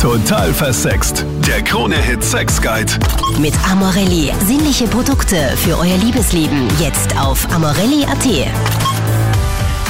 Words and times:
Total 0.00 0.54
versext. 0.54 1.26
Der 1.44 1.60
Krone-Hit 1.60 2.22
Sex 2.22 2.62
Guide. 2.62 2.92
Mit 3.40 3.52
Amorelli. 3.68 4.32
Sinnliche 4.46 4.86
Produkte 4.86 5.34
für 5.56 5.76
euer 5.76 5.96
Liebesleben. 5.96 6.68
Jetzt 6.78 7.18
auf 7.18 7.52
amorelli.at. 7.52 8.24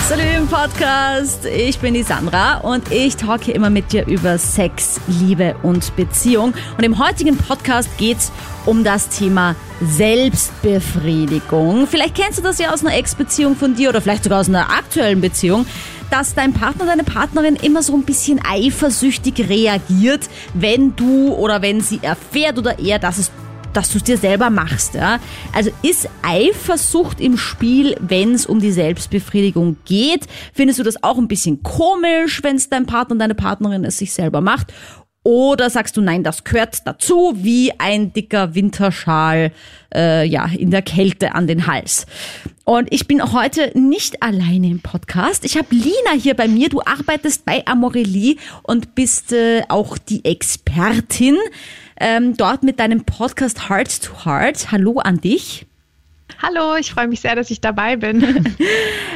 Salut 0.09 0.25
im 0.35 0.47
Podcast. 0.47 1.45
Ich 1.45 1.79
bin 1.81 1.93
die 1.93 2.03
Sandra 2.03 2.61
und 2.61 2.91
ich 2.91 3.17
talke 3.17 3.53
immer 3.53 3.69
mit 3.69 3.93
dir 3.93 4.07
über 4.07 4.39
Sex, 4.39 4.99
Liebe 5.07 5.55
und 5.63 5.95
Beziehung. 5.95 6.55
Und 6.79 6.85
im 6.85 6.99
heutigen 6.99 7.37
Podcast 7.37 7.91
geht's 7.99 8.33
um 8.65 8.85
das 8.85 9.11
Thema 9.11 9.57
Selbstbefriedigung. 9.83 11.87
Vielleicht 11.87 12.15
kennst 12.15 12.39
du 12.39 12.43
das 12.43 12.59
ja 12.59 12.73
aus 12.73 12.81
einer 12.81 12.97
Ex-Beziehung 12.97 13.57
von 13.57 13.75
dir 13.75 13.91
oder 13.91 14.01
vielleicht 14.01 14.25
sogar 14.25 14.41
aus 14.41 14.49
einer 14.49 14.71
aktuellen 14.71 15.21
Beziehung 15.21 15.67
dass 16.11 16.35
dein 16.35 16.53
Partner, 16.53 16.87
deine 16.87 17.05
Partnerin 17.05 17.57
immer 17.57 17.83
so 17.83 17.95
ein 17.95 18.05
bisschen 18.05 18.41
eifersüchtig 18.45 19.49
reagiert, 19.49 20.29
wenn 20.55 20.97
du 20.97 21.35
oder 21.35 21.63
wenn 21.63 21.81
sie 21.81 22.01
erfährt 22.03 22.59
oder 22.59 22.79
er, 22.79 22.99
dass 22.99 23.19
es 23.19 23.31
dass 23.75 23.91
du 23.91 23.99
es 23.99 24.05
dir 24.05 24.17
selber 24.17 24.51
machst. 24.51 24.95
Ja? 24.95 25.21
Also 25.53 25.71
ist 25.83 26.09
Eifersucht 26.23 27.21
im 27.21 27.37
Spiel, 27.37 27.97
wenn 28.01 28.35
es 28.35 28.47
um 28.47 28.61
die 28.61 28.73
Selbstbefriedigung 28.73 29.77
geht? 29.85 30.27
Findest 30.53 30.79
du 30.79 30.83
das 30.83 31.03
auch 31.03 31.19
ein 31.19 31.29
bisschen 31.29 31.63
komisch, 31.63 32.43
wenn 32.43 32.57
es 32.57 32.71
dein 32.71 32.87
Partner 32.87 33.13
und 33.13 33.19
deine 33.19 33.35
Partnerin 33.35 33.85
es 33.85 33.99
sich 33.99 34.13
selber 34.13 34.41
macht? 34.41 34.73
Oder 35.29 35.69
sagst 35.69 35.95
du, 35.99 36.01
nein, 36.01 36.25
das 36.25 36.43
gehört 36.43 36.87
dazu, 36.87 37.35
wie 37.37 37.71
ein 37.79 38.15
dicker 38.15 38.55
Winterschal 38.55 39.53
äh, 39.95 40.27
ja, 40.27 40.47
in 40.47 40.71
der 40.71 40.81
Kälte 40.81 41.35
an 41.35 41.47
den 41.47 41.67
Hals. 41.67 42.07
Und 42.65 42.91
ich 42.95 43.07
bin 43.07 43.23
heute 43.31 43.79
nicht 43.79 44.23
alleine 44.23 44.69
im 44.69 44.81
Podcast. 44.81 45.45
Ich 45.45 45.59
habe 45.59 45.67
Lina 45.69 46.13
hier 46.19 46.33
bei 46.33 46.49
mir. 46.49 46.71
Du 46.71 46.81
arbeitest 46.81 47.45
bei 47.45 47.63
Amorelie 47.67 48.37
und 48.63 48.95
bist 48.95 49.35
äh, 49.35 49.65
auch 49.69 49.99
die 49.99 50.25
Expertin 50.25 51.37
ähm, 52.01 52.35
dort 52.35 52.63
mit 52.63 52.81
deinem 52.81 53.05
Podcast 53.05 53.69
Heart 53.69 54.03
to 54.03 54.25
Heart. 54.25 54.73
Hallo 54.73 54.99
an 54.99 55.21
dich. 55.21 55.68
Hallo, 56.41 56.77
ich 56.77 56.93
freue 56.93 57.09
mich 57.09 57.21
sehr, 57.21 57.35
dass 57.35 57.51
ich 57.51 57.61
dabei 57.61 57.97
bin. 57.97 58.55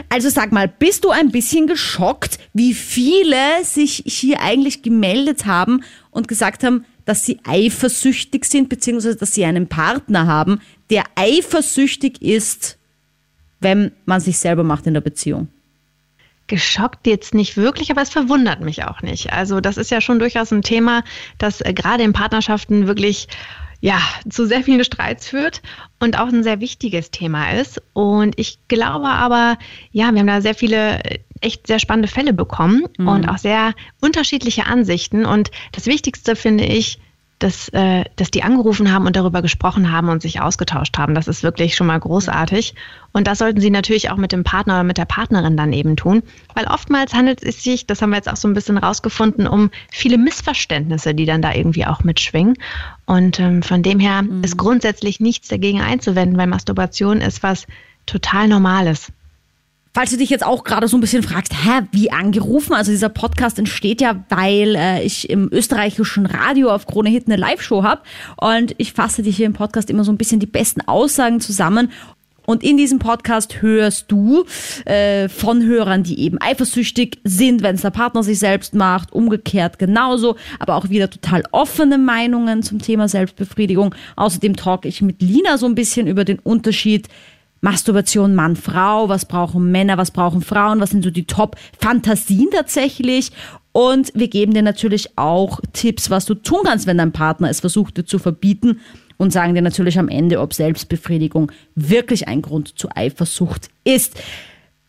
Also 0.09 0.29
sag 0.29 0.53
mal, 0.53 0.69
bist 0.69 1.05
du 1.05 1.11
ein 1.11 1.31
bisschen 1.31 1.67
geschockt, 1.67 2.39
wie 2.53 2.75
viele 2.75 3.65
sich 3.65 4.03
hier 4.05 4.43
eigentlich 4.43 4.83
gemeldet 4.83 5.47
haben 5.47 5.85
und 6.11 6.29
gesagt 6.29 6.65
haben, 6.65 6.85
dass 7.07 7.25
sie 7.25 7.41
eifersüchtig 7.45 8.45
sind, 8.45 8.69
beziehungsweise 8.69 9.17
dass 9.17 9.33
sie 9.33 9.47
einen 9.47 9.69
Partner 9.69 10.27
haben, 10.27 10.61
der 10.91 11.05
eifersüchtig 11.15 12.21
ist, 12.21 12.77
wenn 13.61 13.93
man 14.05 14.21
sich 14.21 14.37
selber 14.37 14.65
macht 14.65 14.87
in 14.87 14.93
der 14.93 15.01
Beziehung? 15.01 15.49
geschockt 16.49 17.07
jetzt 17.07 17.33
nicht 17.33 17.57
wirklich, 17.57 17.91
aber 17.91 18.03
es 18.03 18.11
verwundert 18.11 18.61
mich 18.61 18.85
auch 18.85 19.01
nicht. 19.01 19.33
Also 19.33 19.61
das 19.61 19.79
ist 19.79 19.91
ja 19.91 20.03
schon 20.03 20.19
durchaus 20.19 20.53
ein 20.53 20.61
Thema, 20.61 21.03
das 21.39 21.63
äh, 21.63 21.73
gerade 21.73 22.03
in 22.03 22.13
Partnerschaften 22.13 22.87
wirklich 22.87 23.29
ja, 23.83 23.99
zu 24.31 24.47
sehr 24.47 24.63
vielen 24.63 24.85
Streits 24.85 25.29
führt 25.29 25.61
und 25.99 26.17
auch 26.17 26.29
ein 26.29 26.45
sehr 26.45 26.61
wichtiges 26.61 27.11
Thema 27.11 27.51
ist. 27.51 27.83
Und 27.93 28.39
ich 28.39 28.61
glaube 28.69 29.09
aber, 29.09 29.59
ja, 29.91 30.13
wir 30.13 30.21
haben 30.21 30.27
da 30.29 30.41
sehr 30.41 30.55
viele 30.55 31.03
äh, 31.03 31.19
echt 31.41 31.67
sehr 31.67 31.81
spannende 31.81 32.07
Fälle 32.07 32.33
bekommen 32.33 32.85
mhm. 32.97 33.09
und 33.09 33.29
auch 33.29 33.39
sehr 33.39 33.75
unterschiedliche 34.01 34.67
Ansichten. 34.67 35.27
Und 35.27 35.51
das 35.73 35.87
Wichtigste 35.87 36.37
finde 36.37 36.65
ich, 36.65 37.01
dass, 37.43 37.69
äh, 37.71 38.05
dass 38.17 38.31
die 38.31 38.45
angerufen 38.45 38.93
haben 38.93 39.07
und 39.07 39.17
darüber 39.17 39.43
gesprochen 39.43 39.91
haben 39.91 40.09
und 40.09 40.23
sich 40.23 40.41
ausgetauscht 40.41 40.97
haben. 40.97 41.15
Das 41.15 41.27
ist 41.27 41.43
wirklich 41.43 41.75
schon 41.75 41.89
mal 41.89 41.99
großartig. 41.99 42.75
Und 43.13 43.27
das 43.27 43.39
sollten 43.39 43.61
Sie 43.61 43.71
natürlich 43.71 44.11
auch 44.11 44.17
mit 44.17 44.33
dem 44.33 44.45
Partner 44.45 44.75
oder 44.75 44.85
mit 44.85 44.97
der 44.97 45.05
Partnerin 45.07 45.57
dann 45.57 45.73
eben 45.73 45.97
tun. 45.97 46.23
Weil 46.55 46.67
oftmals 46.67 47.15
handelt 47.15 47.43
es 47.43 47.63
sich, 47.63 47.87
das 47.87 48.01
haben 48.01 48.11
wir 48.11 48.17
jetzt 48.17 48.31
auch 48.31 48.37
so 48.37 48.47
ein 48.47 48.55
bisschen 48.55 48.79
rausgefunden, 48.79 49.47
um 49.49 49.71
viele 49.91 50.19
Missverständnisse, 50.19 51.15
die 51.15 51.27
dann 51.27 51.43
da 51.43 51.53
irgendwie 51.53 51.85
auch 51.85 52.05
mitschwingen. 52.05 52.55
Und 53.07 53.41
ähm, 53.41 53.63
von 53.63 53.83
dem 53.83 53.99
her 53.99 54.23
mhm. 54.23 54.45
ist 54.45 54.57
grundsätzlich 54.57 55.21
nichts 55.21 55.49
dagegen 55.49 55.81
einzuwenden, 55.81 56.39
weil 56.39 56.47
Masturbation 56.47 57.21
ist 57.21 57.43
was 57.43 57.67
total 58.07 58.49
Normales. 58.49 59.13
Falls 59.95 60.11
du 60.11 60.17
dich 60.17 60.31
jetzt 60.31 60.47
auch 60.47 60.65
gerade 60.65 60.89
so 60.89 60.97
ein 60.97 61.03
bisschen 61.03 61.23
fragst, 61.23 61.53
hä, 61.53 61.83
wie 61.93 62.11
angerufen? 62.11 62.73
Also 62.73 62.91
dieser 62.91 63.11
Podcast 63.11 63.59
entsteht 63.59 64.01
ja, 64.01 64.25
weil 64.31 64.75
äh, 64.75 65.03
ich 65.03 65.29
im 65.29 65.51
österreichischen 65.53 66.25
Radio 66.25 66.71
auf 66.71 66.87
Krone 66.87 67.11
Hit 67.11 67.27
eine 67.27 67.37
Live-Show 67.37 67.83
habe 67.83 68.01
und 68.39 68.75
ich 68.79 68.95
fasse 68.95 69.23
dich 69.23 69.37
hier 69.37 69.45
im 69.45 69.53
Podcast 69.53 69.91
immer 69.91 70.05
so 70.05 70.11
ein 70.11 70.17
bisschen 70.17 70.41
die 70.41 70.47
besten 70.47 70.81
Aussagen 70.81 71.41
zusammen 71.41 71.91
und 72.47 72.63
in 72.63 72.77
diesem 72.77 72.99
Podcast 72.99 73.63
hörst 73.63 74.11
du 74.11 74.45
äh, 74.85 75.29
von 75.29 75.63
Hörern, 75.63 76.03
die 76.03 76.21
eben 76.21 76.39
eifersüchtig 76.41 77.19
sind, 77.25 77.63
wenn 77.63 77.77
es 77.77 77.83
der 77.83 77.91
Partner 77.91 78.23
sich 78.23 78.39
selbst 78.39 78.75
macht, 78.75 79.13
umgekehrt 79.13 79.79
genauso, 79.79 80.37
aber 80.59 80.77
auch 80.77 80.89
wieder 80.89 81.11
total 81.11 81.43
offene 81.53 81.99
Meinungen 81.99 82.63
zum 82.63 82.81
Thema 82.81 83.09
Selbstbefriedigung. 83.09 83.95
Außerdem 84.17 84.57
talk 84.57 84.85
ich 84.87 85.03
mit 85.03 85.23
Lina 85.23 85.59
so 85.59 85.67
ein 85.67 85.75
bisschen 85.75 86.07
über 86.07 86.25
den 86.25 86.39
Unterschied 86.39 87.09
Masturbation 87.63 88.35
Mann, 88.35 88.57
Frau, 88.57 89.09
was 89.09 89.25
brauchen 89.25 89.71
Männer, 89.71 89.97
was 89.97 90.11
brauchen 90.11 90.43
Frauen, 90.43 90.81
was 90.81 90.91
sind 90.91 91.05
so 91.05 91.11
die 91.11 91.27
Top-Fantasien 91.27 92.49
tatsächlich. 92.51 93.31
Und 93.71 94.11
wir 94.15 94.29
geben 94.29 94.53
dir 94.53 94.63
natürlich 94.63 95.17
auch 95.17 95.61
Tipps, 95.73 96.11
was 96.11 96.27
du 96.27 96.35
tun 96.35 96.61
kannst, 96.65 96.87
wenn 96.87 96.99
dein 96.99 97.13
Partner 97.13 97.49
es 97.49 97.61
versucht 97.61 97.97
dir 97.97 98.05
zu 98.05 98.19
verbieten 98.19 98.81
und 99.23 99.33
sagen 99.33 99.55
dir 99.55 99.63
natürlich 99.63 99.99
am 99.99 100.09
Ende, 100.09 100.41
ob 100.41 100.53
Selbstbefriedigung 100.53 101.53
wirklich 101.75 102.29
ein 102.29 102.43
Grund 102.43 102.79
zur 102.79 102.97
Eifersucht 102.97 103.69
ist. 103.85 104.21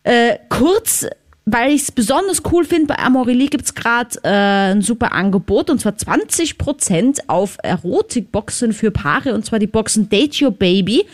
Äh, 0.02 0.38
kurz 0.48 1.06
weil 1.46 1.72
ich 1.72 1.82
es 1.82 1.92
besonders 1.92 2.42
cool 2.50 2.64
finde, 2.64 2.86
bei 2.86 2.98
Amorelie 2.98 3.48
gibt 3.48 3.66
es 3.66 3.74
gerade 3.74 4.18
äh, 4.22 4.72
ein 4.72 4.80
super 4.80 5.12
Angebot 5.12 5.68
und 5.68 5.78
zwar 5.78 5.92
20% 5.92 7.20
auf 7.26 7.58
Erotikboxen 7.62 8.72
für 8.72 8.90
Paare 8.90 9.34
und 9.34 9.44
zwar 9.44 9.58
die 9.58 9.66
Boxen 9.66 10.08
Date 10.08 10.40
Your 10.40 10.52
Baby 10.52 11.04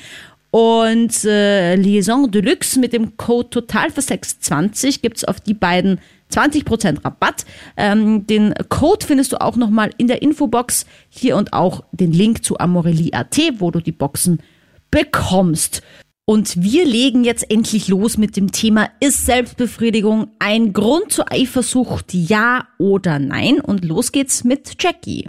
und 0.53 1.25
äh, 1.25 1.75
Liaison 1.75 2.31
Deluxe 2.31 2.79
mit 2.79 2.93
dem 2.93 3.17
Code 3.17 3.61
Totalversex20 3.61 5.03
gibt's 5.03 5.25
auf 5.25 5.41
die 5.41 5.55
beiden 5.55 5.99
20% 6.31 7.05
Rabatt. 7.05 7.45
Ähm, 7.77 8.27
den 8.27 8.55
Code 8.69 9.07
findest 9.07 9.33
du 9.33 9.41
auch 9.41 9.57
nochmal 9.57 9.91
in 9.99 10.09
der 10.09 10.23
Infobox 10.23 10.87
hier 11.09 11.37
und 11.37 11.53
auch 11.53 11.85
den 11.93 12.13
Link 12.13 12.45
zu 12.45 12.59
Amorelie.at, 12.59 13.39
wo 13.59 13.71
du 13.71 13.81
die 13.81 13.93
Boxen 13.93 14.41
bekommst. 14.91 15.83
Und 16.25 16.63
wir 16.63 16.87
legen 16.87 17.25
jetzt 17.25 17.51
endlich 17.51 17.89
los 17.89 18.17
mit 18.17 18.37
dem 18.37 18.53
Thema, 18.53 18.89
ist 19.01 19.27
Selbstbefriedigung 19.27 20.29
ein 20.39 20.73
Grund 20.73 21.11
zur 21.11 21.33
Eifersucht, 21.33 22.15
ja 22.15 22.69
oder 22.79 23.19
nein? 23.19 23.61
Und 23.61 23.85
los 23.85 24.13
geht's 24.13 24.45
mit 24.45 24.81
Jackie. 24.81 25.29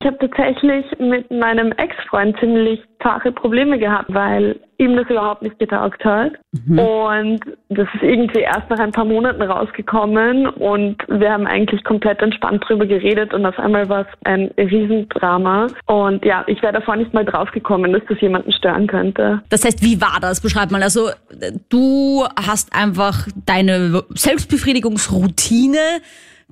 Ich 0.00 0.06
habe 0.06 0.18
tatsächlich 0.18 0.84
mit 0.98 1.30
meinem 1.30 1.72
Ex-Freund 1.72 2.38
ziemlich 2.38 2.80
zache 3.02 3.32
Probleme 3.32 3.78
gehabt, 3.78 4.12
weil 4.12 4.60
ihm 4.76 4.96
das 4.96 5.08
überhaupt 5.08 5.42
nicht 5.42 5.58
getaugt 5.58 6.04
hat. 6.04 6.32
Mhm. 6.52 6.78
Und 6.78 7.40
das 7.68 7.88
ist 7.94 8.02
irgendwie 8.02 8.40
erst 8.40 8.68
nach 8.68 8.78
ein 8.78 8.92
paar 8.92 9.04
Monaten 9.04 9.40
rausgekommen 9.40 10.48
und 10.48 10.96
wir 11.08 11.30
haben 11.32 11.46
eigentlich 11.46 11.84
komplett 11.84 12.20
entspannt 12.20 12.64
drüber 12.66 12.86
geredet 12.86 13.32
und 13.32 13.46
auf 13.46 13.58
einmal 13.58 13.88
war 13.88 14.00
es 14.02 14.06
ein 14.24 14.50
Riesendrama. 14.58 15.68
Und 15.86 16.24
ja, 16.24 16.44
ich 16.48 16.60
wäre 16.62 16.72
davor 16.72 16.96
nicht 16.96 17.14
mal 17.14 17.24
draufgekommen, 17.24 17.92
dass 17.92 18.02
das 18.08 18.20
jemanden 18.20 18.52
stören 18.52 18.86
könnte. 18.86 19.42
Das 19.48 19.64
heißt, 19.64 19.82
wie 19.82 20.00
war 20.00 20.18
das? 20.20 20.40
Beschreib 20.40 20.70
mal. 20.70 20.82
Also 20.82 21.10
du 21.68 22.24
hast 22.36 22.74
einfach 22.74 23.28
deine 23.46 24.02
Selbstbefriedigungsroutine 24.14 25.78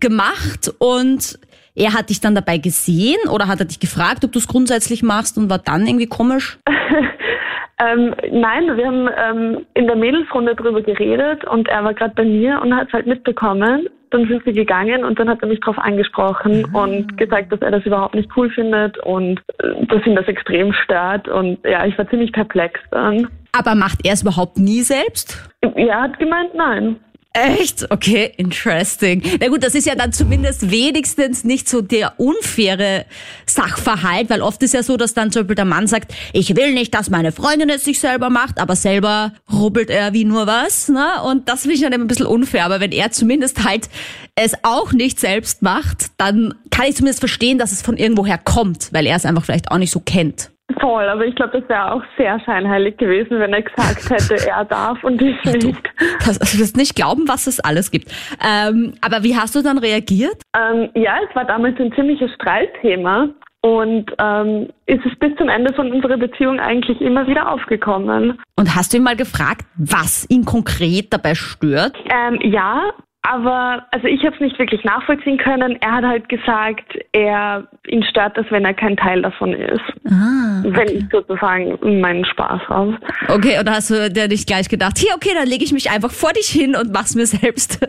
gemacht 0.01 0.73
und 0.79 1.39
er 1.75 1.95
hat 1.95 2.11
dich 2.11 2.21
dann 2.21 2.35
dabei 2.35 2.59
gesehen 2.59 3.29
oder 3.33 3.49
hat 3.49 3.61
er 3.61 3.67
dich 3.67 3.81
gefragt, 3.81 4.25
ob 4.25 4.33
du 4.33 4.39
es 4.39 4.49
grundsätzlich 4.49 5.03
machst 5.03 5.39
und 5.39 5.49
war 5.49 5.59
dann 5.59 5.87
irgendwie 5.87 6.07
komisch? 6.07 6.59
ähm, 7.81 8.15
nein, 8.31 8.77
wir 8.77 8.87
haben 8.87 9.09
ähm, 9.17 9.67
in 9.75 9.87
der 9.87 9.97
Mädelsrunde 9.97 10.55
drüber 10.55 10.83
geredet 10.83 11.45
und 11.45 11.69
er 11.69 11.85
war 11.85 11.95
gerade 11.95 12.15
bei 12.15 12.25
mir 12.25 12.61
und 12.63 12.75
hat 12.75 12.89
es 12.89 12.93
halt 12.93 13.07
mitbekommen. 13.07 13.89
Dann 14.11 14.29
sind 14.29 14.45
wir 14.45 14.53
gegangen 14.53 15.05
und 15.05 15.19
dann 15.19 15.31
hat 15.31 15.41
er 15.41 15.49
mich 15.49 15.61
darauf 15.61 15.79
angesprochen 15.79 16.67
ah. 16.75 16.83
und 16.83 17.17
gesagt, 17.17 17.51
dass 17.51 17.63
er 17.63 17.71
das 17.71 17.87
überhaupt 17.87 18.15
nicht 18.15 18.29
cool 18.37 18.51
findet 18.51 18.99
und 18.99 19.41
äh, 19.59 19.87
dass 19.87 20.07
ihn 20.07 20.15
das 20.15 20.29
extrem 20.29 20.75
stört. 20.75 21.29
Und 21.29 21.59
ja, 21.65 21.87
ich 21.87 21.97
war 21.97 22.09
ziemlich 22.11 22.33
perplex 22.33 22.79
dann. 22.91 23.29
Aber 23.53 23.75
macht 23.75 24.05
er 24.05 24.13
es 24.13 24.23
überhaupt 24.23 24.59
nie 24.59 24.81
selbst? 24.83 25.51
Er 25.63 26.03
hat 26.03 26.19
gemeint, 26.19 26.55
nein. 26.55 26.97
Echt? 27.35 27.91
Okay, 27.91 28.33
interesting. 28.37 29.23
Na 29.41 29.49
gut, 29.49 29.65
das 29.65 29.75
ist 29.75 29.87
ja 29.87 29.95
dann 29.95 30.13
zumindest 30.13 30.71
wenigstens 30.71 31.45
nicht 31.45 31.67
so 31.67 31.81
der 31.81 32.21
unfaire 32.21 33.07
Sachverhalt, 33.47 34.29
weil 34.29 34.43
oft 34.43 34.63
ist 34.63 34.75
ja 34.75 34.83
so, 34.83 34.99
dass 34.99 35.15
dann 35.15 35.33
zum 35.33 35.43
Beispiel 35.43 35.57
der 35.57 35.65
Mann 35.65 35.87
sagt, 35.87 36.13
ich 36.35 36.55
will 36.57 36.75
nicht, 36.75 36.93
dass 36.93 37.09
meine 37.09 37.33
Freundin 37.33 37.71
es 37.71 37.85
sich 37.85 38.01
selber 38.01 38.29
macht, 38.29 38.59
aber 38.59 38.77
selber 38.77 39.33
rubbelt 39.51 39.89
er 39.89 40.13
wie 40.13 40.25
nur 40.25 40.47
was, 40.47 40.91
ne? 40.91 41.23
Und 41.25 41.49
das 41.49 41.63
finde 41.63 41.77
ich 41.77 41.81
dann 41.81 41.93
immer 41.93 42.05
ein 42.05 42.09
bisschen 42.09 42.27
unfair, 42.27 42.67
aber 42.67 42.81
wenn 42.81 42.93
er 42.93 43.13
zumindest 43.13 43.65
halt 43.65 43.89
es 44.35 44.53
auch 44.63 44.93
nicht 44.93 45.19
selbst 45.19 45.63
macht, 45.63 46.11
dann 46.19 46.55
kann 46.71 46.87
ich 46.87 46.97
zumindest 46.97 47.21
verstehen, 47.21 47.57
dass 47.57 47.73
es 47.73 47.81
von 47.81 47.97
irgendwoher 47.97 48.39
kommt, 48.39 48.93
weil 48.93 49.07
er 49.07 49.17
es 49.17 49.25
einfach 49.25 49.45
vielleicht 49.45 49.71
auch 49.71 49.79
nicht 49.79 49.91
so 49.91 50.01
kennt. 50.01 50.51
Voll, 50.81 51.09
aber 51.09 51.27
ich 51.27 51.35
glaube, 51.35 51.61
das 51.61 51.69
wäre 51.69 51.93
auch 51.93 52.03
sehr 52.17 52.39
scheinheilig 52.41 52.97
gewesen, 52.97 53.39
wenn 53.39 53.53
er 53.53 53.63
gesagt 53.63 54.11
hätte, 54.11 54.49
er 54.49 54.65
darf 54.65 55.03
und 55.05 55.21
ich 55.21 55.43
nicht. 55.45 55.91
Das, 56.25 56.41
also 56.41 56.57
du 56.57 56.63
wirst 56.63 56.77
nicht 56.77 56.95
glauben, 56.95 57.29
was 57.29 57.47
es 57.47 57.61
alles 57.61 57.91
gibt. 57.91 58.13
Ähm, 58.45 58.95
aber 59.01 59.23
wie 59.23 59.37
hast 59.37 59.55
du 59.55 59.63
dann 59.63 59.79
reagiert? 59.79 60.43
Ähm, 60.57 60.91
ja, 60.95 61.17
es 61.29 61.35
war 61.35 61.45
damals 61.45 61.79
ein 61.81 61.93
ziemliches 61.93 62.33
Streitthema 62.35 63.29
und 63.63 64.11
ähm, 64.19 64.69
ist 64.87 65.05
es 65.07 65.17
bis 65.19 65.35
zum 65.37 65.49
Ende 65.49 65.73
von 65.75 65.93
unserer 65.93 66.17
Beziehung 66.17 66.59
eigentlich 66.59 67.01
immer 67.01 67.27
wieder 67.27 67.51
aufgekommen. 67.51 68.39
Und 68.57 68.75
hast 68.75 68.93
du 68.93 68.97
ihn 68.97 69.05
mal 69.05 69.17
gefragt, 69.17 69.63
was 69.77 70.29
ihn 70.29 70.45
konkret 70.45 71.13
dabei 71.13 71.35
stört? 71.35 71.97
Ähm, 72.11 72.39
ja, 72.43 72.93
aber 73.23 73.87
also 73.93 74.09
ich 74.09 74.25
habe 74.25 74.35
es 74.35 74.41
nicht 74.41 74.59
wirklich 74.59 74.83
nachvollziehen 74.83 75.39
können. 75.39 75.77
Er 75.81 75.93
hat 75.93 76.05
halt 76.05 76.29
gesagt, 76.29 76.99
er 77.13 77.67
ihn 77.87 78.03
stört 78.03 78.37
das, 78.37 78.47
wenn 78.51 78.65
er 78.65 78.75
kein 78.75 78.97
Teil 78.97 79.23
davon 79.23 79.53
ist. 79.53 79.81
Ah, 80.11 80.63
Wenn 80.65 80.89
ich 80.89 81.05
sozusagen 81.11 81.79
meinen 82.01 82.25
Spaß 82.25 82.63
habe. 82.69 82.99
Okay, 83.29 83.59
und 83.61 83.71
hast 83.71 83.91
du 83.91 84.11
dir 84.11 84.27
nicht 84.27 84.49
gleich 84.49 84.69
gedacht, 84.69 84.99
hier, 84.99 85.15
okay, 85.15 85.31
dann 85.37 85.47
lege 85.47 85.65
ich 85.65 85.73
mich 85.73 85.91
einfach 85.91 86.11
vor 86.11 86.33
dich 86.33 86.49
hin 86.49 86.75
und 86.75 86.93
mach's 86.93 87.15
mir 87.15 87.27
selbst. 87.27 87.79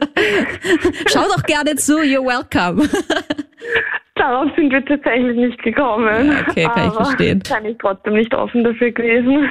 Schau 1.07 1.23
doch 1.35 1.43
gerne 1.43 1.75
zu, 1.75 1.93
you're 1.97 2.23
welcome. 2.23 2.87
Darauf 4.15 4.51
sind 4.55 4.71
wir 4.71 4.85
tatsächlich 4.85 5.35
nicht 5.35 5.63
gekommen. 5.63 6.31
Ja, 6.31 6.41
okay, 6.47 6.63
kann 6.65 6.87
ich 6.87 6.93
aber 6.93 7.05
verstehen. 7.05 7.41
Kann 7.41 7.65
ich 7.65 7.77
trotzdem 7.79 8.13
nicht 8.13 8.33
offen 8.35 8.63
dafür 8.63 8.91
gewesen. 8.91 9.49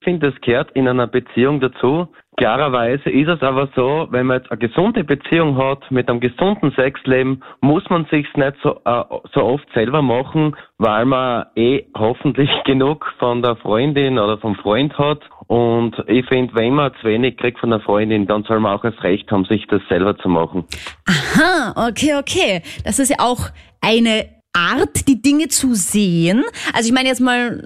Ich 0.00 0.04
finde, 0.04 0.30
das 0.30 0.40
gehört 0.40 0.70
in 0.72 0.88
einer 0.88 1.06
Beziehung 1.06 1.60
dazu. 1.60 2.08
Klarerweise 2.38 3.10
ist 3.10 3.28
es 3.28 3.42
aber 3.42 3.68
so, 3.76 4.08
wenn 4.10 4.24
man 4.24 4.38
jetzt 4.38 4.50
eine 4.50 4.58
gesunde 4.58 5.04
Beziehung 5.04 5.58
hat, 5.58 5.90
mit 5.90 6.08
einem 6.08 6.20
gesunden 6.20 6.72
Sexleben, 6.72 7.42
muss 7.60 7.84
man 7.90 8.06
sich's 8.10 8.34
nicht 8.34 8.54
so, 8.62 8.80
äh, 8.86 9.04
so 9.34 9.42
oft 9.42 9.70
selber 9.74 10.00
machen, 10.00 10.56
weil 10.78 11.04
man 11.04 11.44
eh 11.54 11.84
hoffentlich 11.94 12.48
genug 12.64 13.12
von 13.18 13.42
der 13.42 13.56
Freundin 13.56 14.18
oder 14.18 14.38
vom 14.38 14.54
Freund 14.54 14.96
hat. 14.96 15.20
Und 15.48 16.02
ich 16.06 16.24
finde, 16.24 16.54
wenn 16.54 16.72
man 16.72 16.94
zu 17.02 17.06
wenig 17.06 17.36
kriegt 17.36 17.58
von 17.58 17.68
der 17.68 17.80
Freundin, 17.80 18.26
dann 18.26 18.44
soll 18.44 18.58
man 18.58 18.78
auch 18.78 18.82
das 18.82 19.02
Recht 19.02 19.30
haben, 19.30 19.44
sich 19.44 19.66
das 19.66 19.82
selber 19.90 20.16
zu 20.16 20.30
machen. 20.30 20.64
Aha, 21.06 21.88
okay, 21.88 22.14
okay. 22.18 22.62
Das 22.86 22.98
ist 22.98 23.10
ja 23.10 23.16
auch 23.18 23.50
eine 23.82 24.39
Art, 24.52 25.06
die 25.08 25.22
Dinge 25.22 25.48
zu 25.48 25.74
sehen. 25.74 26.44
Also 26.72 26.88
ich 26.88 26.94
meine 26.94 27.08
jetzt 27.08 27.20
mal, 27.20 27.64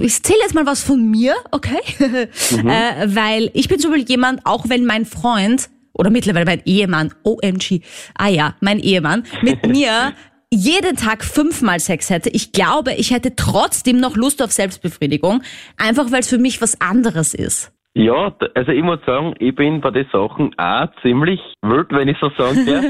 ich 0.00 0.22
zähle 0.22 0.38
jetzt 0.42 0.54
mal 0.54 0.66
was 0.66 0.82
von 0.82 1.10
mir, 1.10 1.34
okay? 1.50 1.80
äh, 1.98 3.06
weil 3.06 3.50
ich 3.54 3.68
bin 3.68 3.78
zum 3.78 3.90
Beispiel 3.90 4.08
jemand, 4.08 4.46
auch 4.46 4.68
wenn 4.68 4.84
mein 4.84 5.04
Freund 5.04 5.68
oder 5.92 6.10
mittlerweile 6.10 6.46
mein 6.46 6.62
Ehemann, 6.64 7.12
OMG, 7.24 7.80
ah 8.14 8.28
ja, 8.28 8.56
mein 8.60 8.78
Ehemann, 8.78 9.24
mit 9.42 9.66
mir 9.66 10.14
jeden 10.50 10.96
Tag 10.96 11.24
fünfmal 11.24 11.80
Sex 11.80 12.10
hätte, 12.10 12.28
ich 12.28 12.52
glaube, 12.52 12.94
ich 12.94 13.10
hätte 13.10 13.34
trotzdem 13.34 13.98
noch 13.98 14.16
Lust 14.16 14.42
auf 14.42 14.52
Selbstbefriedigung, 14.52 15.42
einfach 15.76 16.10
weil 16.12 16.20
es 16.20 16.28
für 16.28 16.38
mich 16.38 16.60
was 16.60 16.80
anderes 16.80 17.34
ist. 17.34 17.71
Ja, 17.94 18.34
also 18.54 18.72
ich 18.72 18.82
muss 18.82 19.00
sagen, 19.04 19.34
ich 19.38 19.54
bin 19.54 19.82
bei 19.82 19.90
den 19.90 20.06
Sachen 20.10 20.58
auch 20.58 20.88
ziemlich 21.02 21.40
wild, 21.60 21.92
wenn 21.92 22.08
ich 22.08 22.16
so 22.18 22.30
sagen 22.38 22.64
darf. 22.66 22.84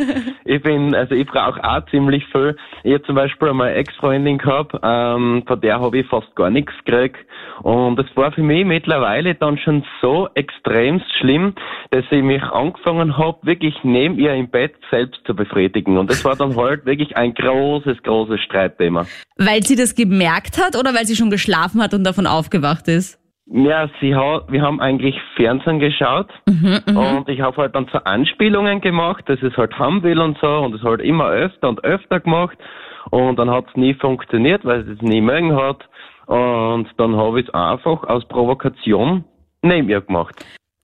ich 0.44 0.62
bin, 0.62 0.94
also 0.94 1.16
ich 1.16 1.26
brauche 1.26 1.62
auch 1.64 1.84
ziemlich 1.90 2.24
viel. 2.30 2.56
Ich 2.84 2.94
hab 2.94 3.04
zum 3.06 3.16
Beispiel 3.16 3.48
einmal 3.48 3.68
eine 3.68 3.78
Ex-Freundin 3.78 4.38
gehabt, 4.38 4.76
ähm, 4.80 5.42
von 5.44 5.60
der 5.60 5.80
habe 5.80 5.98
ich 5.98 6.06
fast 6.06 6.32
gar 6.36 6.50
nichts 6.50 6.72
gekriegt. 6.84 7.16
Und 7.62 7.98
es 7.98 8.16
war 8.16 8.30
für 8.30 8.44
mich 8.44 8.64
mittlerweile 8.64 9.34
dann 9.34 9.58
schon 9.58 9.84
so 10.00 10.28
extremst 10.34 11.06
schlimm, 11.18 11.54
dass 11.90 12.04
ich 12.10 12.22
mich 12.22 12.42
angefangen 12.42 13.18
habe, 13.18 13.38
wirklich 13.42 13.74
neben 13.82 14.20
ihr 14.20 14.34
im 14.34 14.50
Bett 14.50 14.74
selbst 14.88 15.20
zu 15.26 15.34
befriedigen. 15.34 15.98
Und 15.98 16.10
das 16.10 16.24
war 16.24 16.36
dann 16.36 16.54
halt 16.56 16.86
wirklich 16.86 17.16
ein 17.16 17.34
großes, 17.34 18.04
großes 18.04 18.40
Streitthema. 18.42 19.06
Weil 19.36 19.64
sie 19.64 19.74
das 19.74 19.96
gemerkt 19.96 20.64
hat 20.64 20.76
oder 20.76 20.94
weil 20.94 21.06
sie 21.06 21.16
schon 21.16 21.30
geschlafen 21.30 21.82
hat 21.82 21.92
und 21.92 22.04
davon 22.04 22.28
aufgewacht 22.28 22.86
ist? 22.86 23.21
Ja, 23.54 23.86
sie 24.00 24.14
hat, 24.14 24.50
wir 24.50 24.62
haben 24.62 24.80
eigentlich 24.80 25.14
Fernsehen 25.36 25.78
geschaut 25.78 26.28
und 26.46 27.28
ich 27.28 27.42
habe 27.42 27.56
halt 27.58 27.74
dann 27.74 27.86
so 27.92 27.98
Anspielungen 27.98 28.80
gemacht, 28.80 29.28
dass 29.28 29.42
es 29.42 29.54
halt 29.58 29.78
haben 29.78 30.02
will 30.02 30.20
und 30.20 30.38
so 30.40 30.48
und 30.48 30.74
es 30.74 30.82
halt 30.82 31.02
immer 31.02 31.28
öfter 31.28 31.68
und 31.68 31.84
öfter 31.84 32.20
gemacht 32.20 32.56
und 33.10 33.38
dann 33.38 33.50
hat 33.50 33.66
es 33.68 33.76
nie 33.76 33.92
funktioniert, 33.92 34.64
weil 34.64 34.86
sie 34.86 34.92
es 34.92 35.02
nie 35.02 35.20
mögen 35.20 35.54
hat 35.54 35.86
und 36.26 36.88
dann 36.96 37.14
habe 37.14 37.40
ich 37.40 37.48
es 37.48 37.52
einfach 37.52 38.04
aus 38.04 38.26
Provokation 38.26 39.24
neben 39.60 39.90
ihr 39.90 40.00
gemacht. 40.00 40.34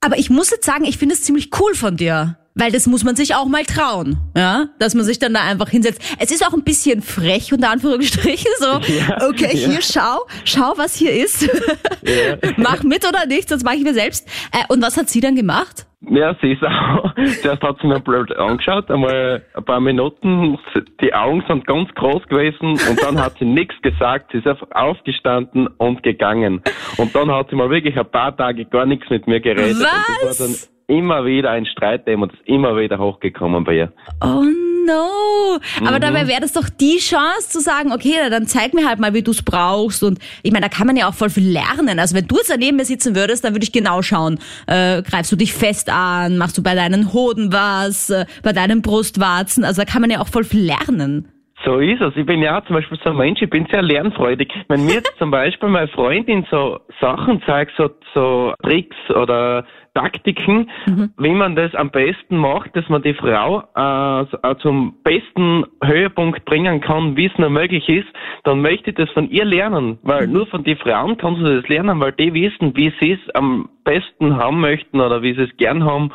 Aber 0.05 0.19
ich 0.19 0.29
muss 0.29 0.51
jetzt 0.51 0.67
sagen, 0.67 0.85
ich 0.85 0.99
finde 0.99 1.15
es 1.15 1.23
ziemlich 1.23 1.51
cool 1.59 1.75
von 1.75 1.97
dir. 1.97 2.37
Weil 2.59 2.73
das 2.73 2.89
muss 2.89 3.05
man 3.05 3.15
sich 3.15 3.37
auch 3.37 3.47
mal 3.47 3.65
trauen, 3.65 4.19
ja, 4.37 4.67
dass 4.81 4.97
man 4.97 5.05
sich 5.05 5.21
dann 5.21 5.33
da 5.33 5.43
einfach 5.43 5.69
hinsetzt. 5.69 6.03
Es 6.19 6.33
ist 6.33 6.45
auch 6.45 6.53
ein 6.53 6.65
bisschen 6.65 7.03
frech, 7.03 7.53
unter 7.53 7.71
Anführungsstrichen, 7.71 8.51
so, 8.59 8.67
Ja, 8.99 9.29
okay, 9.29 9.57
ja. 9.57 9.69
hier 9.71 9.81
schau, 9.81 10.27
schau, 10.45 10.75
was 10.77 10.97
hier 10.97 11.13
ist. 11.13 11.49
Mach 12.57 12.83
mit 12.83 13.07
oder 13.07 13.27
nicht, 13.27 13.49
sonst 13.49 13.65
mache 13.65 13.77
ich 13.77 13.85
mir 13.85 13.95
selbst. 13.95 14.29
Äh, 14.53 14.65
und 14.73 14.83
was 14.83 14.97
hat 14.97 15.09
sie 15.09 15.21
dann 15.21 15.37
gemacht? 15.37 15.87
Ja, 16.11 16.35
sie 16.41 16.53
ist 16.53 16.63
auch, 16.65 17.15
zuerst 17.43 17.63
hat 17.63 17.77
sie 17.81 17.87
mir 17.87 18.01
blöd 18.01 18.37
angeschaut, 18.37 18.91
einmal 18.91 19.43
ein 19.55 19.65
paar 19.65 19.81
Minuten, 19.81 20.59
die 21.01 21.15
Augen 21.15 21.45
sind 21.47 21.65
ganz 21.65 21.89
groß 21.95 22.25
gewesen 22.29 22.71
und 22.71 23.03
dann 23.03 23.21
hat 23.21 23.39
sie 23.39 23.45
nichts 23.45 23.75
gesagt, 23.83 24.33
sie 24.33 24.39
ist 24.39 24.47
einfach 24.49 24.69
aufgestanden 24.73 25.69
und 25.79 26.03
gegangen. 26.03 26.63
Und 26.97 27.15
dann 27.15 27.31
hat 27.31 27.51
sie 27.51 27.57
mal 27.57 27.71
wirklich 27.71 27.97
ein 27.97 28.11
paar 28.11 28.37
Tage 28.37 28.65
gar 28.65 28.87
nichts 28.87 29.09
mit 29.11 29.29
mir 29.29 29.41
geredet. 29.41 29.77
Was? 29.81 30.71
Immer 30.89 31.25
wieder 31.25 31.51
ein 31.51 31.67
Streitthema 31.67 32.25
und 32.25 32.33
das 32.33 32.41
ist 32.41 32.49
immer 32.49 32.77
wieder 32.77 32.99
hochgekommen 32.99 33.63
bei 33.63 33.77
ihr. 33.77 33.93
Oh 34.21 34.43
no. 34.87 35.59
Aber 35.87 36.01
dabei 36.01 36.27
wäre 36.27 36.41
das 36.41 36.55
doch 36.55 36.69
die 36.69 36.97
Chance 36.97 37.51
zu 37.51 37.61
sagen, 37.61 37.93
okay, 37.93 38.15
dann 38.31 38.47
zeig 38.47 38.73
mir 38.75 38.89
halt 38.89 38.99
mal, 38.99 39.13
wie 39.15 39.23
du 39.23 39.31
es 39.31 39.43
brauchst. 39.43 40.03
Und 40.03 40.19
ich 40.43 40.51
meine, 40.51 40.69
da 40.69 40.75
kann 40.75 40.87
man 40.87 40.97
ja 40.97 41.09
auch 41.09 41.15
voll 41.15 41.31
viel 41.31 41.49
lernen. 41.49 41.99
Also 41.99 42.17
wenn 42.17 42.27
du 42.27 42.37
jetzt 42.37 42.51
daneben 42.51 42.79
mir 42.79 42.87
sitzen 42.87 43.15
würdest, 43.15 43.45
dann 43.45 43.53
würde 43.55 43.65
ich 43.65 43.73
genau 43.73 44.03
schauen. 44.03 44.39
Äh, 44.67 45.03
greifst 45.03 45.31
du 45.31 45.37
dich 45.37 45.53
fest 45.53 45.91
an? 45.91 46.39
Machst 46.39 46.57
du 46.57 46.63
bei 46.63 46.75
deinen 46.75 47.13
Hoden 47.13 47.53
was? 47.53 48.11
Äh, 48.11 48.25
bei 48.43 48.53
deinen 48.53 48.81
Brustwarzen? 48.81 49.65
Also 49.65 49.83
da 49.83 49.85
kann 49.85 50.01
man 50.01 50.11
ja 50.11 50.21
auch 50.21 50.29
voll 50.29 50.45
viel 50.45 50.65
lernen. 50.65 51.29
So 51.65 51.81
ist 51.81 52.01
es. 52.01 52.15
Ich 52.17 52.25
bin 52.25 52.41
ja 52.41 52.59
auch 52.59 52.65
zum 52.67 52.77
Beispiel 52.77 52.99
so 53.03 53.11
ein 53.11 53.17
Mensch, 53.17 53.43
ich 53.43 53.51
bin 53.51 53.67
sehr 53.71 53.83
lernfreudig. 53.83 54.53
Wenn 54.69 54.87
mir 54.87 54.95
jetzt 54.95 55.13
zum 55.19 55.31
Beispiel 55.31 55.69
meine 55.69 55.89
Freundin 55.89 56.47
so 56.51 56.79
Sachen 57.01 57.43
zeigt, 57.47 57.73
so, 57.77 57.91
so 58.15 58.55
Tricks 58.63 58.97
oder 59.11 59.67
Taktiken, 59.99 60.71
wie 61.19 61.35
man 61.35 61.57
das 61.57 61.75
am 61.75 61.91
besten 61.91 62.37
macht, 62.37 62.77
dass 62.77 62.89
man 62.89 63.03
die 63.03 63.15
Frau 63.15 63.65
äh, 63.75 64.23
äh, 64.23 64.57
zum 64.63 64.95
besten 65.03 65.65
Höhepunkt 65.83 66.45
bringen 66.45 66.81
kann, 66.81 67.17
wie 67.17 67.27
es 67.27 67.37
nur 67.37 67.51
möglich 67.51 67.89
ist, 67.89 68.07
dann 68.45 68.61
möchte 68.61 68.91
ich 68.91 68.97
das 68.97 69.11
von 69.11 69.29
ihr 69.29 69.45
lernen. 69.45 69.99
Weil 70.03 70.29
nur 70.29 70.47
von 70.47 70.63
den 70.63 70.77
Frauen 70.77 71.17
kannst 71.19 71.41
du 71.41 71.61
das 71.61 71.69
lernen, 71.69 71.99
weil 72.01 72.13
die 72.13 72.33
wissen, 72.33 72.77
wie 72.77 72.93
sie 73.01 73.13
es 73.13 73.35
am 73.35 73.69
besten 73.85 74.37
haben 74.37 74.61
möchten 74.61 75.01
oder 75.01 75.23
wie 75.23 75.35
sie 75.35 75.43
es 75.43 75.57
gern 75.57 75.85
haben. 75.85 76.13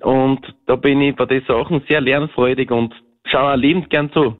Und 0.00 0.40
da 0.66 0.76
bin 0.76 1.00
ich 1.00 1.14
bei 1.14 1.26
den 1.26 1.44
Sachen 1.46 1.82
sehr 1.88 2.00
lernfreudig 2.00 2.70
und 2.70 2.94
schaue 3.26 3.56
liebend 3.56 3.90
gern 3.90 4.10
zu. 4.12 4.36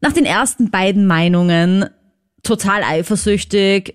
Nach 0.00 0.12
den 0.12 0.26
ersten 0.26 0.70
beiden 0.70 1.06
Meinungen, 1.06 1.86
total 2.44 2.82
eifersüchtig, 2.84 3.94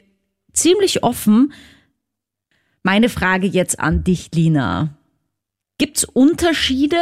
ziemlich 0.52 1.04
offen. 1.04 1.54
Meine 2.84 3.10
Frage 3.10 3.48
jetzt 3.48 3.80
an 3.80 4.04
dich, 4.04 4.30
Lina. 4.34 4.98
Gibt's 5.78 6.04
Unterschiede 6.04 6.98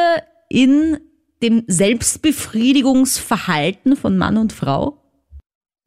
in 0.49 0.99
dem 1.41 1.63
Selbstbefriedigungsverhalten 1.67 3.95
von 3.95 4.17
Mann 4.17 4.35
und 4.37 4.51
Frau? 4.51 4.97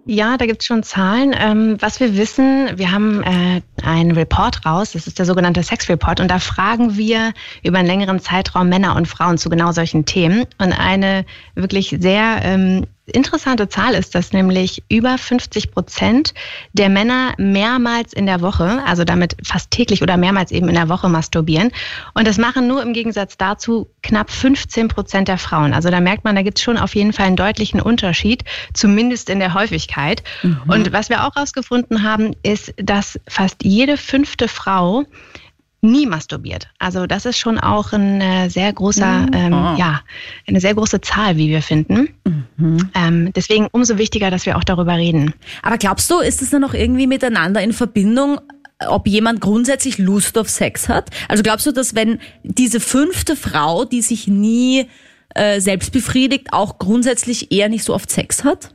Ja, 0.04 0.36
da 0.36 0.46
gibt's 0.46 0.66
schon 0.66 0.82
Zahlen. 0.82 1.32
Ähm, 1.38 1.76
was 1.80 2.00
wir 2.00 2.16
wissen, 2.16 2.76
wir 2.76 2.90
haben 2.90 3.22
äh, 3.22 3.62
einen 3.84 4.12
Report 4.12 4.64
raus, 4.64 4.92
das 4.92 5.06
ist 5.06 5.18
der 5.18 5.26
sogenannte 5.26 5.62
Sex 5.62 5.88
Report, 5.88 6.20
und 6.20 6.30
da 6.30 6.38
fragen 6.38 6.96
wir 6.96 7.32
über 7.62 7.78
einen 7.78 7.88
längeren 7.88 8.20
Zeitraum 8.20 8.68
Männer 8.68 8.96
und 8.96 9.08
Frauen 9.08 9.38
zu 9.38 9.50
genau 9.50 9.72
solchen 9.72 10.04
Themen. 10.04 10.46
Und 10.58 10.72
eine 10.72 11.24
wirklich 11.54 11.96
sehr 11.98 12.40
ähm, 12.42 12.86
interessante 13.06 13.68
Zahl 13.68 13.94
ist, 13.94 14.14
dass 14.14 14.32
nämlich 14.32 14.82
über 14.88 15.18
50 15.18 15.72
Prozent 15.72 16.34
der 16.72 16.88
Männer 16.88 17.34
mehrmals 17.36 18.12
in 18.12 18.26
der 18.26 18.40
Woche, 18.40 18.82
also 18.86 19.04
damit 19.04 19.36
fast 19.44 19.70
täglich 19.70 20.02
oder 20.02 20.16
mehrmals 20.16 20.52
eben 20.52 20.68
in 20.68 20.74
der 20.74 20.88
Woche 20.88 21.08
masturbieren. 21.08 21.72
Und 22.14 22.26
das 22.26 22.38
machen 22.38 22.68
nur 22.68 22.82
im 22.82 22.92
Gegensatz 22.92 23.36
dazu 23.36 23.88
knapp 24.02 24.30
15 24.30 24.88
Prozent 24.88 25.28
der 25.28 25.38
Frauen. 25.38 25.74
Also 25.74 25.90
da 25.90 26.00
merkt 26.00 26.24
man, 26.24 26.36
da 26.36 26.42
gibt 26.42 26.58
es 26.58 26.64
schon 26.64 26.78
auf 26.78 26.94
jeden 26.94 27.12
Fall 27.12 27.26
einen 27.26 27.36
deutlichen 27.36 27.80
Unterschied, 27.80 28.44
zumindest 28.72 29.30
in 29.30 29.40
der 29.40 29.54
Häufigkeit. 29.54 30.22
Und 30.68 30.92
was 30.92 31.08
wir 31.08 31.26
auch 31.26 31.34
herausgefunden 31.34 32.02
haben, 32.04 32.36
ist, 32.42 32.72
dass 32.76 33.18
fast 33.28 33.64
jede 33.72 33.96
fünfte 33.96 34.48
Frau 34.48 35.04
nie 35.84 36.06
masturbiert. 36.06 36.68
Also 36.78 37.06
das 37.06 37.26
ist 37.26 37.38
schon 37.38 37.58
auch 37.58 37.92
ein 37.92 38.20
äh, 38.20 38.48
sehr 38.48 38.72
großer, 38.72 39.26
ähm, 39.32 39.52
Ah. 39.52 39.76
ja, 39.76 40.00
eine 40.46 40.60
sehr 40.60 40.74
große 40.74 41.00
Zahl, 41.00 41.36
wie 41.36 41.48
wir 41.48 41.60
finden. 41.60 42.08
Ähm, 42.94 43.32
deswegen 43.34 43.66
umso 43.72 43.98
wichtiger, 43.98 44.30
dass 44.30 44.46
wir 44.46 44.56
auch 44.56 44.62
darüber 44.62 44.96
reden. 44.96 45.34
Aber 45.62 45.78
glaubst 45.78 46.08
du, 46.08 46.20
ist 46.20 46.40
es 46.40 46.50
dann 46.50 46.60
noch 46.60 46.74
irgendwie 46.74 47.08
miteinander 47.08 47.60
in 47.62 47.72
Verbindung, 47.72 48.40
ob 48.86 49.08
jemand 49.08 49.40
grundsätzlich 49.40 49.98
Lust 49.98 50.38
auf 50.38 50.48
Sex 50.48 50.88
hat? 50.88 51.10
Also 51.28 51.42
glaubst 51.42 51.66
du, 51.66 51.72
dass 51.72 51.96
wenn 51.96 52.20
diese 52.44 52.78
fünfte 52.78 53.34
Frau, 53.34 53.84
die 53.84 54.02
sich 54.02 54.28
nie 54.28 54.86
äh, 55.34 55.60
selbst 55.60 55.90
befriedigt, 55.90 56.52
auch 56.52 56.78
grundsätzlich 56.78 57.50
eher 57.50 57.68
nicht 57.68 57.82
so 57.82 57.92
oft 57.92 58.08
Sex 58.08 58.44
hat? 58.44 58.72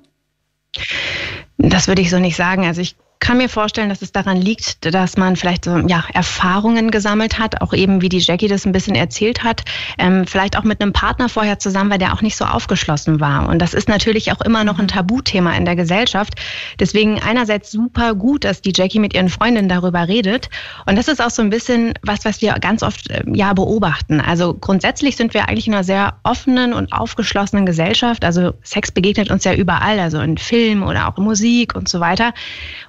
Das 1.57 1.87
würde 1.87 2.01
ich 2.01 2.09
so 2.09 2.19
nicht 2.19 2.35
sagen. 2.35 2.65
Also 2.65 2.81
ich 2.81 2.97
kann 3.19 3.37
mir 3.37 3.49
vorstellen, 3.49 3.89
dass 3.89 4.01
es 4.01 4.11
daran 4.11 4.37
liegt, 4.37 4.93
dass 4.93 5.17
man 5.17 5.35
vielleicht 5.35 5.65
so 5.65 5.77
ja, 5.87 6.03
Erfahrungen 6.13 6.91
gesammelt 6.91 7.39
hat, 7.39 7.61
auch 7.61 7.73
eben 7.73 8.01
wie 8.01 8.09
die 8.09 8.19
Jackie 8.19 8.47
das 8.47 8.65
ein 8.65 8.71
bisschen 8.71 8.95
erzählt 8.95 9.43
hat, 9.43 9.63
ähm, 9.97 10.25
vielleicht 10.25 10.57
auch 10.57 10.63
mit 10.63 10.81
einem 10.81 10.93
Partner 10.93 11.29
vorher 11.29 11.59
zusammen, 11.59 11.89
weil 11.89 11.97
der 11.97 12.13
auch 12.13 12.21
nicht 12.21 12.37
so 12.37 12.45
aufgeschlossen 12.45 13.19
war. 13.19 13.49
Und 13.49 13.59
das 13.59 13.73
ist 13.73 13.89
natürlich 13.89 14.31
auch 14.31 14.41
immer 14.41 14.63
noch 14.63 14.79
ein 14.79 14.87
Tabuthema 14.87 15.55
in 15.55 15.65
der 15.65 15.75
Gesellschaft. 15.75 16.35
Deswegen 16.79 17.19
einerseits 17.19 17.71
super 17.71 18.13
gut, 18.15 18.43
dass 18.43 18.61
die 18.61 18.73
Jackie 18.75 18.99
mit 18.99 19.13
ihren 19.13 19.29
Freundinnen 19.29 19.69
darüber 19.69 20.07
redet. 20.07 20.49
Und 20.85 20.97
das 20.97 21.07
ist 21.07 21.21
auch 21.21 21.31
so 21.31 21.41
ein 21.41 21.49
bisschen 21.49 21.93
was, 22.03 22.25
was 22.25 22.41
wir 22.41 22.53
ganz 22.53 22.83
oft 22.83 23.09
äh, 23.09 23.23
ja 23.33 23.53
beobachten. 23.53 24.21
Also 24.21 24.53
grundsätzlich 24.53 25.15
sind 25.15 25.33
wir 25.33 25.49
eigentlich 25.49 25.67
in 25.67 25.73
einer 25.73 25.83
sehr 25.83 26.15
offenen 26.23 26.73
und 26.73 26.93
aufgeschlossenen 26.93 27.65
Gesellschaft. 27.65 28.23
Also 28.23 28.53
Sex 28.63 28.91
begegnet 28.91 29.31
uns 29.31 29.43
ja 29.43 29.53
überall, 29.53 29.99
also 29.99 30.19
in 30.19 30.37
Film 30.37 30.83
oder 30.83 31.07
auch 31.07 31.17
in 31.17 31.23
Musik 31.23 31.75
und 31.75 31.89
so 31.89 31.99
weiter. 31.99 32.33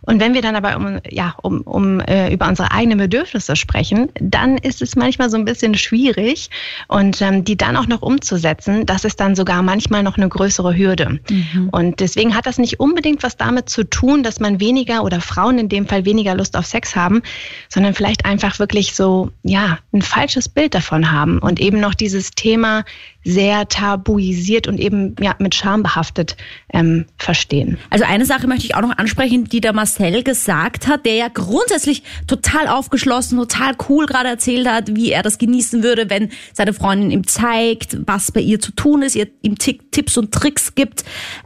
Und 0.02 0.17
und 0.18 0.24
wenn 0.24 0.34
wir 0.34 0.42
dann 0.42 0.56
aber 0.56 0.76
um, 0.76 0.98
ja, 1.08 1.36
um, 1.42 1.60
um 1.60 2.00
äh, 2.00 2.34
über 2.34 2.48
unsere 2.48 2.72
eigenen 2.72 2.98
Bedürfnisse 2.98 3.54
sprechen, 3.54 4.08
dann 4.20 4.58
ist 4.58 4.82
es 4.82 4.96
manchmal 4.96 5.30
so 5.30 5.36
ein 5.36 5.44
bisschen 5.44 5.76
schwierig 5.76 6.50
und 6.88 7.22
ähm, 7.22 7.44
die 7.44 7.56
dann 7.56 7.76
auch 7.76 7.86
noch 7.86 8.02
umzusetzen, 8.02 8.84
das 8.84 9.04
ist 9.04 9.20
dann 9.20 9.36
sogar 9.36 9.62
manchmal 9.62 10.02
noch 10.02 10.16
eine 10.16 10.28
größere 10.28 10.76
Hürde. 10.76 11.20
Mhm. 11.30 11.68
Und 11.70 12.00
deswegen 12.00 12.34
hat 12.34 12.46
das 12.46 12.58
nicht 12.58 12.80
unbedingt 12.80 13.22
was 13.22 13.36
damit 13.36 13.68
zu 13.68 13.84
tun, 13.84 14.24
dass 14.24 14.40
man 14.40 14.58
weniger 14.58 15.04
oder 15.04 15.20
Frauen 15.20 15.56
in 15.56 15.68
dem 15.68 15.86
Fall 15.86 16.04
weniger 16.04 16.34
Lust 16.34 16.56
auf 16.56 16.66
Sex 16.66 16.96
haben, 16.96 17.22
sondern 17.68 17.94
vielleicht 17.94 18.24
einfach 18.24 18.58
wirklich 18.58 18.96
so, 18.96 19.30
ja, 19.44 19.78
ein 19.92 20.02
falsches 20.02 20.48
Bild 20.48 20.74
davon 20.74 21.12
haben 21.12 21.38
und 21.38 21.60
eben 21.60 21.78
noch 21.78 21.94
dieses 21.94 22.32
Thema 22.32 22.84
sehr 23.28 23.68
tabuisiert 23.68 24.68
und 24.68 24.80
eben 24.80 25.14
ja, 25.20 25.34
mit 25.38 25.54
Scham 25.54 25.82
behaftet 25.82 26.36
ähm, 26.72 27.04
verstehen. 27.18 27.76
Also 27.90 28.06
eine 28.06 28.24
Sache 28.24 28.46
möchte 28.46 28.64
ich 28.64 28.74
auch 28.74 28.80
noch 28.80 28.96
ansprechen, 28.96 29.44
die 29.44 29.60
der 29.60 29.74
Marcel 29.74 30.22
gesagt 30.22 30.86
hat, 30.86 31.04
der 31.04 31.14
ja 31.14 31.28
grundsätzlich 31.28 32.02
total 32.26 32.68
aufgeschlossen, 32.68 33.36
total 33.38 33.74
cool 33.88 34.06
gerade 34.06 34.30
erzählt 34.30 34.66
hat, 34.66 34.96
wie 34.96 35.12
er 35.12 35.22
das 35.22 35.36
genießen 35.36 35.82
würde, 35.82 36.08
wenn 36.08 36.30
seine 36.54 36.72
Freundin 36.72 37.10
ihm 37.10 37.26
zeigt, 37.26 37.98
was 38.06 38.32
bei 38.32 38.40
ihr 38.40 38.60
zu 38.60 38.72
tun 38.72 39.02
ist, 39.02 39.14
ihr 39.14 39.28
ihm 39.42 39.58
Tipps 39.58 40.16
und 40.16 40.32
Tricks 40.32 40.74
gibt. 40.74 41.04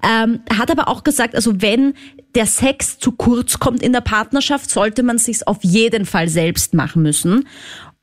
Ähm, 0.09 0.41
hat 0.57 0.71
aber 0.71 0.87
auch 0.87 1.03
gesagt, 1.03 1.35
also 1.35 1.61
wenn 1.63 1.95
der 2.37 2.47
Sex 2.47 2.99
zu 2.99 3.13
kurz 3.13 3.59
kommt 3.59 3.83
in 3.83 3.93
der 3.93 4.01
Partnerschaft, 4.03 4.71
sollte 4.71 5.03
man 5.03 5.19
sich's 5.19 5.43
auf 5.43 5.59
jeden 5.63 6.07
Fall 6.07 6.29
selbst 6.29 6.75
machen 6.75 7.03
müssen. 7.03 7.49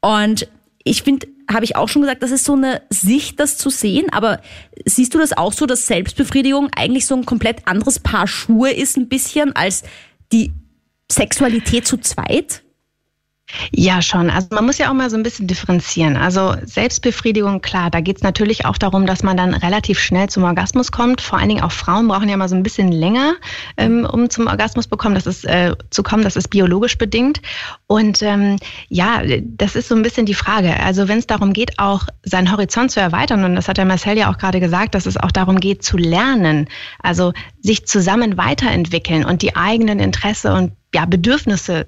Und 0.01 0.47
ich 0.83 1.03
finde, 1.03 1.27
habe 1.51 1.65
ich 1.65 1.75
auch 1.75 1.89
schon 1.89 2.01
gesagt, 2.03 2.23
das 2.23 2.31
ist 2.31 2.45
so 2.45 2.53
eine 2.53 2.81
Sicht, 2.89 3.39
das 3.39 3.57
zu 3.57 3.69
sehen. 3.69 4.11
Aber 4.11 4.41
siehst 4.85 5.13
du 5.13 5.17
das 5.17 5.37
auch 5.37 5.53
so, 5.53 5.65
dass 5.65 5.87
Selbstbefriedigung 5.87 6.69
eigentlich 6.75 7.05
so 7.05 7.15
ein 7.15 7.25
komplett 7.25 7.67
anderes 7.67 7.99
Paar 7.99 8.27
Schuhe 8.27 8.71
ist, 8.71 8.97
ein 8.97 9.09
bisschen 9.09 9.55
als 9.55 9.83
die 10.31 10.53
Sexualität 11.11 11.87
zu 11.87 11.97
zweit? 11.97 12.63
Ja, 13.71 14.01
schon. 14.01 14.29
Also 14.29 14.47
man 14.51 14.65
muss 14.65 14.77
ja 14.77 14.89
auch 14.89 14.93
mal 14.93 15.09
so 15.09 15.17
ein 15.17 15.23
bisschen 15.23 15.47
differenzieren. 15.47 16.17
Also 16.17 16.55
Selbstbefriedigung, 16.63 17.61
klar, 17.61 17.89
da 17.89 17.99
geht 17.99 18.17
es 18.17 18.23
natürlich 18.23 18.65
auch 18.65 18.77
darum, 18.77 19.07
dass 19.07 19.23
man 19.23 19.37
dann 19.37 19.55
relativ 19.55 19.99
schnell 19.99 20.29
zum 20.29 20.43
Orgasmus 20.43 20.91
kommt. 20.91 21.19
Vor 21.21 21.39
allen 21.39 21.49
Dingen 21.49 21.63
auch 21.63 21.71
Frauen 21.71 22.07
brauchen 22.07 22.29
ja 22.29 22.37
mal 22.37 22.47
so 22.47 22.55
ein 22.55 22.61
bisschen 22.61 22.91
länger, 22.91 23.33
ähm, 23.77 24.07
um 24.11 24.29
zum 24.29 24.47
Orgasmus 24.47 24.87
bekommen. 24.87 25.15
Das 25.15 25.25
ist, 25.25 25.45
äh, 25.45 25.75
zu 25.89 26.03
kommen. 26.03 26.23
Das 26.23 26.35
ist 26.35 26.49
biologisch 26.49 26.97
bedingt. 26.97 27.41
Und 27.87 28.21
ähm, 28.21 28.57
ja, 28.87 29.23
das 29.41 29.75
ist 29.75 29.89
so 29.89 29.95
ein 29.95 30.03
bisschen 30.03 30.27
die 30.27 30.35
Frage. 30.35 30.79
Also 30.79 31.07
wenn 31.07 31.17
es 31.17 31.27
darum 31.27 31.53
geht, 31.53 31.79
auch 31.79 32.03
seinen 32.23 32.51
Horizont 32.51 32.91
zu 32.91 32.99
erweitern, 32.99 33.43
und 33.43 33.55
das 33.55 33.67
hat 33.67 33.77
der 33.77 33.85
Marcel 33.85 34.17
ja 34.17 34.31
auch 34.31 34.37
gerade 34.37 34.59
gesagt, 34.59 34.93
dass 34.93 35.07
es 35.07 35.17
auch 35.17 35.31
darum 35.31 35.59
geht, 35.59 35.83
zu 35.83 35.97
lernen, 35.97 36.67
also 37.01 37.33
sich 37.61 37.87
zusammen 37.87 38.37
weiterentwickeln 38.37 39.25
und 39.25 39.41
die 39.41 39.55
eigenen 39.55 39.99
Interesse 39.99 40.53
und 40.53 40.73
ja, 40.93 41.05
Bedürfnisse 41.05 41.87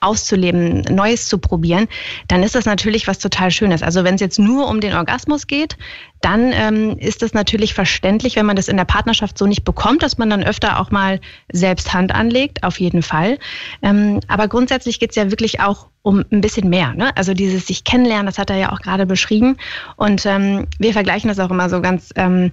auszuleben, 0.00 0.82
Neues 0.82 1.28
zu 1.28 1.38
probieren, 1.38 1.88
dann 2.28 2.42
ist 2.42 2.54
das 2.54 2.64
natürlich 2.64 3.06
was 3.06 3.18
total 3.18 3.50
Schönes. 3.50 3.82
Also 3.82 4.04
wenn 4.04 4.14
es 4.14 4.20
jetzt 4.20 4.38
nur 4.38 4.68
um 4.68 4.80
den 4.80 4.94
Orgasmus 4.94 5.46
geht, 5.46 5.76
dann 6.22 6.52
ähm, 6.52 6.96
ist 6.98 7.22
das 7.22 7.34
natürlich 7.34 7.74
verständlich, 7.74 8.36
wenn 8.36 8.46
man 8.46 8.56
das 8.56 8.68
in 8.68 8.76
der 8.76 8.84
Partnerschaft 8.84 9.36
so 9.36 9.46
nicht 9.46 9.64
bekommt, 9.64 10.02
dass 10.02 10.18
man 10.18 10.30
dann 10.30 10.42
öfter 10.42 10.80
auch 10.80 10.90
mal 10.90 11.20
selbst 11.52 11.92
Hand 11.92 12.14
anlegt, 12.14 12.62
auf 12.62 12.80
jeden 12.80 13.02
Fall. 13.02 13.38
Ähm, 13.82 14.20
aber 14.28 14.48
grundsätzlich 14.48 15.00
geht 15.00 15.10
es 15.10 15.16
ja 15.16 15.30
wirklich 15.30 15.60
auch 15.60 15.88
um 16.02 16.24
ein 16.32 16.40
bisschen 16.40 16.68
mehr. 16.68 16.94
Ne? 16.94 17.16
Also 17.16 17.34
dieses 17.34 17.66
sich 17.66 17.84
kennenlernen, 17.84 18.26
das 18.26 18.38
hat 18.38 18.50
er 18.50 18.56
ja 18.56 18.72
auch 18.72 18.80
gerade 18.80 19.04
beschrieben. 19.04 19.56
Und 19.96 20.24
ähm, 20.24 20.66
wir 20.78 20.92
vergleichen 20.92 21.28
das 21.28 21.38
auch 21.38 21.50
immer 21.50 21.68
so 21.68 21.80
ganz 21.80 22.10
ähm, 22.16 22.52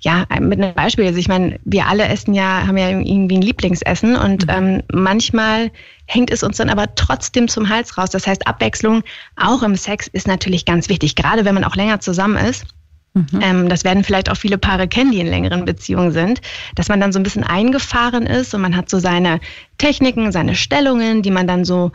ja, 0.00 0.24
mit 0.40 0.62
einem 0.62 0.74
Beispiel. 0.74 1.06
Also 1.06 1.18
ich 1.18 1.28
meine, 1.28 1.60
wir 1.64 1.86
alle 1.86 2.08
essen 2.08 2.32
ja, 2.32 2.66
haben 2.66 2.78
ja 2.78 2.88
irgendwie 2.88 3.36
ein 3.36 3.42
Lieblingsessen 3.42 4.16
und 4.16 4.46
mhm. 4.46 4.52
ähm, 4.52 4.82
manchmal 4.92 5.70
hängt 6.06 6.30
es 6.30 6.42
uns 6.42 6.56
dann 6.56 6.70
aber 6.70 6.94
trotzdem 6.94 7.48
zum 7.48 7.68
Hals 7.68 7.98
raus. 7.98 8.10
Das 8.10 8.26
heißt, 8.26 8.46
Abwechslung 8.46 9.02
auch 9.36 9.62
im 9.62 9.76
Sex 9.76 10.06
ist 10.08 10.26
natürlich 10.26 10.64
ganz 10.64 10.88
wichtig, 10.88 11.16
gerade 11.16 11.44
wenn 11.44 11.54
man 11.54 11.64
auch 11.64 11.76
länger 11.76 12.00
zusammen 12.00 12.36
ist. 12.36 12.64
Mhm. 13.14 13.40
Ähm, 13.40 13.68
das 13.68 13.84
werden 13.84 14.04
vielleicht 14.04 14.30
auch 14.30 14.36
viele 14.36 14.58
Paare 14.58 14.86
kennen, 14.86 15.10
die 15.10 15.20
in 15.20 15.26
längeren 15.26 15.64
Beziehungen 15.64 16.12
sind, 16.12 16.40
dass 16.76 16.88
man 16.88 17.00
dann 17.00 17.12
so 17.12 17.18
ein 17.18 17.24
bisschen 17.24 17.44
eingefahren 17.44 18.26
ist 18.26 18.54
und 18.54 18.60
man 18.60 18.76
hat 18.76 18.88
so 18.88 18.98
seine 18.98 19.40
Techniken, 19.78 20.32
seine 20.32 20.54
Stellungen, 20.54 21.22
die 21.22 21.30
man 21.30 21.46
dann 21.46 21.64
so 21.64 21.90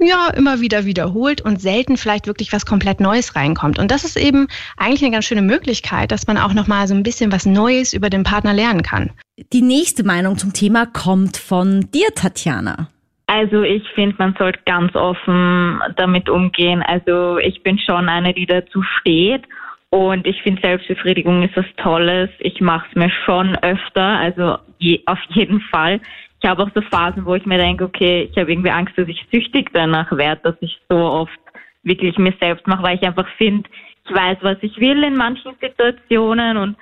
ja, 0.00 0.28
immer 0.36 0.60
wieder 0.60 0.84
wiederholt 0.84 1.40
und 1.40 1.60
selten 1.60 1.96
vielleicht 1.96 2.26
wirklich 2.26 2.52
was 2.52 2.66
komplett 2.66 3.00
Neues 3.00 3.36
reinkommt. 3.36 3.78
Und 3.78 3.90
das 3.90 4.04
ist 4.04 4.16
eben 4.16 4.48
eigentlich 4.76 5.02
eine 5.02 5.12
ganz 5.12 5.26
schöne 5.26 5.42
Möglichkeit, 5.42 6.10
dass 6.10 6.26
man 6.26 6.36
auch 6.36 6.52
nochmal 6.52 6.88
so 6.88 6.94
ein 6.94 7.02
bisschen 7.02 7.30
was 7.30 7.46
Neues 7.46 7.92
über 7.92 8.10
den 8.10 8.24
Partner 8.24 8.52
lernen 8.52 8.82
kann. 8.82 9.10
Die 9.52 9.62
nächste 9.62 10.04
Meinung 10.04 10.36
zum 10.36 10.52
Thema 10.52 10.86
kommt 10.86 11.36
von 11.36 11.88
dir, 11.92 12.08
Tatjana. 12.14 12.88
Also 13.26 13.62
ich 13.62 13.82
finde, 13.94 14.16
man 14.18 14.34
sollte 14.38 14.58
ganz 14.64 14.94
offen 14.96 15.80
damit 15.96 16.28
umgehen. 16.28 16.82
Also 16.82 17.38
ich 17.38 17.62
bin 17.62 17.78
schon 17.78 18.08
eine, 18.08 18.32
die 18.32 18.46
dazu 18.46 18.82
steht. 18.82 19.44
Und 19.90 20.26
ich 20.26 20.42
finde, 20.42 20.60
Selbstbefriedigung 20.62 21.42
ist 21.42 21.56
was 21.56 21.66
Tolles. 21.78 22.28
Ich 22.40 22.60
mache 22.60 22.86
es 22.90 22.96
mir 22.96 23.10
schon 23.24 23.56
öfter, 23.56 24.02
also 24.02 24.58
je, 24.78 25.00
auf 25.06 25.18
jeden 25.30 25.60
Fall 25.62 26.00
ich 26.40 26.48
habe 26.48 26.62
auch 26.62 26.70
so 26.74 26.80
Phasen, 26.82 27.24
wo 27.24 27.34
ich 27.34 27.46
mir 27.46 27.58
denke, 27.58 27.84
okay, 27.84 28.28
ich 28.30 28.38
habe 28.38 28.52
irgendwie 28.52 28.70
Angst, 28.70 28.96
dass 28.96 29.08
ich 29.08 29.26
süchtig 29.32 29.70
danach 29.72 30.10
werde, 30.12 30.42
dass 30.42 30.54
ich 30.60 30.78
so 30.88 30.96
oft 30.96 31.38
wirklich 31.82 32.16
mir 32.18 32.34
selbst 32.40 32.66
mache, 32.66 32.82
weil 32.82 32.96
ich 32.96 33.02
einfach 33.02 33.26
finde, 33.36 33.68
ich 34.04 34.14
weiß, 34.14 34.38
was 34.42 34.56
ich 34.62 34.78
will 34.78 35.02
in 35.02 35.16
manchen 35.16 35.52
Situationen 35.60 36.56
und 36.56 36.76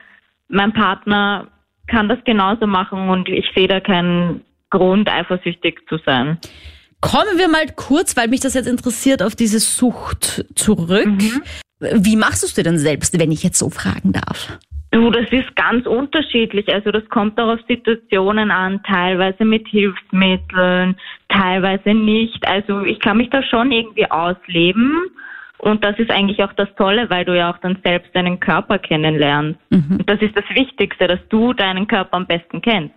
mein 0.49 0.73
Partner 0.73 1.49
kann 1.87 2.09
das 2.09 2.19
genauso 2.25 2.67
machen 2.67 3.09
und 3.09 3.29
ich 3.29 3.47
sehe 3.55 3.69
da 3.69 3.81
keinen 3.81 4.43
Grund, 4.71 5.09
eifersüchtig 5.09 5.81
zu 5.89 5.99
sein. 6.05 6.39
Kommen 7.01 7.39
wir 7.39 7.49
mal 7.49 7.67
kurz, 7.75 8.17
weil 8.17 8.29
mich 8.29 8.41
das 8.41 8.55
jetzt 8.55 8.67
interessiert, 8.67 9.23
auf 9.23 9.37
diese 9.37 9.61
Sucht 9.61 10.45
zurück. 10.55 11.07
Mhm. 11.07 11.43
Wie 11.81 12.17
machst 12.17 12.43
du 12.43 12.47
es 12.47 12.55
dir 12.55 12.65
denn 12.65 12.79
selbst, 12.79 13.19
wenn 13.19 13.31
ich 13.31 13.43
jetzt 13.43 13.59
so 13.59 13.71
fragen 13.71 14.13
darf? 14.13 14.59
Du, 14.93 15.11
das 15.11 15.27
ist 15.31 15.55
ganz 15.57 15.87
unterschiedlich. 15.87 16.73
Also 16.73 16.91
das 16.91 17.07
kommt 17.11 17.39
auch 17.39 17.55
auf 17.55 17.61
Situationen 17.69 18.51
an, 18.51 18.83
teilweise 18.85 19.45
mit 19.45 19.69
Hilfsmitteln, 19.69 20.97
teilweise 21.29 21.91
nicht. 21.93 22.47
Also 22.47 22.83
ich 22.83 22.99
kann 23.01 23.19
mich 23.19 23.29
da 23.31 23.43
schon 23.43 23.73
irgendwie 23.73 24.11
ausleben. 24.11 25.11
Und 25.59 25.83
das 25.83 25.99
ist 25.99 26.11
eigentlich 26.11 26.43
auch 26.43 26.53
das 26.53 26.69
Tolle, 26.77 27.09
weil 27.09 27.25
du 27.25 27.37
ja 27.37 27.51
auch 27.51 27.59
dann 27.59 27.79
selbst 27.83 28.15
deinen 28.15 28.39
Körper 28.41 28.79
kennenlernst. 28.79 29.59
Mhm. 29.71 29.97
Und 29.99 30.11
das 30.11 30.21
ist 30.21 30.37
das 30.37 30.45
Wichtigste, 30.51 31.07
dass 31.07 31.21
du 31.31 31.55
deinen 31.55 31.87
Körper 31.87 32.15
am 32.17 32.27
besten 32.27 32.61
kennst. 32.61 32.95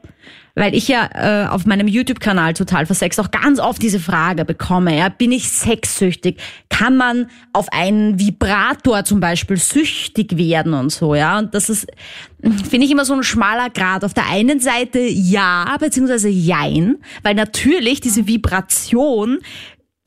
Weil 0.56 0.76
ich 0.76 0.90
ja 0.90 1.08
äh, 1.14 1.48
auf 1.48 1.66
meinem 1.66 1.88
YouTube-Kanal 1.88 2.54
total 2.54 2.86
versext 2.86 3.18
auch 3.22 3.32
ganz 3.32 3.62
oft 3.62 3.82
diese 3.82 4.00
Frage 4.00 4.44
bekomme, 4.44 4.98
ja, 4.98 5.08
bin 5.08 5.32
ich 5.32 5.50
sexsüchtig? 5.50 6.42
Kann 6.70 6.98
man 6.98 7.28
auf 7.54 7.68
einen 7.72 8.20
Vibrator 8.20 9.06
zum 9.06 9.22
Beispiel 9.22 9.56
süchtig 9.56 10.38
werden 10.38 10.74
und 10.74 10.92
so, 10.92 11.16
ja? 11.16 11.40
Und 11.40 11.54
das 11.54 11.70
ist, 11.70 11.88
finde 12.42 12.86
ich 12.86 12.92
immer 12.92 13.06
so 13.06 13.14
ein 13.14 13.24
schmaler 13.24 13.70
Grad. 13.70 14.04
Auf 14.04 14.14
der 14.14 14.30
einen 14.30 14.60
Seite 14.60 15.00
ja, 15.00 15.78
beziehungsweise 15.80 16.28
jein, 16.28 16.98
weil 17.24 17.36
natürlich 17.36 18.02
diese 18.02 18.28
Vibration 18.28 19.40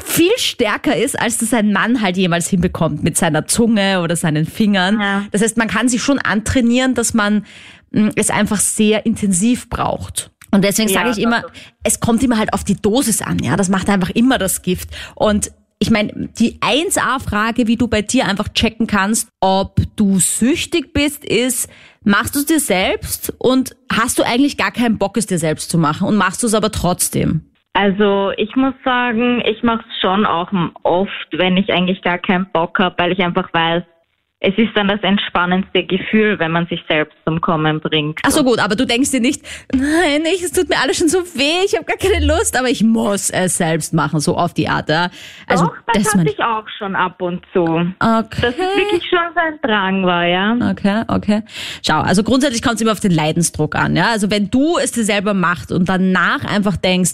viel 0.03 0.33
stärker 0.37 0.97
ist, 0.97 1.19
als 1.19 1.39
das 1.39 1.53
ein 1.55 1.73
Mann 1.73 2.01
halt 2.01 2.17
jemals 2.17 2.49
hinbekommt 2.49 3.03
mit 3.03 3.17
seiner 3.17 3.47
Zunge 3.47 4.01
oder 4.01 4.17
seinen 4.17 4.47
Fingern. 4.47 5.01
Ja. 5.01 5.25
Das 5.31 5.43
heißt, 5.43 5.57
man 5.57 5.69
kann 5.69 5.89
sich 5.89 6.03
schon 6.03 6.19
antrainieren, 6.19 6.95
dass 6.95 7.15
man 7.15 7.45
mm, 7.93 8.11
es 8.17 8.31
einfach 8.31 8.61
sehr 8.61 9.07
intensiv 9.07 9.69
braucht. 9.69 10.31
Und 10.51 10.65
deswegen 10.65 10.91
ja, 10.91 11.01
sage 11.01 11.11
ich 11.11 11.19
immer, 11.19 11.45
es 11.83 12.01
kommt 12.01 12.23
immer 12.23 12.37
halt 12.37 12.53
auf 12.53 12.63
die 12.63 12.77
Dosis 12.77 13.23
an, 13.23 13.39
ja. 13.39 13.57
Das 13.57 13.69
macht 13.69 13.89
einfach 13.89 14.11
immer 14.11 14.39
das 14.39 14.63
Gift. 14.63 14.91
Und 15.15 15.51
ich 15.79 15.91
meine, 15.91 16.29
die 16.39 16.61
1A-Frage, 16.61 17.67
wie 17.67 17.77
du 17.77 17.89
bei 17.89 18.03
dir 18.03 18.27
einfach 18.27 18.49
checken 18.49 18.87
kannst, 18.87 19.29
ob 19.41 19.81
du 19.97 20.21
süchtig 20.21 20.93
bist, 20.93 21.25
ist, 21.25 21.69
machst 22.05 22.37
du 22.37 22.41
es 22.41 22.47
dir 22.47 22.61
selbst 22.61 23.33
und 23.39 23.75
hast 23.91 24.19
du 24.19 24.23
eigentlich 24.23 24.57
gar 24.57 24.71
keinen 24.71 24.99
Bock, 24.99 25.17
es 25.17 25.27
dir 25.27 25.39
selbst 25.39 25.71
zu 25.71 25.79
machen 25.79 26.07
und 26.07 26.17
machst 26.17 26.43
du 26.43 26.47
es 26.47 26.55
aber 26.55 26.71
trotzdem? 26.71 27.52
Also 27.75 28.33
ich 28.37 28.55
muss 28.55 28.75
sagen, 28.85 29.43
ich 29.47 29.63
mache 29.63 29.85
es 29.89 30.01
schon 30.01 30.27
auch 30.27 30.51
oft, 30.83 31.29
wenn 31.33 31.57
ich 31.57 31.73
eigentlich 31.73 32.03
gar 32.03 32.19
keinen 32.19 32.51
Bock 32.53 32.79
habe, 32.79 32.95
weil 32.99 33.13
ich 33.13 33.21
einfach 33.21 33.53
weiß, 33.53 33.83
es 34.45 34.59
ist 34.59 34.71
dann 34.75 34.89
das 34.89 35.01
entspannendste 35.03 35.85
Gefühl, 35.85 36.37
wenn 36.41 36.51
man 36.51 36.67
sich 36.67 36.83
selbst 36.89 37.17
zum 37.25 37.41
Kommen 37.41 37.81
bringt. 37.81 38.19
Ach 38.25 38.31
so 38.33 38.43
gut, 38.43 38.59
aber 38.59 38.75
du 38.75 38.85
denkst 38.85 39.13
dir 39.13 39.21
nicht, 39.21 39.41
nein, 39.73 40.25
ich, 40.25 40.43
es 40.43 40.51
tut 40.51 40.69
mir 40.69 40.81
alles 40.83 40.99
schon 40.99 41.09
so 41.09 41.19
weh, 41.19 41.65
ich 41.65 41.77
habe 41.77 41.85
gar 41.85 41.97
keine 41.97 42.27
Lust, 42.27 42.59
aber 42.59 42.69
ich 42.69 42.83
muss 42.83 43.31
es 43.31 43.57
selbst 43.57 43.95
machen, 43.95 44.19
so 44.19 44.37
auf 44.37 44.53
die 44.53 44.69
Art. 44.69 44.89
Ja? 44.89 45.11
Also 45.47 45.67
Doch, 45.67 45.77
das, 45.95 46.03
das 46.03 46.15
hatte 46.17 46.31
ich 46.31 46.43
auch 46.43 46.67
schon 46.77 46.97
ab 46.97 47.23
und 47.23 47.45
zu. 47.53 47.63
Okay. 47.63 48.41
Dass 48.43 48.55
es 48.55 48.77
wirklich 48.77 49.09
schon 49.09 49.33
sein 49.37 49.61
Drang 49.63 50.05
war, 50.05 50.27
ja. 50.27 50.57
Okay, 50.73 51.05
okay. 51.07 51.43
Schau, 51.87 52.01
also 52.01 52.25
grundsätzlich 52.25 52.63
kommt 52.63 52.75
es 52.75 52.81
immer 52.81 52.93
auf 52.93 53.01
den 53.01 53.13
Leidensdruck 53.13 53.77
an, 53.77 53.95
ja. 53.95 54.09
Also 54.11 54.29
wenn 54.29 54.51
du 54.51 54.77
es 54.77 54.91
dir 54.91 55.05
selber 55.05 55.35
machst 55.35 55.71
und 55.71 55.89
danach 55.89 56.45
einfach 56.45 56.77
denkst, 56.77 57.13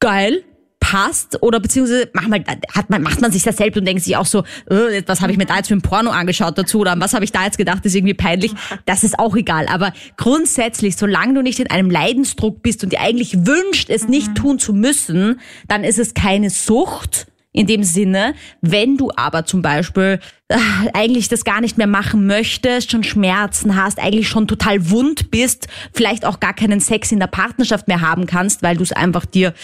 geil, 0.00 0.44
passt 0.80 1.42
oder 1.42 1.60
beziehungsweise 1.60 2.08
macht 2.14 2.28
man, 2.28 2.44
hat 2.74 2.88
man, 2.88 3.02
macht 3.02 3.20
man 3.20 3.30
sich 3.30 3.42
das 3.42 3.56
selbst 3.56 3.76
und 3.76 3.84
denkt 3.84 4.02
sich 4.02 4.16
auch 4.16 4.26
so, 4.26 4.44
äh, 4.70 5.02
was 5.06 5.20
habe 5.20 5.32
ich 5.32 5.38
mir 5.38 5.44
da 5.44 5.56
jetzt 5.56 5.68
für 5.68 5.74
ein 5.74 5.82
Porno 5.82 6.10
angeschaut 6.10 6.56
dazu 6.56 6.80
oder 6.80 6.98
was 6.98 7.12
habe 7.14 7.24
ich 7.24 7.32
da 7.32 7.44
jetzt 7.44 7.58
gedacht, 7.58 7.84
ist 7.84 7.94
irgendwie 7.94 8.14
peinlich. 8.14 8.52
Das 8.86 9.04
ist 9.04 9.18
auch 9.18 9.36
egal. 9.36 9.66
Aber 9.68 9.92
grundsätzlich, 10.16 10.96
solange 10.96 11.34
du 11.34 11.42
nicht 11.42 11.58
in 11.58 11.70
einem 11.70 11.90
Leidensdruck 11.90 12.62
bist 12.62 12.84
und 12.84 12.92
dir 12.92 13.00
eigentlich 13.00 13.46
wünscht, 13.46 13.90
es 13.90 14.08
nicht 14.08 14.34
tun 14.34 14.58
zu 14.58 14.72
müssen, 14.72 15.40
dann 15.66 15.84
ist 15.84 15.98
es 15.98 16.14
keine 16.14 16.48
Sucht 16.48 17.26
in 17.58 17.66
dem 17.66 17.82
Sinne, 17.82 18.34
wenn 18.60 18.96
du 18.96 19.10
aber 19.16 19.44
zum 19.44 19.62
Beispiel 19.62 20.20
äh, 20.46 20.56
eigentlich 20.94 21.28
das 21.28 21.44
gar 21.44 21.60
nicht 21.60 21.76
mehr 21.76 21.88
machen 21.88 22.24
möchtest, 22.28 22.92
schon 22.92 23.02
Schmerzen 23.02 23.74
hast, 23.74 23.98
eigentlich 23.98 24.28
schon 24.28 24.46
total 24.46 24.90
wund 24.90 25.32
bist, 25.32 25.66
vielleicht 25.92 26.24
auch 26.24 26.38
gar 26.38 26.54
keinen 26.54 26.78
Sex 26.78 27.10
in 27.10 27.18
der 27.18 27.26
Partnerschaft 27.26 27.88
mehr 27.88 28.00
haben 28.00 28.26
kannst, 28.26 28.62
weil 28.62 28.76
du 28.76 28.84
es 28.84 28.92
einfach 28.92 29.26
dir 29.26 29.54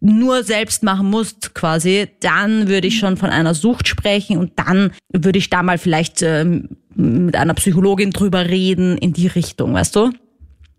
nur 0.00 0.42
selbst 0.42 0.82
machen 0.82 1.08
musst, 1.08 1.54
quasi, 1.54 2.08
dann 2.20 2.68
würde 2.68 2.86
ich 2.86 2.98
schon 2.98 3.16
von 3.16 3.30
einer 3.30 3.54
Sucht 3.54 3.88
sprechen 3.88 4.36
und 4.36 4.52
dann 4.56 4.92
würde 5.10 5.38
ich 5.38 5.48
da 5.48 5.62
mal 5.62 5.78
vielleicht 5.78 6.20
ähm, 6.20 6.76
mit 6.94 7.34
einer 7.34 7.54
Psychologin 7.54 8.10
drüber 8.10 8.46
reden 8.46 8.98
in 8.98 9.14
die 9.14 9.26
Richtung, 9.26 9.72
weißt 9.72 9.96
du? 9.96 10.10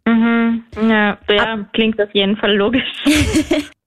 Mhm. 0.05 0.63
Ja, 0.87 1.17
ja 1.29 1.65
klingt 1.73 1.99
auf 1.99 2.13
jeden 2.13 2.37
Fall 2.37 2.55
logisch. 2.55 2.83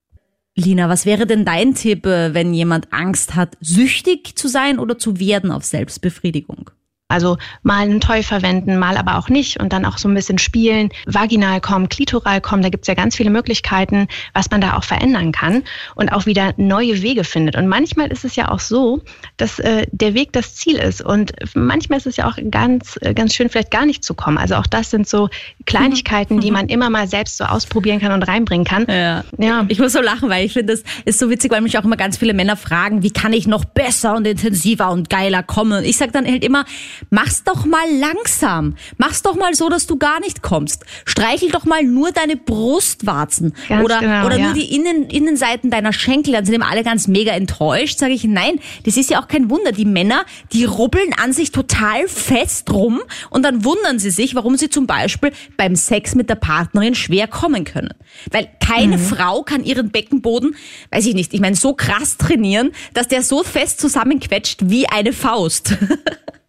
Lina, 0.54 0.88
was 0.88 1.06
wäre 1.06 1.26
denn 1.26 1.44
dein 1.46 1.74
Tipp, 1.74 2.04
äh, 2.04 2.34
wenn 2.34 2.52
jemand 2.52 2.92
Angst 2.92 3.34
hat, 3.34 3.56
süchtig 3.60 4.36
zu 4.36 4.48
sein 4.48 4.78
oder 4.78 4.98
zu 4.98 5.18
werden 5.18 5.50
auf 5.50 5.64
Selbstbefriedigung? 5.64 6.70
Also 7.12 7.36
mal 7.62 7.82
einen 7.82 8.00
Toy 8.00 8.22
verwenden, 8.22 8.78
mal 8.78 8.96
aber 8.96 9.18
auch 9.18 9.28
nicht 9.28 9.60
und 9.60 9.72
dann 9.72 9.84
auch 9.84 9.98
so 9.98 10.08
ein 10.08 10.14
bisschen 10.14 10.38
spielen, 10.38 10.90
vaginal 11.06 11.60
kommen, 11.60 11.88
klitoral 11.88 12.40
kommen. 12.40 12.62
Da 12.62 12.70
gibt's 12.70 12.88
ja 12.88 12.94
ganz 12.94 13.16
viele 13.16 13.30
Möglichkeiten, 13.30 14.08
was 14.34 14.50
man 14.50 14.60
da 14.60 14.76
auch 14.76 14.84
verändern 14.84 15.32
kann 15.32 15.62
und 15.94 16.10
auch 16.10 16.26
wieder 16.26 16.54
neue 16.56 17.02
Wege 17.02 17.24
findet. 17.24 17.56
Und 17.56 17.68
manchmal 17.68 18.10
ist 18.10 18.24
es 18.24 18.36
ja 18.36 18.50
auch 18.50 18.60
so, 18.60 19.02
dass 19.36 19.58
äh, 19.58 19.86
der 19.92 20.14
Weg 20.14 20.32
das 20.32 20.54
Ziel 20.56 20.76
ist. 20.76 21.02
Und 21.02 21.32
manchmal 21.54 21.98
ist 21.98 22.06
es 22.06 22.16
ja 22.16 22.28
auch 22.28 22.38
ganz, 22.50 22.98
äh, 23.02 23.14
ganz 23.14 23.34
schön, 23.34 23.48
vielleicht 23.48 23.70
gar 23.70 23.86
nicht 23.86 24.04
zu 24.04 24.14
kommen. 24.14 24.38
Also 24.38 24.56
auch 24.56 24.66
das 24.66 24.90
sind 24.90 25.08
so 25.08 25.28
Kleinigkeiten, 25.66 26.40
die 26.40 26.50
man 26.50 26.68
immer 26.68 26.90
mal 26.90 27.06
selbst 27.06 27.38
so 27.38 27.44
ausprobieren 27.44 28.00
kann 28.00 28.12
und 28.12 28.22
reinbringen 28.22 28.64
kann. 28.64 28.86
Ja. 28.88 29.24
ja. 29.38 29.64
Ich 29.68 29.78
muss 29.78 29.92
so 29.92 30.00
lachen, 30.00 30.28
weil 30.28 30.46
ich 30.46 30.52
finde, 30.52 30.72
das 30.72 30.82
ist 31.04 31.18
so 31.18 31.30
witzig, 31.30 31.50
weil 31.50 31.60
mich 31.60 31.78
auch 31.78 31.84
immer 31.84 31.96
ganz 31.96 32.16
viele 32.16 32.34
Männer 32.34 32.56
fragen, 32.56 33.02
wie 33.02 33.10
kann 33.10 33.32
ich 33.32 33.46
noch 33.46 33.64
besser 33.64 34.16
und 34.16 34.26
intensiver 34.26 34.90
und 34.90 35.10
geiler 35.10 35.42
kommen? 35.42 35.84
Ich 35.84 35.96
sage 35.96 36.12
dann 36.12 36.26
halt 36.26 36.44
immer, 36.44 36.64
Mach's 37.10 37.44
doch 37.44 37.64
mal 37.64 37.86
langsam. 37.98 38.76
Mach's 38.96 39.22
doch 39.22 39.36
mal 39.36 39.54
so, 39.54 39.68
dass 39.68 39.86
du 39.86 39.96
gar 39.96 40.20
nicht 40.20 40.42
kommst. 40.42 40.84
Streichel 41.04 41.50
doch 41.50 41.64
mal 41.64 41.84
nur 41.84 42.12
deine 42.12 42.36
Brustwarzen 42.36 43.54
ganz 43.68 43.84
oder 43.84 44.00
genau, 44.00 44.26
oder 44.26 44.38
ja. 44.38 44.44
nur 44.46 44.54
die 44.54 44.74
Innen, 44.74 45.08
Innenseiten 45.08 45.70
deiner 45.70 45.92
Schenkel. 45.92 46.32
Dann 46.32 46.44
sind 46.44 46.54
immer 46.54 46.70
alle 46.70 46.84
ganz 46.84 47.08
mega 47.08 47.32
enttäuscht. 47.32 47.98
Sage 47.98 48.12
ich, 48.12 48.24
nein, 48.24 48.60
das 48.84 48.96
ist 48.96 49.10
ja 49.10 49.22
auch 49.22 49.28
kein 49.28 49.50
Wunder. 49.50 49.72
Die 49.72 49.84
Männer, 49.84 50.24
die 50.52 50.64
rubbeln 50.64 51.12
an 51.22 51.32
sich 51.32 51.52
total 51.52 52.08
fest 52.08 52.70
rum 52.72 53.02
und 53.30 53.44
dann 53.44 53.64
wundern 53.64 53.98
sie 53.98 54.10
sich, 54.10 54.34
warum 54.34 54.56
sie 54.56 54.70
zum 54.70 54.86
Beispiel 54.86 55.32
beim 55.56 55.76
Sex 55.76 56.14
mit 56.14 56.28
der 56.28 56.36
Partnerin 56.36 56.94
schwer 56.94 57.26
kommen 57.26 57.64
können. 57.64 57.94
Weil 58.30 58.48
keine 58.64 58.98
mhm. 58.98 59.02
Frau 59.02 59.42
kann 59.42 59.64
ihren 59.64 59.90
Beckenboden, 59.90 60.56
weiß 60.90 61.06
ich 61.06 61.14
nicht, 61.14 61.34
ich 61.34 61.40
meine, 61.40 61.56
so 61.56 61.74
krass 61.74 62.16
trainieren, 62.16 62.72
dass 62.94 63.08
der 63.08 63.22
so 63.22 63.42
fest 63.42 63.80
zusammenquetscht 63.80 64.70
wie 64.70 64.88
eine 64.88 65.12
Faust. 65.12 65.76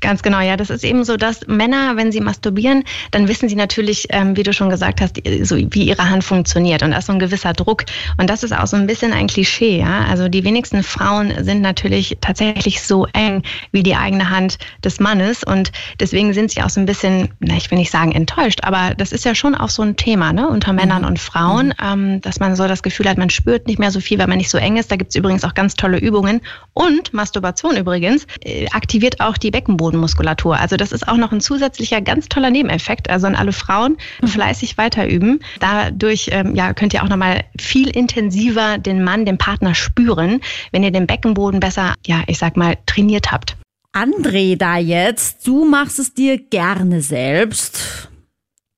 Ganz 0.00 0.22
genau, 0.22 0.40
ja. 0.40 0.56
Das 0.56 0.70
ist 0.70 0.84
eben 0.84 1.04
so, 1.04 1.16
dass 1.16 1.46
Männer, 1.46 1.96
wenn 1.96 2.12
sie 2.12 2.20
masturbieren, 2.20 2.84
dann 3.10 3.28
wissen 3.28 3.48
sie 3.48 3.56
natürlich, 3.56 4.06
ähm, 4.10 4.36
wie 4.36 4.42
du 4.42 4.52
schon 4.52 4.70
gesagt 4.70 5.00
hast, 5.00 5.20
so 5.42 5.56
wie 5.56 5.84
ihre 5.84 6.08
Hand 6.08 6.24
funktioniert. 6.24 6.82
Und 6.82 6.92
da 6.92 6.98
ist 6.98 7.06
so 7.06 7.12
ein 7.12 7.18
gewisser 7.18 7.52
Druck. 7.52 7.84
Und 8.18 8.30
das 8.30 8.42
ist 8.42 8.52
auch 8.52 8.66
so 8.66 8.76
ein 8.76 8.86
bisschen 8.86 9.12
ein 9.12 9.26
Klischee, 9.26 9.78
ja. 9.78 10.04
Also 10.08 10.28
die 10.28 10.44
wenigsten 10.44 10.82
Frauen 10.82 11.32
sind 11.44 11.60
natürlich 11.60 12.16
tatsächlich 12.20 12.82
so 12.82 13.06
eng 13.12 13.42
wie 13.72 13.82
die 13.82 13.96
eigene 13.96 14.30
Hand 14.30 14.58
des 14.84 15.00
Mannes. 15.00 15.42
Und 15.42 15.72
deswegen 16.00 16.32
sind 16.32 16.50
sie 16.50 16.62
auch 16.62 16.70
so 16.70 16.80
ein 16.80 16.86
bisschen, 16.86 17.28
na, 17.40 17.56
ich 17.56 17.70
will 17.70 17.78
nicht 17.78 17.90
sagen 17.90 18.12
enttäuscht, 18.12 18.60
aber 18.62 18.94
das 18.94 19.12
ist 19.12 19.24
ja 19.24 19.34
schon 19.34 19.54
auch 19.54 19.70
so 19.70 19.82
ein 19.82 19.96
Thema, 19.96 20.32
ne, 20.32 20.48
unter 20.48 20.72
Männern 20.72 21.02
mhm. 21.02 21.08
und 21.08 21.18
Frauen, 21.18 21.68
mhm. 21.68 21.74
ähm, 21.82 22.20
dass 22.20 22.40
man 22.40 22.54
so 22.56 22.68
das 22.68 22.82
Gefühl 22.82 23.08
hat, 23.08 23.18
man 23.18 23.30
spürt 23.30 23.66
nicht 23.66 23.78
mehr 23.78 23.90
so 23.90 24.00
viel, 24.00 24.18
weil 24.18 24.28
man 24.28 24.38
nicht 24.38 24.50
so 24.50 24.58
eng 24.58 24.76
ist. 24.76 24.92
Da 24.92 24.96
gibt's 24.96 25.16
übrigens 25.16 25.44
auch 25.44 25.54
ganz 25.54 25.74
tolle 25.74 25.98
Übungen. 25.98 26.40
Und 26.74 27.12
Masturbation 27.12 27.76
übrigens 27.76 28.26
äh, 28.44 28.66
aktiviert 28.70 29.20
auch 29.20 29.36
die 29.36 29.47
die 29.48 29.50
Beckenbodenmuskulatur. 29.50 30.58
Also 30.58 30.76
das 30.76 30.92
ist 30.92 31.08
auch 31.08 31.16
noch 31.16 31.32
ein 31.32 31.40
zusätzlicher 31.40 32.02
ganz 32.02 32.28
toller 32.28 32.50
Nebeneffekt. 32.50 33.08
Also 33.08 33.26
an 33.26 33.34
alle 33.34 33.52
Frauen 33.52 33.96
mhm. 34.20 34.28
fleißig 34.28 34.76
weiter 34.76 35.08
üben. 35.08 35.40
Dadurch 35.58 36.28
ähm, 36.32 36.54
ja, 36.54 36.74
könnt 36.74 36.92
ihr 36.92 37.02
auch 37.02 37.08
nochmal 37.08 37.44
viel 37.58 37.88
intensiver 37.88 38.76
den 38.76 39.02
Mann, 39.02 39.24
den 39.24 39.38
Partner 39.38 39.74
spüren, 39.74 40.42
wenn 40.70 40.82
ihr 40.82 40.90
den 40.90 41.06
Beckenboden 41.06 41.60
besser, 41.60 41.94
ja, 42.06 42.22
ich 42.26 42.38
sag 42.38 42.58
mal, 42.58 42.76
trainiert 42.84 43.32
habt. 43.32 43.56
André 43.94 44.56
da 44.56 44.76
jetzt, 44.76 45.46
du 45.46 45.64
machst 45.64 45.98
es 45.98 46.12
dir 46.12 46.36
gerne 46.36 47.00
selbst. 47.00 48.10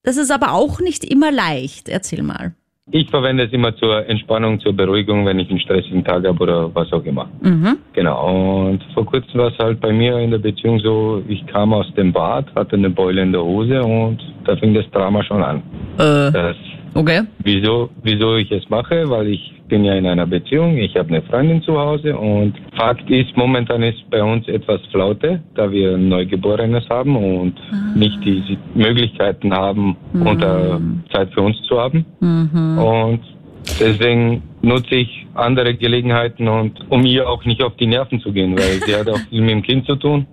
Das 0.03 0.15
ist 0.15 0.31
aber 0.31 0.53
auch 0.53 0.79
nicht 0.79 1.03
immer 1.03 1.31
leicht. 1.31 1.89
Erzähl 1.89 2.23
mal. 2.23 2.55
Ich 2.89 3.09
verwende 3.09 3.43
es 3.43 3.53
immer 3.53 3.75
zur 3.75 4.07
Entspannung, 4.07 4.59
zur 4.59 4.73
Beruhigung, 4.73 5.25
wenn 5.25 5.37
ich 5.39 5.49
einen 5.49 5.59
stressigen 5.59 6.03
Tag 6.03 6.25
habe 6.25 6.43
oder 6.43 6.73
was 6.73 6.91
auch 6.91 7.03
immer. 7.05 7.29
Mhm. 7.41 7.77
Genau. 7.93 8.69
Und 8.69 8.83
vor 8.93 9.05
kurzem 9.05 9.39
war 9.39 9.47
es 9.49 9.57
halt 9.59 9.79
bei 9.79 9.93
mir 9.93 10.17
in 10.17 10.31
der 10.31 10.39
Beziehung 10.39 10.79
so, 10.79 11.21
ich 11.27 11.45
kam 11.45 11.73
aus 11.73 11.85
dem 11.93 12.11
Bad, 12.11 12.53
hatte 12.55 12.75
eine 12.75 12.89
Beule 12.89 13.21
in 13.21 13.31
der 13.31 13.43
Hose 13.43 13.83
und 13.83 14.19
da 14.45 14.55
fing 14.55 14.73
das 14.73 14.89
Drama 14.91 15.23
schon 15.23 15.43
an. 15.43 15.57
Äh, 15.99 16.31
das 16.31 16.57
Okay. 16.93 17.21
Wieso, 17.43 17.89
wieso 18.03 18.35
ich 18.35 18.51
es 18.51 18.69
mache? 18.69 19.09
Weil 19.09 19.27
ich 19.27 19.53
bin 19.69 19.85
ja 19.85 19.93
in 19.93 20.05
einer 20.05 20.27
Beziehung, 20.27 20.77
ich 20.77 20.95
habe 20.97 21.09
eine 21.09 21.21
Freundin 21.21 21.61
zu 21.61 21.79
Hause 21.79 22.17
und 22.17 22.53
Fakt 22.75 23.09
ist, 23.09 23.35
momentan 23.37 23.81
ist 23.83 24.09
bei 24.09 24.21
uns 24.21 24.45
etwas 24.49 24.81
Flaute, 24.91 25.41
da 25.55 25.71
wir 25.71 25.95
ein 25.95 26.09
Neugeborenes 26.09 26.89
haben 26.89 27.15
und 27.15 27.53
ah. 27.71 27.97
nicht 27.97 28.17
die 28.25 28.57
Möglichkeiten 28.75 29.53
haben, 29.53 29.95
mhm. 30.11 30.27
unter 30.27 30.81
Zeit 31.13 31.33
für 31.33 31.41
uns 31.41 31.55
zu 31.63 31.79
haben. 31.79 32.05
Mhm. 32.19 32.77
Und 32.77 33.21
deswegen 33.79 34.43
nutze 34.61 34.95
ich 34.95 35.25
andere 35.33 35.75
Gelegenheiten 35.75 36.47
und 36.47 36.79
um 36.89 37.05
ihr 37.05 37.27
auch 37.27 37.43
nicht 37.45 37.63
auf 37.63 37.75
die 37.77 37.87
Nerven 37.87 38.21
zu 38.21 38.31
gehen, 38.31 38.57
weil 38.57 38.81
sie 38.85 38.95
hat 38.95 39.09
auch 39.09 39.19
viel 39.29 39.41
mit 39.41 39.51
dem 39.51 39.63
Kind 39.63 39.85
zu 39.85 39.95
tun. 39.95 40.27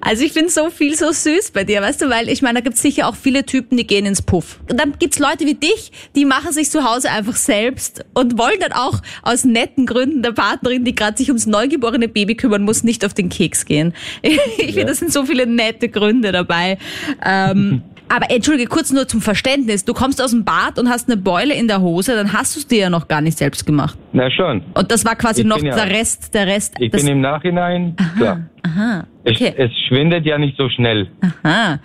Also 0.00 0.24
ich 0.24 0.32
finde 0.32 0.50
so 0.50 0.68
viel 0.70 0.94
so 0.96 1.12
süß 1.12 1.52
bei 1.52 1.64
dir, 1.64 1.80
weißt 1.80 2.02
du, 2.02 2.10
weil 2.10 2.28
ich 2.28 2.42
meine, 2.42 2.58
da 2.58 2.60
gibt 2.60 2.76
es 2.76 2.82
sicher 2.82 3.08
auch 3.08 3.14
viele 3.14 3.46
Typen, 3.46 3.76
die 3.76 3.86
gehen 3.86 4.04
ins 4.04 4.20
Puff. 4.20 4.60
Und 4.70 4.78
dann 4.78 4.94
gibt 4.98 5.14
es 5.14 5.18
Leute 5.18 5.46
wie 5.46 5.54
dich, 5.54 5.92
die 6.14 6.24
machen 6.24 6.52
sich 6.52 6.70
zu 6.70 6.84
Hause 6.84 7.10
einfach 7.10 7.36
selbst 7.36 8.04
und 8.12 8.38
wollen 8.38 8.60
dann 8.60 8.72
auch 8.72 9.00
aus 9.22 9.44
netten 9.44 9.86
Gründen 9.86 10.22
der 10.22 10.32
Partnerin, 10.32 10.84
die 10.84 10.94
gerade 10.94 11.16
sich 11.16 11.28
ums 11.28 11.46
neugeborene 11.46 12.08
Baby 12.08 12.34
kümmern 12.34 12.62
muss, 12.62 12.84
nicht 12.84 13.04
auf 13.04 13.14
den 13.14 13.28
Keks 13.28 13.64
gehen. 13.64 13.94
Ich 14.56 14.74
finde, 14.74 14.86
das 14.86 14.98
sind 14.98 15.12
so 15.12 15.24
viele 15.24 15.46
nette 15.46 15.88
Gründe 15.88 16.32
dabei. 16.32 16.78
Ähm, 17.24 17.82
Aber 18.08 18.30
entschuldige, 18.30 18.68
kurz 18.68 18.92
nur 18.92 19.08
zum 19.08 19.20
Verständnis. 19.20 19.84
Du 19.84 19.94
kommst 19.94 20.22
aus 20.22 20.30
dem 20.30 20.44
Bad 20.44 20.78
und 20.78 20.88
hast 20.88 21.08
eine 21.08 21.16
Beule 21.16 21.54
in 21.54 21.68
der 21.68 21.80
Hose, 21.80 22.14
dann 22.14 22.32
hast 22.32 22.54
du 22.54 22.60
es 22.60 22.66
dir 22.66 22.78
ja 22.78 22.90
noch 22.90 23.08
gar 23.08 23.20
nicht 23.20 23.38
selbst 23.38 23.66
gemacht. 23.66 23.98
Na 24.12 24.30
schon. 24.30 24.62
Und 24.74 24.90
das 24.90 25.04
war 25.04 25.16
quasi 25.16 25.42
ich 25.42 25.46
noch 25.46 25.58
der 25.58 25.88
Rest, 25.88 26.34
der 26.34 26.46
Rest. 26.46 26.74
Ich 26.78 26.90
bin 26.90 27.06
im 27.06 27.20
Nachhinein, 27.20 27.96
Aha. 27.98 28.16
klar. 28.16 28.40
Aha. 28.62 29.04
Okay. 29.26 29.54
Es, 29.56 29.70
es 29.70 29.78
schwindet 29.88 30.26
ja 30.26 30.36
nicht 30.38 30.56
so 30.58 30.68
schnell. 30.68 31.08
Aha. 31.42 31.78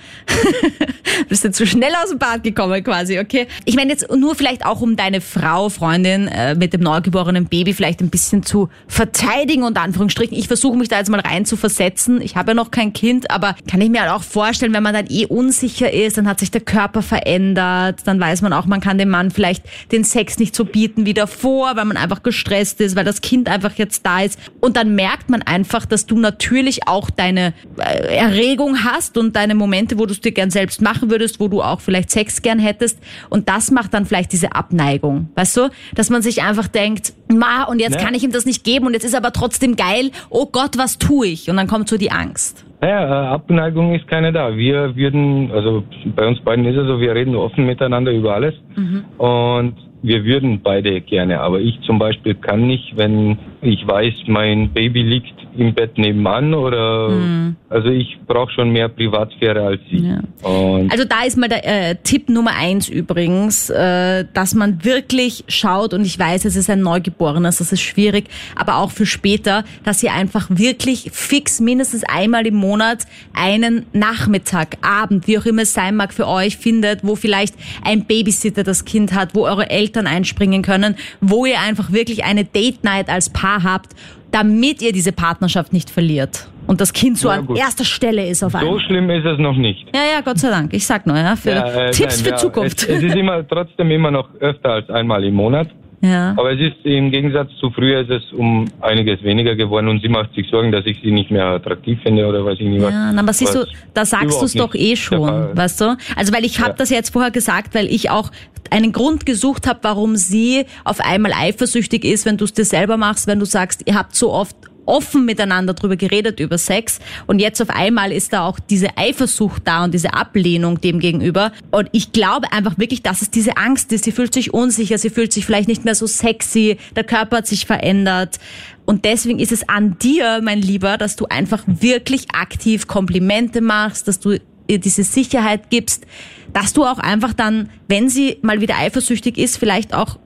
Bist 1.29 1.45
du 1.45 1.51
zu 1.51 1.65
schnell 1.65 1.93
aus 2.03 2.09
dem 2.09 2.19
Bad 2.19 2.43
gekommen 2.43 2.83
quasi, 2.83 3.19
okay? 3.19 3.47
Ich 3.65 3.75
meine 3.75 3.91
jetzt 3.91 4.13
nur 4.13 4.35
vielleicht 4.35 4.65
auch, 4.65 4.81
um 4.81 4.95
deine 4.95 5.21
Frau, 5.21 5.69
Freundin 5.69 6.27
äh, 6.27 6.55
mit 6.55 6.73
dem 6.73 6.81
neugeborenen 6.81 7.45
Baby 7.45 7.73
vielleicht 7.73 8.01
ein 8.01 8.09
bisschen 8.09 8.43
zu 8.43 8.69
verteidigen 8.87 9.63
und 9.63 9.77
Anführungsstrichen. 9.77 10.37
Ich 10.37 10.47
versuche 10.47 10.77
mich 10.77 10.89
da 10.89 10.97
jetzt 10.97 11.09
mal 11.09 11.21
rein 11.21 11.45
zu 11.45 11.55
versetzen. 11.55 12.21
Ich 12.21 12.35
habe 12.35 12.51
ja 12.51 12.55
noch 12.55 12.71
kein 12.71 12.91
Kind, 12.91 13.31
aber 13.31 13.55
kann 13.69 13.79
ich 13.79 13.89
mir 13.89 14.01
halt 14.01 14.11
auch 14.11 14.23
vorstellen, 14.23 14.73
wenn 14.73 14.83
man 14.83 14.93
dann 14.93 15.07
eh 15.09 15.25
unsicher 15.25 15.91
ist, 15.91 16.17
dann 16.17 16.27
hat 16.27 16.39
sich 16.39 16.51
der 16.51 16.61
Körper 16.61 17.01
verändert, 17.01 18.01
dann 18.05 18.19
weiß 18.19 18.41
man 18.41 18.51
auch, 18.51 18.65
man 18.65 18.81
kann 18.81 18.97
dem 18.97 19.09
Mann 19.09 19.31
vielleicht 19.31 19.63
den 19.91 20.03
Sex 20.03 20.39
nicht 20.39 20.55
so 20.55 20.65
bieten 20.65 21.05
wie 21.05 21.13
davor, 21.13 21.75
weil 21.75 21.85
man 21.85 21.95
einfach 21.95 22.21
gestresst 22.21 22.81
ist, 22.81 22.95
weil 22.95 23.05
das 23.05 23.21
Kind 23.21 23.47
einfach 23.47 23.75
jetzt 23.75 24.05
da 24.05 24.21
ist. 24.21 24.39
Und 24.59 24.75
dann 24.75 24.95
merkt 24.95 25.29
man 25.29 25.41
einfach, 25.41 25.85
dass 25.85 26.05
du 26.05 26.19
natürlich 26.19 26.87
auch 26.87 27.09
dein 27.09 27.28
deine 27.29 27.53
äh, 27.77 28.15
Erregung 28.15 28.83
hast 28.83 29.17
und 29.17 29.35
deine 29.35 29.55
Momente, 29.55 29.97
wo 29.97 30.05
du 30.05 30.11
es 30.11 30.21
dir 30.21 30.31
gern 30.31 30.49
selbst 30.49 30.81
machen 30.81 31.09
würdest, 31.09 31.39
wo 31.39 31.47
du 31.47 31.61
auch 31.61 31.81
vielleicht 31.81 32.09
Sex 32.09 32.41
gern 32.41 32.59
hättest. 32.59 33.01
Und 33.29 33.49
das 33.49 33.71
macht 33.71 33.93
dann 33.93 34.05
vielleicht 34.05 34.31
diese 34.31 34.55
Abneigung. 34.55 35.29
Weißt 35.35 35.57
du? 35.57 35.69
Dass 35.95 36.09
man 36.09 36.21
sich 36.21 36.41
einfach 36.43 36.67
denkt, 36.67 37.13
ma, 37.31 37.63
und 37.63 37.79
jetzt 37.79 37.95
ja. 37.95 38.01
kann 38.01 38.13
ich 38.13 38.23
ihm 38.23 38.31
das 38.31 38.45
nicht 38.45 38.63
geben 38.63 38.87
und 38.87 38.93
jetzt 38.93 39.05
ist 39.05 39.15
aber 39.15 39.31
trotzdem 39.31 39.75
geil. 39.75 40.11
Oh 40.29 40.47
Gott, 40.51 40.77
was 40.77 40.97
tue 40.97 41.27
ich? 41.27 41.49
Und 41.49 41.57
dann 41.57 41.67
kommt 41.67 41.89
so 41.89 41.97
die 41.97 42.11
Angst. 42.11 42.65
Naja, 42.81 43.03
äh, 43.03 43.27
Abneigung 43.27 43.93
ist 43.93 44.07
keine 44.07 44.31
da. 44.31 44.55
Wir 44.55 44.95
würden, 44.95 45.51
also 45.51 45.83
bei 46.15 46.25
uns 46.25 46.39
beiden 46.41 46.65
ist 46.65 46.77
es 46.77 46.87
so, 46.87 46.99
wir 46.99 47.13
reden 47.13 47.35
offen 47.35 47.65
miteinander 47.65 48.11
über 48.11 48.35
alles. 48.35 48.55
Mhm. 48.75 49.03
Und 49.17 49.75
wir 50.01 50.23
würden 50.23 50.61
beide 50.63 51.01
gerne, 51.01 51.41
aber 51.41 51.59
ich 51.59 51.77
zum 51.81 51.99
Beispiel 51.99 52.33
kann 52.35 52.67
nicht, 52.67 52.95
wenn 52.95 53.37
ich 53.61 53.85
weiß, 53.85 54.13
mein 54.27 54.69
Baby 54.69 55.01
liegt 55.01 55.33
im 55.57 55.73
Bett 55.73 55.97
nebenan 55.97 56.53
oder 56.53 57.09
mhm. 57.09 57.55
also 57.69 57.89
ich 57.89 58.17
brauche 58.27 58.51
schon 58.51 58.69
mehr 58.71 58.89
Privatsphäre 58.89 59.61
als 59.61 59.81
sie. 59.89 60.07
Ja. 60.07 60.19
also 60.43 61.05
da 61.05 61.23
ist 61.25 61.37
mal 61.37 61.49
der 61.49 61.65
äh, 61.65 61.95
Tipp 62.03 62.29
Nummer 62.29 62.51
eins 62.55 62.89
übrigens, 62.89 63.69
äh, 63.69 64.25
dass 64.33 64.53
man 64.53 64.83
wirklich 64.83 65.43
schaut 65.47 65.93
und 65.93 66.05
ich 66.05 66.17
weiß, 66.17 66.45
es 66.45 66.55
ist 66.55 66.69
ein 66.69 66.81
Neugeborenes, 66.81 67.57
das 67.57 67.71
ist 67.71 67.81
schwierig, 67.81 68.25
aber 68.55 68.77
auch 68.77 68.91
für 68.91 69.05
später, 69.05 69.63
dass 69.83 70.03
ihr 70.03 70.13
einfach 70.13 70.47
wirklich 70.49 71.09
fix 71.11 71.59
mindestens 71.59 72.03
einmal 72.03 72.45
im 72.45 72.55
Monat 72.55 73.05
einen 73.33 73.85
Nachmittag, 73.93 74.77
Abend, 74.81 75.27
wie 75.27 75.37
auch 75.37 75.45
immer 75.45 75.63
es 75.63 75.73
sein 75.73 75.95
mag 75.95 76.13
für 76.13 76.27
euch 76.27 76.57
findet, 76.57 77.03
wo 77.03 77.15
vielleicht 77.15 77.55
ein 77.83 78.05
Babysitter 78.05 78.63
das 78.63 78.85
Kind 78.85 79.13
hat, 79.13 79.35
wo 79.35 79.45
eure 79.45 79.69
Eltern 79.69 80.07
einspringen 80.07 80.61
können, 80.61 80.95
wo 81.21 81.45
ihr 81.45 81.59
einfach 81.59 81.91
wirklich 81.91 82.23
eine 82.23 82.45
Date 82.45 82.83
Night 82.83 83.09
als 83.09 83.29
Paar 83.29 83.63
habt 83.63 83.95
damit 84.31 84.81
ihr 84.81 84.91
diese 84.91 85.11
Partnerschaft 85.11 85.73
nicht 85.73 85.89
verliert 85.89 86.47
und 86.67 86.81
das 86.81 86.93
Kind 86.93 87.17
so 87.17 87.29
ja, 87.29 87.35
an 87.35 87.47
gut. 87.47 87.57
erster 87.57 87.83
Stelle 87.83 88.27
ist 88.27 88.43
auf 88.43 88.53
einmal. 88.53 88.73
So 88.73 88.79
schlimm 88.79 89.09
ist 89.09 89.25
es 89.25 89.39
noch 89.39 89.57
nicht. 89.57 89.87
Ja, 89.93 90.01
ja, 90.13 90.21
Gott 90.21 90.37
sei 90.37 90.49
Dank. 90.49 90.71
Ich 90.73 90.85
sag 90.85 91.07
nur, 91.07 91.17
ja, 91.17 91.35
für 91.35 91.49
ja, 91.49 91.65
äh, 91.65 91.91
Tipps 91.91 92.17
nein, 92.17 92.25
für 92.25 92.31
ja, 92.31 92.37
Zukunft. 92.37 92.83
Es, 92.83 92.89
es, 92.89 93.03
ist 93.03 93.15
immer 93.15 93.47
trotzdem 93.47 93.89
immer 93.89 94.11
noch 94.11 94.29
öfter 94.39 94.73
als 94.73 94.89
einmal 94.89 95.23
im 95.23 95.33
Monat. 95.33 95.67
Ja. 96.01 96.33
Aber 96.37 96.53
es 96.53 96.59
ist 96.59 96.77
im 96.83 97.11
Gegensatz 97.11 97.49
zu 97.59 97.71
früher 97.71 98.01
ist 98.01 98.09
es 98.09 98.33
um 98.33 98.65
einiges 98.79 99.21
weniger 99.21 99.55
geworden 99.55 99.89
und 99.89 100.01
sie 100.01 100.07
macht 100.07 100.33
sich 100.33 100.49
Sorgen, 100.49 100.71
dass 100.71 100.85
ich 100.85 100.99
sie 101.01 101.11
nicht 101.11 101.29
mehr 101.29 101.45
attraktiv 101.45 101.99
finde 102.01 102.25
oder 102.25 102.45
weiß 102.45 102.57
ich 102.59 102.67
nicht 102.67 102.81
was. 102.81 102.91
Ja, 102.91 103.13
aber 103.17 103.33
siehst 103.33 103.55
du, 103.55 103.65
da 103.93 104.05
sagst 104.05 104.41
du 104.41 104.45
es 104.45 104.53
doch 104.53 104.73
eh 104.75 104.95
schon, 104.95 105.57
weißt 105.57 105.81
du? 105.81 105.97
Also 106.15 106.33
weil 106.33 106.45
ich 106.45 106.59
habe 106.59 106.71
ja. 106.71 106.75
das 106.77 106.89
jetzt 106.89 107.11
vorher 107.11 107.31
gesagt, 107.31 107.75
weil 107.75 107.87
ich 107.87 108.09
auch 108.09 108.31
einen 108.71 108.91
Grund 108.93 109.25
gesucht 109.25 109.67
habe, 109.67 109.79
warum 109.81 110.15
sie 110.15 110.65
auf 110.83 111.01
einmal 111.01 111.33
eifersüchtig 111.33 112.05
ist, 112.05 112.25
wenn 112.25 112.37
du 112.37 112.45
es 112.45 112.53
dir 112.53 112.65
selber 112.65 112.97
machst, 112.97 113.27
wenn 113.27 113.39
du 113.39 113.45
sagst, 113.45 113.83
ihr 113.85 113.95
habt 113.95 114.15
so 114.15 114.31
oft 114.31 114.55
offen 114.89 115.25
miteinander 115.25 115.73
drüber 115.73 115.95
geredet 115.95 116.39
über 116.39 116.57
Sex. 116.57 116.99
Und 117.27 117.39
jetzt 117.39 117.61
auf 117.61 117.69
einmal 117.69 118.11
ist 118.11 118.33
da 118.33 118.45
auch 118.45 118.59
diese 118.59 118.97
Eifersucht 118.97 119.61
da 119.65 119.85
und 119.85 119.93
diese 119.93 120.13
Ablehnung 120.13 120.81
dem 120.81 120.99
gegenüber. 120.99 121.51
Und 121.71 121.89
ich 121.91 122.11
glaube 122.11 122.51
einfach 122.51 122.77
wirklich, 122.77 123.03
dass 123.03 123.21
es 123.21 123.29
diese 123.29 123.57
Angst 123.57 123.93
ist. 123.93 124.03
Sie 124.03 124.11
fühlt 124.11 124.33
sich 124.33 124.53
unsicher, 124.53 124.97
sie 124.97 125.09
fühlt 125.09 125.31
sich 125.31 125.45
vielleicht 125.45 125.67
nicht 125.67 125.85
mehr 125.85 125.95
so 125.95 126.07
sexy, 126.07 126.77
der 126.95 127.03
Körper 127.03 127.37
hat 127.37 127.47
sich 127.47 127.65
verändert. 127.65 128.39
Und 128.85 129.05
deswegen 129.05 129.39
ist 129.39 129.51
es 129.51 129.69
an 129.69 129.97
dir, 129.99 130.41
mein 130.43 130.61
Lieber, 130.61 130.97
dass 130.97 131.15
du 131.15 131.25
einfach 131.25 131.63
wirklich 131.67 132.31
aktiv 132.33 132.87
Komplimente 132.87 133.61
machst, 133.61 134.07
dass 134.07 134.19
du 134.19 134.39
ihr 134.67 134.79
diese 134.79 135.03
Sicherheit 135.03 135.69
gibst, 135.69 136.05
dass 136.53 136.73
du 136.73 136.85
auch 136.85 136.99
einfach 136.99 137.33
dann, 137.33 137.69
wenn 137.87 138.09
sie 138.09 138.37
mal 138.41 138.61
wieder 138.61 138.77
eifersüchtig 138.77 139.37
ist, 139.37 139.57
vielleicht 139.57 139.93
auch 139.93 140.17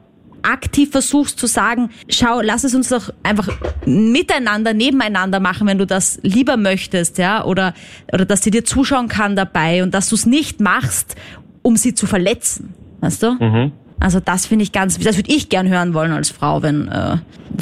aktiv 0.43 0.91
versuchst 0.91 1.39
zu 1.39 1.47
sagen, 1.47 1.89
schau, 2.09 2.41
lass 2.41 2.63
es 2.63 2.75
uns 2.75 2.89
doch 2.89 3.11
einfach 3.23 3.49
miteinander, 3.85 4.73
nebeneinander 4.73 5.39
machen, 5.39 5.67
wenn 5.67 5.77
du 5.77 5.85
das 5.85 6.19
lieber 6.21 6.57
möchtest, 6.57 7.17
ja, 7.17 7.43
oder, 7.43 7.73
oder 8.11 8.25
dass 8.25 8.43
sie 8.43 8.51
dir 8.51 8.65
zuschauen 8.65 9.07
kann 9.07 9.35
dabei 9.35 9.83
und 9.83 9.93
dass 9.93 10.09
du 10.09 10.15
es 10.15 10.25
nicht 10.25 10.59
machst, 10.59 11.15
um 11.61 11.77
sie 11.77 11.93
zu 11.93 12.05
verletzen, 12.05 12.73
weißt 13.01 13.23
du? 13.23 13.31
Mhm. 13.33 13.71
Also 13.99 14.19
das 14.19 14.45
finde 14.45 14.63
ich 14.63 14.73
ganz, 14.73 14.99
das 14.99 15.15
würde 15.15 15.31
ich 15.31 15.47
gern 15.47 15.69
hören 15.69 15.93
wollen 15.93 16.11
als 16.11 16.29
Frau, 16.29 16.61
wenn 16.61 16.89
äh, 16.89 17.17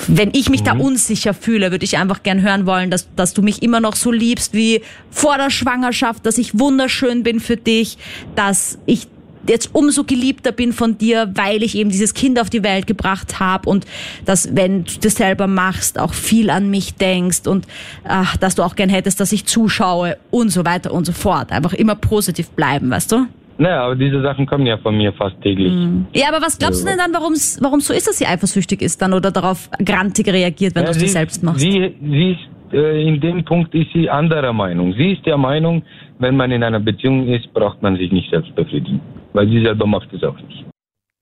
wenn 0.07 0.29
ich 0.33 0.49
mich 0.49 0.61
mhm. 0.61 0.65
da 0.65 0.73
unsicher 0.73 1.33
fühle, 1.33 1.69
würde 1.69 1.85
ich 1.85 1.97
einfach 1.97 2.23
gern 2.23 2.41
hören 2.41 2.65
wollen, 2.65 2.89
dass 2.89 3.13
dass 3.15 3.33
du 3.33 3.43
mich 3.43 3.61
immer 3.61 3.79
noch 3.79 3.95
so 3.95 4.11
liebst 4.11 4.53
wie 4.53 4.81
vor 5.11 5.37
der 5.37 5.51
Schwangerschaft, 5.51 6.25
dass 6.25 6.39
ich 6.39 6.57
wunderschön 6.57 7.21
bin 7.21 7.39
für 7.39 7.57
dich, 7.57 7.99
dass 8.35 8.79
ich 8.87 9.07
jetzt 9.47 9.73
umso 9.73 10.03
geliebter 10.03 10.51
bin 10.51 10.73
von 10.73 10.97
dir, 10.97 11.31
weil 11.35 11.63
ich 11.63 11.75
eben 11.75 11.89
dieses 11.89 12.13
Kind 12.13 12.39
auf 12.39 12.49
die 12.49 12.63
Welt 12.63 12.87
gebracht 12.87 13.39
habe 13.39 13.69
und 13.69 13.85
dass, 14.25 14.55
wenn 14.55 14.83
du 14.83 14.91
das 15.01 15.15
selber 15.15 15.47
machst, 15.47 15.99
auch 15.99 16.13
viel 16.13 16.49
an 16.49 16.69
mich 16.69 16.95
denkst 16.95 17.47
und 17.47 17.67
ach, 18.03 18.37
dass 18.37 18.55
du 18.55 18.63
auch 18.63 18.75
gern 18.75 18.89
hättest, 18.89 19.19
dass 19.19 19.31
ich 19.31 19.45
zuschaue 19.45 20.17
und 20.29 20.49
so 20.49 20.65
weiter 20.65 20.93
und 20.93 21.05
so 21.05 21.13
fort. 21.13 21.51
Einfach 21.51 21.73
immer 21.73 21.95
positiv 21.95 22.49
bleiben, 22.51 22.89
weißt 22.89 23.11
du? 23.11 23.27
Naja, 23.57 23.83
aber 23.83 23.95
diese 23.95 24.21
Sachen 24.21 24.47
kommen 24.47 24.65
ja 24.65 24.77
von 24.77 24.97
mir 24.97 25.13
fast 25.13 25.39
täglich. 25.41 25.71
Mhm. 25.71 26.07
Ja, 26.13 26.29
aber 26.29 26.43
was 26.43 26.57
glaubst 26.57 26.81
du 26.81 26.87
denn 26.87 26.97
dann, 26.97 27.13
warum 27.13 27.33
es 27.33 27.87
so 27.87 27.93
ist, 27.93 28.07
dass 28.07 28.17
sie 28.17 28.25
eifersüchtig 28.25 28.81
ist 28.81 29.01
dann 29.01 29.13
oder 29.13 29.29
darauf 29.29 29.69
grantig 29.85 30.27
reagiert, 30.27 30.73
wenn 30.73 30.83
ja, 30.83 30.91
du 30.91 30.91
es 30.91 30.97
dir 30.97 31.09
selbst 31.09 31.43
machst? 31.43 31.59
Sie, 31.59 31.95
sie 32.01 32.31
ist, 32.31 32.73
äh, 32.73 33.07
in 33.07 33.21
dem 33.21 33.45
Punkt 33.45 33.75
ist 33.75 33.91
sie 33.93 34.09
anderer 34.09 34.53
Meinung. 34.53 34.93
Sie 34.93 35.11
ist 35.13 35.25
der 35.27 35.37
Meinung, 35.37 35.83
wenn 36.17 36.35
man 36.35 36.51
in 36.51 36.63
einer 36.63 36.79
Beziehung 36.79 37.27
ist, 37.27 37.53
braucht 37.53 37.81
man 37.83 37.97
sich 37.97 38.11
nicht 38.11 38.31
selbst 38.31 38.55
befriedigen 38.55 38.99
weil 39.33 39.47
sie 39.47 39.61
selber 39.61 39.85
macht 39.85 40.11
es 40.13 40.23
auch 40.23 40.39
nicht. 40.39 40.65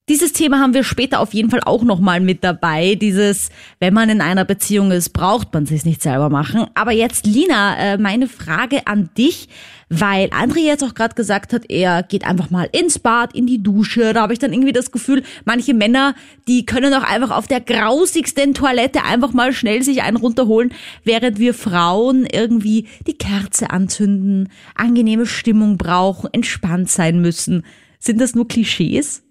Dieses 0.10 0.34
Thema 0.34 0.60
haben 0.60 0.74
wir 0.74 0.84
später 0.84 1.20
auf 1.20 1.36
jeden 1.36 1.52
Fall 1.52 1.62
auch 1.64 1.84
nochmal 1.84 2.20
mit 2.20 2.44
dabei. 2.44 2.96
Dieses, 2.96 3.52
wenn 3.80 3.94
man 3.94 4.10
in 4.10 4.22
einer 4.22 4.44
Beziehung 4.44 4.90
ist, 4.90 5.12
braucht 5.12 5.54
man 5.54 5.68
sich 5.68 5.86
nicht 5.86 6.02
selber 6.02 6.30
machen. 6.30 6.66
Aber 6.74 6.92
jetzt, 6.92 7.28
Lina, 7.28 7.78
äh, 7.78 7.98
meine 8.00 8.28
Frage 8.28 8.88
an 8.88 9.12
dich, 9.16 9.50
weil 9.88 10.30
André 10.30 10.66
jetzt 10.66 10.84
auch 10.84 10.96
gerade 10.96 11.14
gesagt 11.14 11.54
hat, 11.54 11.70
er 11.70 12.02
geht 12.02 12.26
einfach 12.26 12.50
mal 12.50 12.68
ins 12.72 12.98
Bad, 12.98 13.36
in 13.36 13.46
die 13.46 13.62
Dusche. 13.62 14.14
Da 14.14 14.22
habe 14.22 14.34
ich 14.34 14.40
dann 14.40 14.52
irgendwie 14.52 14.74
das 14.74 14.92
Gefühl, 14.92 15.22
manche 15.46 15.76
Männer, 15.76 16.16
die 16.48 16.66
können 16.66 16.92
auch 16.96 17.04
einfach 17.04 17.30
auf 17.30 17.46
der 17.46 17.62
grausigsten 17.62 18.56
Toilette 18.56 19.04
einfach 19.04 19.34
mal 19.34 19.54
schnell 19.54 19.84
sich 19.84 20.02
einen 20.02 20.18
runterholen, 20.18 20.74
während 21.04 21.38
wir 21.38 21.54
Frauen 21.54 22.26
irgendwie 22.26 22.88
die 23.06 23.18
Kerze 23.18 23.70
anzünden, 23.70 24.50
angenehme 24.74 25.28
Stimmung 25.28 25.78
brauchen, 25.78 26.30
entspannt 26.34 26.90
sein 26.90 27.22
müssen. 27.22 27.64
Sind 28.00 28.20
das 28.20 28.34
nur 28.34 28.48
Klischees? 28.48 29.24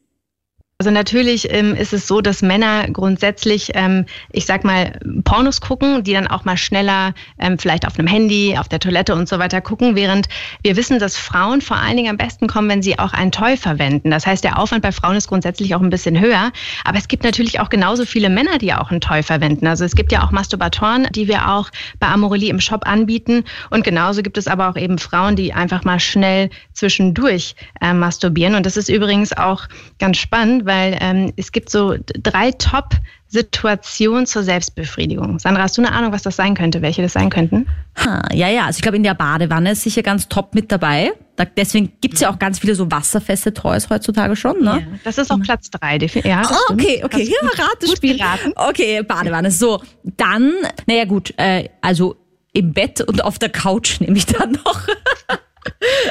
Also 0.81 0.93
natürlich 0.93 1.53
ähm, 1.53 1.75
ist 1.75 1.93
es 1.93 2.07
so, 2.07 2.21
dass 2.21 2.41
Männer 2.41 2.89
grundsätzlich, 2.93 3.73
ähm, 3.75 4.07
ich 4.31 4.47
sag 4.47 4.63
mal, 4.63 4.97
Pornos 5.25 5.61
gucken, 5.61 6.05
die 6.05 6.13
dann 6.13 6.29
auch 6.29 6.45
mal 6.45 6.57
schneller 6.57 7.15
ähm, 7.41 7.59
vielleicht 7.59 7.85
auf 7.85 7.99
einem 7.99 8.07
Handy, 8.07 8.57
auf 8.57 8.69
der 8.69 8.79
Toilette 8.79 9.17
und 9.17 9.29
so 9.29 9.41
weiter 9.41 9.61
gucken, 9.61 9.97
während 9.97 10.29
wir 10.63 10.77
wissen, 10.77 11.01
dass 11.01 11.17
Frauen 11.17 11.63
vor 11.63 11.79
allen 11.79 11.97
Dingen 11.97 12.11
am 12.11 12.17
besten 12.17 12.47
kommen, 12.47 12.69
wenn 12.69 12.81
sie 12.81 12.97
auch 12.97 13.13
ein 13.13 13.33
Toy 13.33 13.57
verwenden. 13.57 14.13
Das 14.13 14.25
heißt, 14.25 14.45
der 14.45 14.57
Aufwand 14.57 14.83
bei 14.83 14.93
Frauen 14.93 15.17
ist 15.17 15.27
grundsätzlich 15.27 15.75
auch 15.75 15.81
ein 15.81 15.91
bisschen 15.91 16.21
höher. 16.21 16.53
Aber 16.85 16.97
es 16.97 17.09
gibt 17.09 17.25
natürlich 17.25 17.59
auch 17.59 17.71
genauso 17.71 18.05
viele 18.05 18.31
Männer, 18.31 18.59
die 18.59 18.73
auch 18.73 18.93
ein 18.93 19.01
Toy 19.01 19.25
verwenden. 19.25 19.67
Also 19.67 19.85
es 19.85 19.97
gibt 19.97 20.13
ja 20.13 20.23
auch 20.23 20.31
Masturbatoren, 20.31 21.09
die 21.13 21.27
wir 21.27 21.51
auch 21.51 21.71
bei 21.99 22.07
Amorelie 22.07 22.51
im 22.51 22.61
Shop 22.61 22.87
anbieten. 22.87 23.43
Und 23.71 23.83
genauso 23.83 24.23
gibt 24.23 24.39
es 24.39 24.47
aber 24.47 24.69
auch 24.69 24.77
eben 24.77 24.99
Frauen, 24.99 25.35
die 25.35 25.53
einfach 25.53 25.83
mal 25.83 25.99
schnell 25.99 26.51
zwischendurch 26.73 27.57
äh, 27.81 27.93
masturbieren. 27.93 28.55
Und 28.55 28.65
das 28.65 28.77
ist 28.77 28.89
übrigens 28.89 29.37
auch 29.37 29.67
ganz 29.99 30.19
spannend, 30.19 30.68
weil 30.69 30.97
ähm, 31.01 31.33
es 31.37 31.51
gibt 31.51 31.71
so 31.71 31.97
drei 32.23 32.53
Top- 32.53 32.95
Situationen 33.31 34.25
zur 34.25 34.43
Selbstbefriedigung. 34.43 35.39
Sandra, 35.39 35.63
hast 35.65 35.77
du 35.77 35.83
eine 35.83 35.93
Ahnung, 35.93 36.13
was 36.13 36.23
das 36.23 36.37
sein 36.37 36.55
könnte, 36.55 36.81
welche 36.81 37.03
das 37.03 37.13
sein 37.13 37.29
könnten? 37.29 37.67
Ha, 37.97 38.23
ja, 38.33 38.49
ja, 38.49 38.65
also 38.65 38.79
ich 38.79 38.83
glaube, 38.83 38.97
in 38.97 39.03
der 39.03 39.13
Badewanne 39.13 39.73
ist 39.73 39.83
sicher 39.83 40.03
ganz 40.03 40.29
top 40.29 40.55
mit 40.55 40.73
dabei. 40.73 41.13
Da, 41.37 41.45
deswegen 41.45 41.93
gibt's 42.01 42.21
ja 42.21 42.31
auch 42.31 42.39
ganz 42.39 42.59
viele 42.59 42.75
so 42.75 42.91
wasserfeste 42.91 43.53
Toys 43.53 43.91
heutzutage 43.91 44.35
schon, 44.35 44.61
ne? 44.61 44.81
Ja, 44.81 44.99
das 45.05 45.19
ist 45.19 45.31
auch 45.31 45.41
Platz 45.41 45.69
drei. 45.71 45.99
Ja, 46.25 46.43
oh, 46.51 46.73
okay, 46.73 47.03
okay, 47.05 47.25
ja, 47.25 47.65
Ratespiel. 47.65 48.19
Okay, 48.55 49.03
Badewanne. 49.03 49.51
So, 49.51 49.83
dann, 50.05 50.55
naja 50.87 51.05
gut, 51.05 51.35
äh, 51.37 51.69
also 51.83 52.17
im 52.55 52.73
Bett 52.73 53.03
und 53.03 53.23
auf 53.23 53.39
der 53.39 53.51
Couch 53.51 54.01
nehme 54.01 54.17
ich 54.17 54.25
dann 54.25 54.53
noch. 54.53 54.81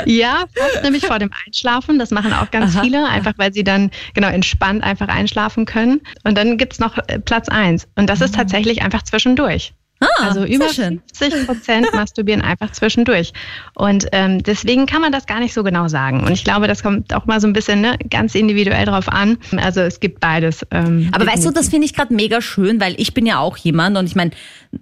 Ja, 0.05 0.45
fast 0.55 0.83
nämlich 0.83 1.05
vor 1.05 1.19
dem 1.19 1.31
Einschlafen. 1.45 1.99
Das 1.99 2.11
machen 2.11 2.33
auch 2.33 2.51
ganz 2.51 2.75
Aha. 2.75 2.83
viele, 2.83 3.07
einfach 3.07 3.33
weil 3.37 3.53
sie 3.53 3.63
dann 3.63 3.91
genau 4.13 4.27
entspannt 4.27 4.83
einfach 4.83 5.07
einschlafen 5.07 5.65
können. 5.65 6.01
Und 6.23 6.37
dann 6.37 6.57
gibt 6.57 6.73
es 6.73 6.79
noch 6.79 6.97
äh, 7.07 7.19
Platz 7.19 7.49
eins. 7.49 7.87
Und 7.95 8.09
das 8.09 8.21
ist 8.21 8.35
ah. 8.35 8.39
tatsächlich 8.39 8.81
einfach 8.81 9.03
zwischendurch. 9.03 9.73
Ah, 9.99 10.27
also 10.27 10.45
über 10.45 10.69
50 10.69 11.47
Prozent 11.47 11.87
masturbieren 11.93 12.41
einfach 12.41 12.71
zwischendurch. 12.71 13.33
Und 13.73 14.05
ähm, 14.11 14.43
deswegen 14.43 14.85
kann 14.85 15.01
man 15.01 15.11
das 15.11 15.25
gar 15.25 15.39
nicht 15.39 15.53
so 15.53 15.63
genau 15.63 15.87
sagen. 15.87 16.23
Und 16.23 16.33
ich 16.33 16.43
glaube, 16.43 16.67
das 16.67 16.83
kommt 16.83 17.13
auch 17.15 17.25
mal 17.25 17.41
so 17.41 17.47
ein 17.47 17.53
bisschen 17.53 17.81
ne, 17.81 17.97
ganz 18.09 18.35
individuell 18.35 18.85
drauf 18.85 19.09
an. 19.09 19.37
Also 19.57 19.81
es 19.81 19.99
gibt 19.99 20.19
beides. 20.19 20.65
Ähm, 20.69 21.09
Aber 21.13 21.25
weißt 21.25 21.45
du, 21.45 21.51
das 21.51 21.69
finde 21.69 21.85
ich 21.85 21.95
gerade 21.95 22.13
mega 22.13 22.41
schön, 22.41 22.79
weil 22.79 22.93
ich 22.99 23.15
bin 23.15 23.25
ja 23.25 23.39
auch 23.39 23.57
jemand 23.57 23.97
und 23.97 24.05
ich 24.05 24.15
meine, 24.15 24.31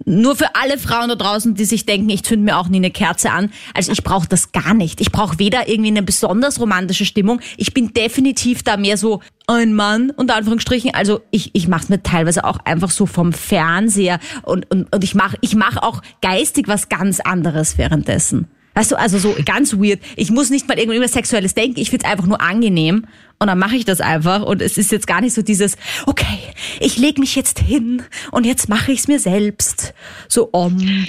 nur 0.04 0.36
für 0.36 0.54
alle 0.54 0.78
Frauen 0.78 1.08
da 1.08 1.14
draußen, 1.14 1.54
die 1.54 1.64
sich 1.64 1.86
denken, 1.86 2.08
ich 2.08 2.22
zünde 2.24 2.44
mir 2.44 2.58
auch 2.58 2.68
nie 2.68 2.78
eine 2.78 2.90
Kerze 2.90 3.30
an. 3.30 3.50
Also 3.74 3.92
ich 3.92 4.02
brauche 4.02 4.28
das 4.28 4.52
gar 4.52 4.74
nicht. 4.74 5.00
Ich 5.00 5.12
brauche 5.12 5.38
weder 5.38 5.68
irgendwie 5.68 5.90
eine 5.90 6.02
besonders 6.02 6.60
romantische 6.60 7.04
Stimmung. 7.04 7.40
Ich 7.56 7.74
bin 7.74 7.92
definitiv 7.92 8.62
da 8.62 8.76
mehr 8.76 8.96
so 8.96 9.20
ein 9.46 9.74
Mann, 9.74 10.10
unter 10.10 10.36
Anführungsstrichen. 10.36 10.94
Also 10.94 11.20
ich, 11.30 11.50
ich 11.54 11.68
mache 11.68 11.86
mir 11.88 12.02
teilweise 12.02 12.44
auch 12.44 12.58
einfach 12.64 12.90
so 12.90 13.06
vom 13.06 13.32
Fernseher 13.32 14.18
und, 14.42 14.70
und, 14.70 14.92
und 14.92 15.04
ich 15.04 15.14
mache 15.14 15.36
ich 15.40 15.54
mach 15.54 15.76
auch 15.76 16.02
geistig 16.20 16.68
was 16.68 16.88
ganz 16.88 17.20
anderes 17.20 17.78
währenddessen. 17.78 18.48
Weißt 18.76 18.92
du, 18.92 18.96
also 18.96 19.18
so 19.18 19.34
ganz 19.46 19.72
weird. 19.72 20.00
Ich 20.16 20.30
muss 20.30 20.50
nicht 20.50 20.68
mal 20.68 20.78
irgendwie 20.78 20.98
über 20.98 21.08
Sexuelles 21.08 21.54
denken. 21.54 21.80
Ich 21.80 21.88
find's 21.88 22.04
einfach 22.04 22.26
nur 22.26 22.42
angenehm. 22.42 23.06
Und 23.38 23.46
dann 23.46 23.58
mache 23.58 23.74
ich 23.74 23.86
das 23.86 24.02
einfach. 24.02 24.42
Und 24.42 24.60
es 24.60 24.76
ist 24.76 24.92
jetzt 24.92 25.06
gar 25.06 25.22
nicht 25.22 25.32
so 25.32 25.40
dieses, 25.40 25.78
okay, 26.04 26.38
ich 26.78 26.98
leg 26.98 27.16
mich 27.16 27.34
jetzt 27.36 27.58
hin 27.58 28.02
und 28.32 28.44
jetzt 28.44 28.68
mache 28.68 28.92
ich's 28.92 29.08
mir 29.08 29.18
selbst. 29.18 29.94
So 30.28 30.50
om. 30.52 31.06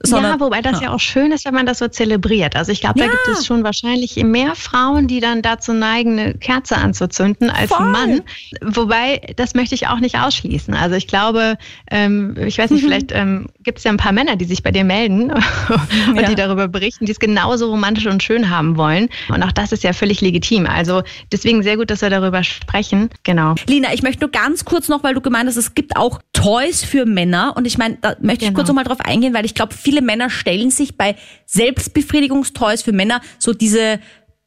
Sondern, 0.00 0.38
ja, 0.38 0.40
wobei 0.40 0.62
das 0.62 0.80
ja. 0.80 0.88
ja. 0.88 0.94
auch 0.94 1.00
schön 1.00 1.32
ist, 1.32 1.44
wenn 1.44 1.54
man 1.54 1.66
das 1.66 1.78
so 1.78 1.88
zelebriert. 1.88 2.54
Also 2.54 2.70
ich 2.70 2.80
glaube, 2.80 3.00
ja. 3.00 3.06
da 3.06 3.10
gibt 3.10 3.38
es 3.38 3.46
schon 3.46 3.64
wahrscheinlich 3.64 4.16
mehr 4.16 4.54
Frauen, 4.54 5.08
die 5.08 5.18
dann 5.18 5.42
dazu 5.42 5.72
neigen, 5.72 6.18
eine 6.18 6.34
Kerze 6.34 6.76
anzuzünden 6.76 7.50
als 7.50 7.72
Voll. 7.72 7.86
Mann. 7.86 8.22
Wobei, 8.62 9.20
das 9.36 9.54
möchte 9.54 9.74
ich 9.74 9.88
auch 9.88 9.98
nicht 9.98 10.16
ausschließen. 10.16 10.74
Also 10.74 10.94
ich 10.94 11.08
glaube, 11.08 11.56
ähm, 11.90 12.36
ich 12.38 12.58
weiß 12.58 12.70
nicht, 12.70 12.82
mhm. 12.82 12.86
vielleicht 12.86 13.12
ähm, 13.12 13.48
gibt 13.64 13.78
es 13.78 13.84
ja 13.84 13.90
ein 13.90 13.96
paar 13.96 14.12
Männer, 14.12 14.36
die 14.36 14.44
sich 14.44 14.62
bei 14.62 14.70
dir 14.70 14.84
melden 14.84 15.32
und 16.08 16.16
ja. 16.20 16.28
die 16.28 16.36
darüber 16.36 16.68
berichten, 16.68 17.06
die 17.06 17.12
es 17.12 17.18
genauso 17.18 17.68
romantisch 17.68 18.06
und 18.06 18.22
schön 18.22 18.50
haben 18.50 18.76
wollen. 18.76 19.08
Und 19.28 19.42
auch 19.42 19.52
das 19.52 19.72
ist 19.72 19.82
ja 19.82 19.92
völlig 19.92 20.20
legitim. 20.20 20.66
Also 20.66 21.02
deswegen 21.32 21.64
sehr 21.64 21.76
gut, 21.76 21.90
dass 21.90 22.02
wir 22.02 22.10
darüber 22.10 22.44
sprechen. 22.44 23.10
Genau. 23.24 23.56
Lina, 23.66 23.92
ich 23.92 24.02
möchte 24.02 24.20
nur 24.20 24.30
ganz 24.30 24.64
kurz 24.64 24.88
noch, 24.88 25.02
weil 25.02 25.14
du 25.14 25.20
gemeint 25.20 25.48
hast, 25.48 25.56
es 25.56 25.74
gibt 25.74 25.96
auch 25.96 26.20
Toys 26.32 26.84
für 26.84 27.04
Männer. 27.04 27.54
Und 27.56 27.66
ich 27.66 27.78
meine, 27.78 27.98
da 28.00 28.14
möchte 28.20 28.44
ich 28.44 28.50
genau. 28.50 28.54
kurz 28.54 28.68
noch 28.68 28.74
mal 28.76 28.84
drauf 28.84 29.00
eingehen, 29.00 29.34
weil 29.34 29.44
ich 29.44 29.54
glaube, 29.54 29.74
viele 29.88 30.02
Männer 30.02 30.28
stellen 30.28 30.70
sich 30.70 30.98
bei 30.98 31.16
Selbstbefriedigungstoys 31.46 32.82
für 32.82 32.92
Männer 32.92 33.22
so 33.38 33.54
diese 33.54 34.00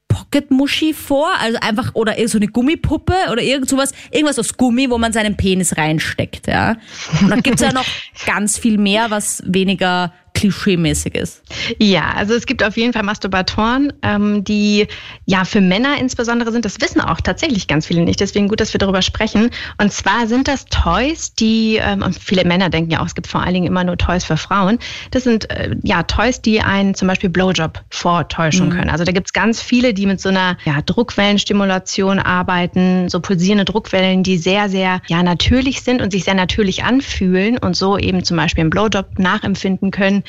Pocket-Muschi 0.08 0.93
vor, 0.93 1.30
also 1.39 1.58
einfach, 1.62 1.95
oder 1.95 2.15
so 2.27 2.38
eine 2.38 2.47
Gummipuppe 2.47 3.15
oder 3.32 3.41
irgend 3.41 3.67
sowas, 3.67 3.91
irgendwas 4.12 4.38
aus 4.38 4.56
Gummi, 4.56 4.91
wo 4.91 4.99
man 4.99 5.13
seinen 5.13 5.36
Penis 5.38 5.77
reinsteckt, 5.77 6.45
ja. 6.45 6.75
Und 7.21 7.32
da 7.32 7.38
gibt's 7.38 7.63
ja 7.63 7.73
noch 7.73 7.86
ganz 8.27 8.60
viel 8.60 8.77
mehr, 8.77 9.10
was 9.10 9.41
weniger 9.47 10.13
klischeemäßig 10.34 11.15
ist. 11.15 11.44
Ja, 11.78 12.13
also 12.15 12.34
es 12.34 12.46
gibt 12.46 12.63
auf 12.63 12.78
jeden 12.78 12.94
Fall 12.94 13.04
Masturbatoren, 13.04 13.94
ähm, 14.02 14.44
die 14.44 14.88
ja 15.26 15.46
für 15.46 15.62
Männer 15.62 15.98
insbesondere 16.00 16.52
sind. 16.52 16.65
Das 16.65 16.82
wissen 16.82 17.02
auch 17.02 17.22
tatsächlich 17.22 17.67
ganz 17.67 17.86
viele 17.86 18.02
nicht. 18.02 18.20
Deswegen 18.20 18.48
gut, 18.48 18.60
dass 18.60 18.74
wir 18.74 18.80
darüber 18.80 19.02
sprechen. 19.02 19.50
Und 19.78 19.91
zwar 19.91 20.28
sind 20.28 20.48
das 20.48 20.65
Toys, 20.65 21.34
die, 21.34 21.80
ähm, 21.82 22.02
und 22.02 22.17
viele 22.17 22.46
Männer 22.46 22.70
denken 22.70 22.91
ja 22.91 23.02
auch, 23.02 23.06
es 23.06 23.15
gibt 23.15 23.28
vor 23.28 23.41
allen 23.41 23.54
Dingen 23.54 23.67
immer 23.67 23.84
nur 23.84 23.98
Toys 23.98 24.24
für 24.24 24.38
Frauen. 24.38 24.80
Das 25.12 25.24
sind 25.24 25.50
äh, 25.52 25.76
ja 25.84 26.04
Toys, 26.04 26.41
die 26.41 26.62
einen 26.62 26.96
zum 26.96 27.08
Beispiel 27.08 27.30
Blowjob 27.30 27.80
vortäuschen 27.89 28.70
mhm. 28.70 28.74
können. 28.74 28.89
Also 28.89 29.04
da 29.04 29.12
gibt 29.12 29.28
es 29.28 29.34
ganz 29.34 29.62
viele, 29.62 29.94
die 29.94 30.06
mit 30.06 30.22
so 30.22 30.30
einer 30.30 30.58
ja, 30.65 30.82
Druckwellenstimulation 30.82 32.20
arbeiten, 32.20 33.10
so 33.10 33.20
pulsierende 33.20 33.65
Druckwellen, 33.65 34.24
die 34.24 34.38
sehr, 34.38 34.70
sehr 34.70 35.02
ja, 35.08 35.24
natürlich 35.24 35.82
sind 35.84 36.02
und 36.02 36.12
sich 36.12 36.24
sehr 36.24 36.36
natürlich 36.36 36.84
anfühlen 36.84 37.58
und 37.58 37.76
so 37.76 37.98
eben 37.98 38.24
zum 38.24 38.38
Beispiel 38.38 38.62
einen 38.62 38.70
Blowjob 38.70 39.20
nachempfinden 39.20 39.91
können 39.91 40.20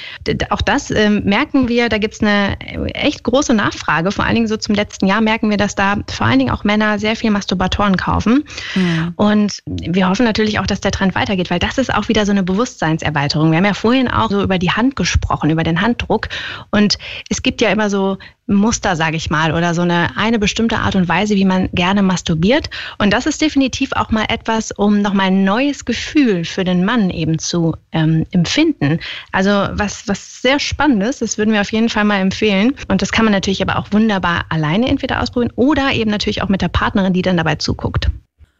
auch 0.50 0.62
das 0.62 0.90
ähm, 0.90 1.22
merken 1.24 1.68
wir, 1.68 1.88
da 1.88 1.98
gibt 1.98 2.14
es 2.14 2.20
eine 2.20 2.58
echt 2.94 3.22
große 3.24 3.54
Nachfrage. 3.54 4.10
Vor 4.12 4.24
allen 4.24 4.34
Dingen 4.34 4.48
so 4.48 4.56
zum 4.56 4.74
letzten 4.74 5.06
Jahr 5.06 5.20
merken 5.20 5.50
wir, 5.50 5.56
dass 5.56 5.74
da 5.74 5.96
vor 6.10 6.26
allen 6.26 6.38
Dingen 6.38 6.50
auch 6.50 6.64
Männer 6.64 6.98
sehr 6.98 7.16
viel 7.16 7.30
Masturbatoren 7.30 7.96
kaufen. 7.96 8.44
Mhm. 8.74 9.12
Und 9.16 9.62
wir 9.66 10.08
hoffen 10.08 10.24
natürlich 10.24 10.58
auch, 10.58 10.66
dass 10.66 10.80
der 10.80 10.90
Trend 10.90 11.14
weitergeht, 11.14 11.50
weil 11.50 11.58
das 11.58 11.78
ist 11.78 11.92
auch 11.92 12.08
wieder 12.08 12.26
so 12.26 12.32
eine 12.32 12.42
Bewusstseinserweiterung. 12.42 13.50
Wir 13.50 13.58
haben 13.58 13.64
ja 13.64 13.74
vorhin 13.74 14.08
auch 14.08 14.30
so 14.30 14.42
über 14.42 14.58
die 14.58 14.70
Hand 14.70 14.96
gesprochen, 14.96 15.50
über 15.50 15.64
den 15.64 15.80
Handdruck. 15.80 16.28
Und 16.70 16.98
es 17.28 17.42
gibt 17.42 17.60
ja 17.60 17.70
immer 17.70 17.90
so 17.90 18.18
Muster, 18.46 18.96
sage 18.96 19.16
ich 19.16 19.30
mal, 19.30 19.52
oder 19.52 19.74
so 19.74 19.82
eine, 19.82 20.16
eine 20.16 20.38
bestimmte 20.38 20.78
Art 20.78 20.96
und 20.96 21.08
Weise, 21.08 21.36
wie 21.36 21.44
man 21.44 21.68
gerne 21.72 22.02
masturbiert. 22.02 22.70
Und 22.98 23.12
das 23.12 23.26
ist 23.26 23.40
definitiv 23.40 23.92
auch 23.92 24.10
mal 24.10 24.26
etwas, 24.28 24.72
um 24.72 25.00
nochmal 25.00 25.28
ein 25.28 25.44
neues 25.44 25.84
Gefühl 25.84 26.44
für 26.44 26.64
den 26.64 26.84
Mann 26.84 27.10
eben 27.10 27.38
zu 27.38 27.76
ähm, 27.92 28.26
empfinden. 28.32 28.98
Also 29.30 29.50
was, 29.50 30.08
was 30.08 30.42
sehr 30.42 30.58
spannendes, 30.58 31.20
das 31.20 31.38
würden 31.38 31.52
wir 31.52 31.60
auf 31.60 31.72
jeden 31.72 31.88
Fall 31.88 32.04
mal 32.04 32.20
empfehlen. 32.20 32.74
Und 32.88 33.02
das 33.02 33.12
kann 33.12 33.24
man 33.24 33.32
natürlich 33.32 33.62
aber 33.62 33.78
auch 33.78 33.92
wunderbar 33.92 34.46
alleine 34.48 34.88
entweder 34.88 35.22
ausprobieren 35.22 35.52
oder 35.56 35.92
eben 35.92 36.10
natürlich 36.10 36.42
auch 36.42 36.48
mit 36.48 36.62
der 36.62 36.68
Partnerin, 36.68 37.12
die 37.12 37.22
dann 37.22 37.36
dabei 37.36 37.56
zuguckt. 37.56 38.10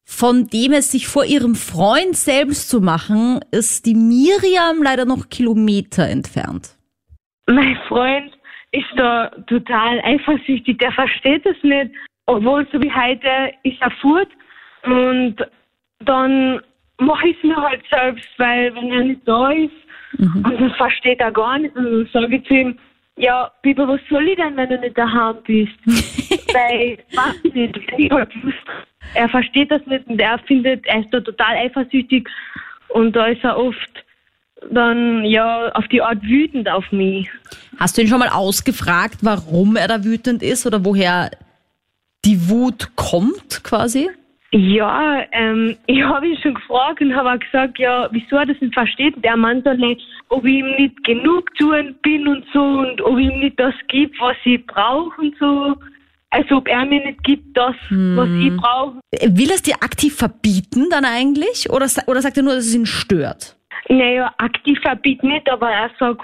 Von 0.05 0.49
dem 0.49 0.73
es 0.73 0.91
sich 0.91 1.07
vor 1.07 1.25
ihrem 1.25 1.55
Freund 1.55 2.17
selbst 2.17 2.69
zu 2.69 2.81
machen, 2.81 3.41
ist 3.51 3.87
die 3.87 3.95
Miriam 3.95 4.83
leider 4.83 5.05
noch 5.05 5.29
Kilometer 5.29 6.09
entfernt. 6.09 6.77
Mein 7.47 7.77
Freund 7.89 8.33
ist 8.73 8.93
da 8.97 9.29
total 9.47 10.01
eifersüchtig, 10.01 10.79
der 10.79 10.93
versteht 10.93 11.45
es 11.47 11.63
nicht. 11.63 11.93
Obwohl, 12.27 12.67
so 12.73 12.81
wie 12.83 12.93
heute, 12.93 13.53
ist 13.63 13.81
er 13.81 13.91
fort 13.91 14.29
und 14.85 15.37
dann 16.01 16.61
mache 16.99 17.29
ich 17.29 17.37
es 17.37 17.43
mir 17.43 17.57
halt 17.57 17.83
selbst, 17.91 18.29
weil 18.39 18.75
wenn 18.75 18.91
er 18.91 19.05
nicht 19.05 19.27
da 19.27 19.51
ist 19.51 19.73
mhm. 20.19 20.45
und 20.45 20.61
das 20.61 20.77
versteht 20.77 21.21
er 21.21 21.33
gar 21.33 21.59
nicht, 21.59 21.75
und 21.77 21.85
dann 21.85 22.09
sage 22.13 22.37
ich 22.37 22.45
zu 22.45 22.55
ihm, 22.55 22.79
ja, 23.17 23.51
Biber, 23.63 23.87
was 23.89 24.01
soll 24.09 24.27
ich 24.29 24.37
denn, 24.37 24.57
wenn 24.57 24.71
du 24.71 24.79
nicht 24.79 24.97
daheim 24.97 25.37
bist? 25.45 25.79
weil, 26.55 26.99
weiß 27.15 27.41
ich 27.45 27.55
nicht, 27.55 27.79
ich 27.99 28.11
halt 28.11 28.31
er 29.15 29.29
versteht 29.29 29.71
das 29.71 29.85
nicht 29.87 30.07
und 30.07 30.21
er 30.21 30.39
findet, 30.39 30.87
er 30.87 31.01
ist 31.01 31.13
da 31.13 31.21
total 31.21 31.57
eifersüchtig 31.57 32.29
und 32.89 33.15
da 33.15 33.27
ist 33.27 33.45
er 33.45 33.59
oft 33.59 34.02
dann 34.71 35.25
ja 35.25 35.71
auf 35.73 35.87
die 35.89 36.03
Art 36.03 36.23
wütend 36.23 36.69
auf 36.69 36.91
mich. 36.93 37.29
Hast 37.79 37.97
du 37.97 38.03
ihn 38.03 38.09
schon 38.09 38.19
mal 38.19 38.29
ausgefragt, 38.29 39.19
warum 39.23 39.77
er 39.77 39.89
da 39.89 40.05
wütend 40.05 40.43
ist 40.43 40.67
oder 40.67 40.85
woher 40.85 41.31
die 42.25 42.49
Wut 42.49 42.91
kommt 42.97 43.65
quasi? 43.65 44.11
Ja, 44.53 45.23
ähm, 45.33 45.77
ich 45.87 46.03
habe 46.03 46.29
ihn 46.29 46.39
schon 46.39 46.55
gefragt 46.55 47.01
und 47.01 47.15
habe 47.15 47.39
gesagt, 47.39 47.79
ja, 47.79 48.09
wieso 48.13 48.37
er 48.37 48.47
das 48.47 48.61
nicht 48.61 48.75
versteht. 48.75 49.15
Der 49.25 49.37
Mann 49.37 49.63
sagt 49.63 49.81
nicht, 49.81 50.01
ob 50.29 50.45
ich 50.45 50.55
ihm 50.55 50.71
nicht 50.77 51.03
genug 51.05 51.53
tun 51.59 51.95
bin 52.03 52.29
und 52.29 52.45
so 52.53 52.61
und 52.61 53.01
ob 53.03 53.19
ich 53.19 53.31
ihm 53.31 53.41
nicht 53.41 53.59
das 53.59 53.75
gibt, 53.89 54.21
was 54.21 54.37
ich 54.45 54.65
brauche 54.67 55.21
und 55.21 55.35
so. 55.39 55.75
Also 56.31 56.57
ob 56.57 56.69
er 56.69 56.87
mir 56.87 57.05
nicht 57.05 57.23
gibt 57.25 57.55
das, 57.55 57.75
hm. 57.89 58.17
was 58.17 58.29
ich 58.29 58.57
brauche. 58.57 59.01
Will 59.37 59.51
er 59.51 59.55
es 59.55 59.63
dir 59.63 59.75
aktiv 59.83 60.17
verbieten 60.17 60.89
dann 60.91 61.05
eigentlich 61.05 61.69
oder, 61.69 61.87
oder 62.07 62.23
sagt 62.23 62.39
er 62.39 62.43
nur, 62.43 62.55
dass 62.55 62.65
es 62.65 62.75
ihn 62.75 62.87
stört? 62.87 63.57
Naja, 63.89 64.33
aktiv 64.39 64.79
verbieten 64.81 65.29
nicht, 65.29 65.51
aber 65.51 65.71
er 65.71 65.91
sagt 65.99 66.23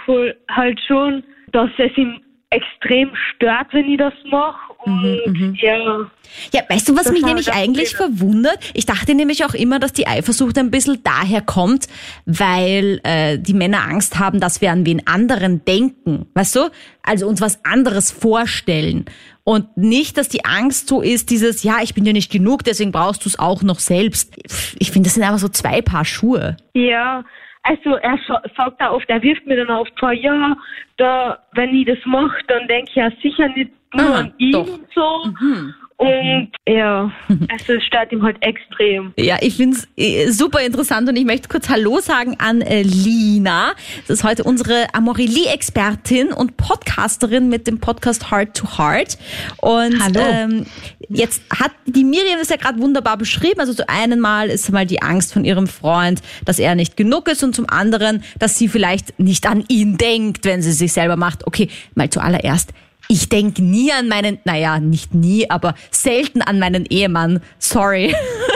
halt 0.51 0.81
schon, 0.87 1.25
dass 1.53 1.71
es 1.79 1.97
ihn 1.97 2.21
extrem 2.51 3.11
stört, 3.35 3.67
wenn 3.73 3.91
ich 3.91 3.99
das 3.99 4.15
mache. 4.31 4.73
Und 4.85 5.03
mhm, 5.03 5.33
mhm, 5.33 5.55
ja. 5.61 6.11
Ja, 6.53 6.63
weißt 6.69 6.89
du, 6.89 6.97
was 6.97 7.11
mich 7.11 7.23
nämlich 7.23 7.53
eigentlich 7.53 7.93
Thema. 7.93 8.09
verwundert? 8.09 8.59
Ich 8.75 8.87
dachte 8.87 9.15
nämlich 9.15 9.45
auch 9.45 9.55
immer, 9.55 9.79
dass 9.79 9.93
die 9.93 10.07
Eifersucht 10.07 10.57
ein 10.59 10.71
bisschen 10.71 11.03
daher 11.03 11.43
kommt, 11.43 11.89
weil 12.25 13.01
äh, 13.05 13.39
die 13.39 13.55
Männer 13.55 13.83
Angst 13.83 14.19
haben, 14.19 14.41
dass 14.41 14.61
wir 14.61 14.73
an 14.73 14.87
wen 14.87 15.07
anderen 15.07 15.65
denken. 15.65 16.27
Weißt 16.35 16.57
du? 16.57 16.71
Also 17.03 17.27
uns 17.27 17.41
was 17.41 17.65
anderes 17.65 18.11
vorstellen. 18.11 19.05
Und 19.45 19.77
nicht, 19.77 20.17
dass 20.19 20.29
die 20.29 20.45
Angst 20.45 20.89
so 20.89 21.01
ist, 21.01 21.31
dieses, 21.31 21.63
ja, 21.63 21.79
ich 21.83 21.95
bin 21.95 22.05
dir 22.05 22.13
nicht 22.13 22.31
genug, 22.31 22.65
deswegen 22.65 22.93
brauchst 22.93 23.25
du 23.25 23.31
es 23.31 23.39
auch 23.39 23.63
noch 23.63 23.79
selbst. 23.79 24.37
Ich 24.79 24.91
finde, 24.91 25.07
das 25.07 25.15
sind 25.15 25.23
einfach 25.23 25.39
so 25.39 25.49
zwei 25.49 25.81
Paar 25.81 26.05
Schuhe. 26.05 26.57
Ja, 26.75 27.25
also 27.69 27.97
er 27.97 28.19
sagt 28.57 28.81
auch 28.81 28.95
oft, 28.95 29.09
er 29.09 29.23
wirft 29.23 29.47
mir 29.47 29.57
dann 29.57 29.77
oft 29.77 29.93
vor, 29.99 30.13
ja, 30.13 30.57
da, 30.97 31.39
wenn 31.53 31.75
ich 31.75 31.87
das 31.87 31.99
mache, 32.05 32.39
dann 32.47 32.67
denke 32.67 32.91
ich 32.91 32.97
ja 32.97 33.11
sicher 33.23 33.49
nicht 33.49 33.71
nur 33.95 34.07
ah, 34.07 34.19
an 34.21 34.33
ihn 34.39 34.53
doch. 34.53 34.67
und 34.67 34.87
so. 34.95 35.25
Mhm. 35.41 35.75
Und 35.99 36.53
ja, 36.69 37.11
also 37.51 37.73
es 37.77 37.85
stört 37.85 38.13
ihm 38.13 38.23
halt 38.23 38.37
extrem. 38.41 39.13
Ja, 39.17 39.37
ich 39.41 39.57
finde 39.57 39.79
es 39.79 39.89
äh, 39.97 40.31
super 40.31 40.61
interessant 40.61 41.09
und 41.09 41.17
ich 41.17 41.25
möchte 41.25 41.49
kurz 41.49 41.69
Hallo 41.69 41.99
sagen 41.99 42.37
an 42.39 42.61
äh, 42.61 42.83
Lina. 42.83 43.73
Das 44.07 44.19
ist 44.21 44.25
heute 44.25 44.45
unsere 44.45 44.87
Amorelie-Expertin 44.95 46.33
und 46.33 46.57
Podcasterin 46.57 47.49
mit 47.49 47.67
dem 47.67 47.81
Podcast 47.81 48.31
Heart 48.31 48.57
to 48.57 48.79
Heart. 48.79 49.19
Und 49.57 50.01
Hallo. 50.01 50.21
Ähm, 50.21 50.67
jetzt 51.09 51.43
hat 51.51 51.73
die 51.87 52.05
Miriam 52.05 52.39
es 52.41 52.49
ja 52.49 52.57
gerade 52.57 52.79
wunderbar 52.79 53.17
beschrieben. 53.17 53.59
Also 53.59 53.75
zu 53.75 53.89
einem 53.89 54.21
Mal 54.21 54.51
ist 54.51 54.71
mal 54.71 54.87
die 54.87 55.03
Angst 55.03 55.33
von 55.33 55.45
ihrem 55.45 55.67
Freund, 55.67 56.23
dass 56.45 56.61
er 56.61 56.77
nicht 56.77 56.97
genug 56.97 57.29
ist 57.29 57.43
und 57.43 57.57
zum 57.57 57.69
anderen, 57.69 58.23
dass 58.39 58.57
sie 58.57 58.69
vielleicht 58.69 59.19
nicht 59.19 59.49
an 59.49 59.65
ihn 59.67 59.99
denkt, 59.99 60.45
wenn 60.45 60.63
sie 60.63 60.73
sich 60.73 60.93
selber 60.93 61.17
macht. 61.17 61.45
Okay, 61.45 61.69
mal 61.97 62.09
zuallererst 62.09 62.73
ich 63.09 63.31
denke 63.31 63.63
nie 63.63 63.91
an 63.91 64.07
meinen, 64.07 64.39
naja, 64.45 64.79
nicht 64.79 65.15
nie, 65.15 65.49
aber 65.51 65.75
selten 65.91 66.43
an 66.43 66.59
meinen 66.59 66.85
Ehemann. 66.85 67.41
Sorry. 67.59 68.15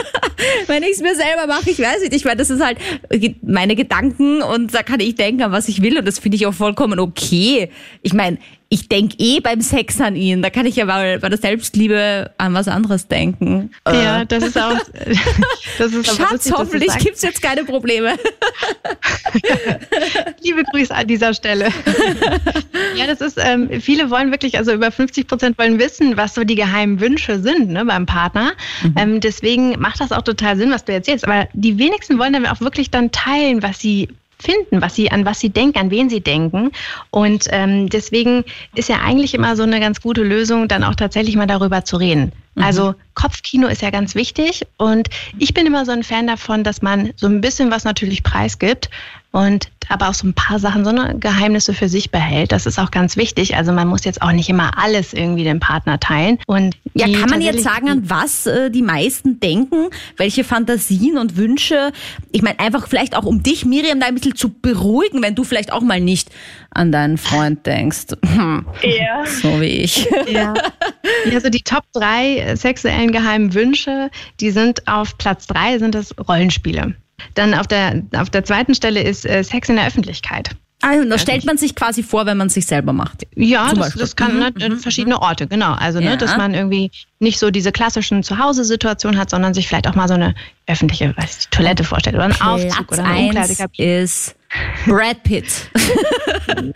Wenn 0.67 0.83
ich 0.83 0.91
es 0.91 1.01
mir 1.01 1.15
selber 1.15 1.47
mache, 1.47 1.71
ich 1.71 1.79
weiß 1.79 2.01
nicht. 2.01 2.13
Ich 2.13 2.23
meine, 2.23 2.37
das 2.37 2.51
ist 2.51 2.63
halt 2.63 2.77
meine 3.41 3.75
Gedanken 3.75 4.43
und 4.43 4.73
da 4.73 4.83
kann 4.83 4.99
ich 4.99 5.15
denken, 5.15 5.41
an 5.41 5.51
was 5.51 5.67
ich 5.67 5.81
will 5.81 5.97
und 5.97 6.07
das 6.07 6.19
finde 6.19 6.35
ich 6.35 6.45
auch 6.45 6.53
vollkommen 6.53 6.99
okay. 6.99 7.69
Ich 8.03 8.13
meine, 8.13 8.37
ich 8.73 8.89
denke 8.89 9.15
eh 9.19 9.39
beim 9.39 9.61
Sex 9.61 10.01
an 10.01 10.15
ihn. 10.15 10.41
Da 10.41 10.49
kann 10.49 10.65
ich 10.65 10.77
ja 10.77 10.85
bei, 10.85 11.19
bei 11.19 11.29
der 11.29 11.37
Selbstliebe 11.37 12.31
an 12.39 12.55
was 12.55 12.67
anderes 12.67 13.07
denken. 13.07 13.69
Ja, 13.87 14.21
äh. 14.21 14.25
das 14.25 14.43
ist 14.43 14.57
auch. 14.57 14.75
Das 15.77 15.91
ist 15.91 16.05
Schatz, 16.05 16.31
lustig, 16.31 16.53
hoffentlich 16.55 16.97
gibt 16.99 17.15
es 17.15 17.23
jetzt 17.23 17.41
keine 17.41 17.63
Probleme. 17.63 18.13
Liebe 20.43 20.63
Grüße 20.63 20.93
an 20.93 21.07
dieser 21.07 21.33
Stelle. 21.33 21.69
ja, 22.95 23.07
das 23.07 23.21
ist, 23.21 23.39
ähm, 23.43 23.81
viele 23.81 24.11
wollen 24.11 24.29
wirklich, 24.29 24.57
also 24.57 24.71
über 24.71 24.91
50 24.91 25.27
Prozent 25.27 25.57
wollen 25.57 25.79
wissen, 25.79 26.15
was 26.15 26.35
so 26.35 26.43
die 26.43 26.55
geheimen 26.55 26.99
Wünsche 26.99 27.39
sind 27.39 27.69
ne, 27.69 27.85
beim 27.85 28.05
Partner. 28.05 28.51
Mhm. 28.83 28.95
Ähm, 28.97 29.19
deswegen 29.19 29.79
macht 29.79 29.99
das 29.99 30.11
auch 30.11 30.21
total 30.21 30.57
Sinn, 30.57 30.69
was 30.69 30.85
du 30.85 30.93
erzählst. 30.93 31.25
Aber 31.25 31.47
die 31.53 31.79
wenigsten 31.79 32.19
wollen 32.19 32.33
dann 32.33 32.45
auch 32.45 32.61
wirklich 32.61 32.91
dann 32.91 33.11
teilen, 33.11 33.63
was 33.63 33.79
sie 33.79 34.09
finden, 34.43 34.81
was 34.81 34.95
sie, 34.95 35.11
an 35.11 35.25
was 35.25 35.39
sie 35.39 35.49
denken, 35.49 35.79
an 35.79 35.91
wen 35.91 36.09
sie 36.09 36.21
denken. 36.21 36.71
Und 37.09 37.47
ähm, 37.49 37.89
deswegen 37.89 38.43
ist 38.75 38.89
ja 38.89 38.99
eigentlich 39.03 39.33
immer 39.33 39.55
so 39.55 39.63
eine 39.63 39.79
ganz 39.79 40.01
gute 40.01 40.23
Lösung, 40.23 40.67
dann 40.67 40.83
auch 40.83 40.95
tatsächlich 40.95 41.35
mal 41.35 41.47
darüber 41.47 41.83
zu 41.85 41.97
reden. 41.97 42.31
Mhm. 42.55 42.63
Also 42.63 42.95
Kopfkino 43.15 43.67
ist 43.67 43.81
ja 43.81 43.89
ganz 43.89 44.15
wichtig 44.15 44.67
und 44.77 45.09
ich 45.39 45.53
bin 45.53 45.65
immer 45.65 45.85
so 45.85 45.91
ein 45.91 46.03
Fan 46.03 46.27
davon, 46.27 46.63
dass 46.63 46.81
man 46.81 47.11
so 47.15 47.27
ein 47.27 47.41
bisschen 47.41 47.71
was 47.71 47.83
natürlich 47.83 48.23
preisgibt 48.23 48.89
und 49.33 49.69
aber 49.89 50.09
auch 50.09 50.13
so 50.13 50.27
ein 50.27 50.33
paar 50.33 50.59
Sachen, 50.59 50.85
so 50.85 50.91
eine 50.91 51.17
Geheimnisse 51.19 51.73
für 51.73 51.89
sich 51.89 52.11
behält. 52.11 52.51
Das 52.51 52.65
ist 52.65 52.79
auch 52.79 52.91
ganz 52.91 53.17
wichtig. 53.17 53.55
Also 53.55 53.73
man 53.73 53.87
muss 53.87 54.05
jetzt 54.05 54.21
auch 54.21 54.31
nicht 54.31 54.47
immer 54.47 54.77
alles 54.77 55.13
irgendwie 55.13 55.43
dem 55.43 55.59
Partner 55.59 55.99
teilen. 55.99 56.37
Und 56.45 56.77
ja, 56.93 57.07
kann 57.07 57.29
man 57.29 57.41
jetzt 57.41 57.63
sagen, 57.63 57.89
an 57.89 58.09
was 58.09 58.45
äh, 58.45 58.69
die 58.69 58.83
meisten 58.83 59.39
denken? 59.39 59.89
Welche 60.17 60.43
Fantasien 60.43 61.17
und 61.17 61.35
Wünsche? 61.35 61.91
Ich 62.31 62.43
meine, 62.43 62.59
einfach 62.59 62.87
vielleicht 62.87 63.15
auch 63.17 63.25
um 63.25 63.41
dich, 63.41 63.65
Miriam, 63.65 63.99
da 63.99 64.05
ein 64.05 64.15
bisschen 64.15 64.35
zu 64.35 64.49
beruhigen, 64.49 65.21
wenn 65.23 65.35
du 65.35 65.43
vielleicht 65.43 65.73
auch 65.73 65.81
mal 65.81 65.99
nicht 65.99 66.29
an 66.69 66.91
deinen 66.91 67.17
Freund 67.17 67.65
denkst. 67.65 68.05
Ja. 68.83 69.25
So 69.25 69.59
wie 69.59 69.65
ich. 69.65 70.07
Ja. 70.29 70.53
Also 71.31 71.49
die 71.49 71.61
Top 71.61 71.83
drei 71.93 72.55
sexuellen 72.55 73.11
geheimen 73.11 73.53
Wünsche, 73.53 74.09
die 74.39 74.51
sind 74.51 74.87
auf 74.87 75.17
Platz 75.17 75.47
drei, 75.47 75.77
sind 75.77 75.95
das 75.95 76.15
Rollenspiele. 76.17 76.95
Dann 77.35 77.53
auf 77.53 77.67
der, 77.67 78.03
auf 78.15 78.29
der 78.29 78.43
zweiten 78.43 78.75
Stelle 78.75 79.01
ist 79.01 79.25
äh, 79.25 79.43
Sex 79.43 79.69
in 79.69 79.75
der 79.75 79.87
Öffentlichkeit. 79.87 80.51
Also, 80.81 81.07
da 81.07 81.17
stellt 81.17 81.45
man 81.45 81.57
sich 81.57 81.75
quasi 81.75 82.03
vor, 82.03 82.25
wenn 82.25 82.35
man 82.37 82.49
sich 82.49 82.65
selber 82.65 82.91
macht. 82.91 83.25
Ja, 83.35 83.73
das, 83.73 83.93
das 83.93 84.17
kann 84.17 84.33
Mhm, 84.33 84.39
ne, 84.57 84.69
mhm, 84.69 84.79
verschiedene 84.79 85.21
Orte, 85.21 85.47
genau. 85.47 85.71
Also, 85.73 85.99
Ja. 85.99 86.09
ne, 86.09 86.17
dass 86.17 86.35
man 86.35 86.53
irgendwie 86.53 86.91
nicht 87.19 87.39
so 87.39 87.51
diese 87.51 87.71
klassischen 87.71 88.21
Zuhause-Situationen 88.21 89.17
hat, 89.17 89.29
sondern 89.29 89.53
sich 89.53 89.69
vielleicht 89.69 89.87
auch 89.87 89.95
mal 89.95 90.09
so 90.09 90.15
eine 90.15 90.35
öffentliche 90.67 91.15
weiß, 91.15 91.37
ich, 91.39 91.47
Toilette 91.49 91.85
vorstellt 91.85 92.17
oder 92.17 92.25
einen 92.25 92.41
Aufzug 92.41 92.87
Platz 92.87 92.99
oder 92.99 93.07
eine 93.07 93.19
Umkleidekabine. 93.27 94.01
ist 94.01 94.35
Brad 94.85 95.23
Pitt. 95.23 95.69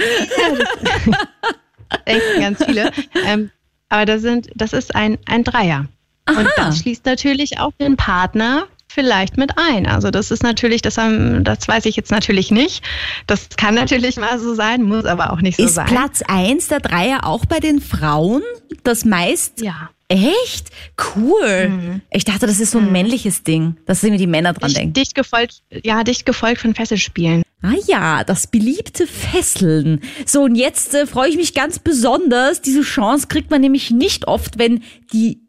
denken 2.07 2.39
ganz 2.39 2.63
viele. 2.63 2.91
ähm, 3.25 3.51
aber 3.89 4.05
das, 4.05 4.21
sind, 4.21 4.49
das 4.55 4.73
ist 4.73 4.95
ein, 4.95 5.17
ein 5.25 5.43
Dreier. 5.43 5.85
Und 6.29 6.37
Aha. 6.37 6.51
das 6.57 6.79
schließt 6.79 7.05
natürlich 7.05 7.59
auch 7.59 7.71
den 7.79 7.95
Partner 7.97 8.67
vielleicht 8.97 9.37
mit 9.37 9.51
ein. 9.57 9.85
Also 9.85 10.09
das 10.09 10.31
ist 10.31 10.41
natürlich, 10.41 10.81
das, 10.81 10.97
haben, 10.97 11.43
das 11.43 11.67
weiß 11.67 11.85
ich 11.85 11.95
jetzt 11.95 12.09
natürlich 12.09 12.49
nicht. 12.49 12.83
Das 13.27 13.49
kann 13.55 13.75
natürlich 13.75 14.17
mal 14.17 14.39
so 14.39 14.55
sein, 14.55 14.81
muss 14.81 15.05
aber 15.05 15.31
auch 15.31 15.41
nicht 15.41 15.57
so 15.57 15.65
ist 15.65 15.75
sein. 15.75 15.85
Platz 15.85 16.23
eins 16.27 16.67
der 16.67 16.79
Dreier 16.79 17.25
auch 17.25 17.45
bei 17.45 17.59
den 17.59 17.79
Frauen 17.79 18.41
das 18.87 19.05
meist? 19.05 19.61
Ja. 19.61 19.89
Echt? 20.07 20.69
Cool. 21.15 21.69
Mhm. 21.69 22.01
Ich 22.11 22.23
dachte, 22.23 22.47
das 22.47 22.59
ist 22.59 22.71
so 22.71 22.79
ein 22.79 22.91
männliches 22.91 23.43
Ding, 23.43 23.75
dass 23.85 24.01
irgendwie 24.03 24.21
die 24.21 24.27
Männer 24.27 24.53
dran 24.53 24.69
Dicht, 24.69 24.79
denken. 24.79 24.93
dicht 24.93 25.15
gefolgt, 25.15 25.63
ja, 25.83 26.03
dicht 26.03 26.25
gefolgt 26.25 26.61
von 26.61 26.73
Fesselspielen. 26.73 27.43
Ah 27.61 27.73
ja, 27.87 28.23
das 28.23 28.47
beliebte 28.47 29.05
Fesseln. 29.05 30.01
So, 30.25 30.43
und 30.43 30.55
jetzt 30.55 30.93
äh, 30.93 31.05
freue 31.07 31.29
ich 31.29 31.35
mich 31.35 31.53
ganz 31.53 31.79
besonders. 31.79 32.61
Diese 32.61 32.81
Chance 32.83 33.27
kriegt 33.27 33.51
man 33.51 33.59
nämlich 33.59 33.91
nicht 33.91 34.27
oft, 34.27 34.57
wenn 34.57 34.83
die 35.11 35.41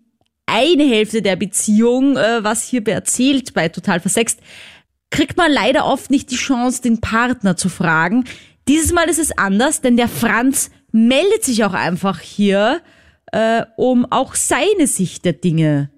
eine 0.48 0.84
Hälfte 0.84 1.22
der 1.22 1.36
Beziehung, 1.36 2.16
äh, 2.16 2.42
was 2.42 2.62
hier 2.62 2.86
erzählt 2.88 3.54
bei 3.54 3.68
Total 3.68 4.00
Versext, 4.00 4.40
kriegt 5.10 5.36
man 5.36 5.52
leider 5.52 5.86
oft 5.86 6.10
nicht 6.10 6.30
die 6.30 6.36
Chance, 6.36 6.82
den 6.82 7.00
Partner 7.00 7.56
zu 7.56 7.68
fragen. 7.68 8.24
Dieses 8.66 8.92
Mal 8.92 9.08
ist 9.08 9.18
es 9.18 9.36
anders, 9.36 9.80
denn 9.80 9.96
der 9.96 10.08
Franz 10.08 10.70
meldet 10.92 11.44
sich 11.44 11.64
auch 11.64 11.72
einfach 11.72 12.20
hier, 12.20 12.82
äh, 13.32 13.64
um 13.76 14.06
auch 14.10 14.34
seine 14.34 14.86
Sicht 14.86 15.24
der 15.24 15.34
Dinge 15.34 15.90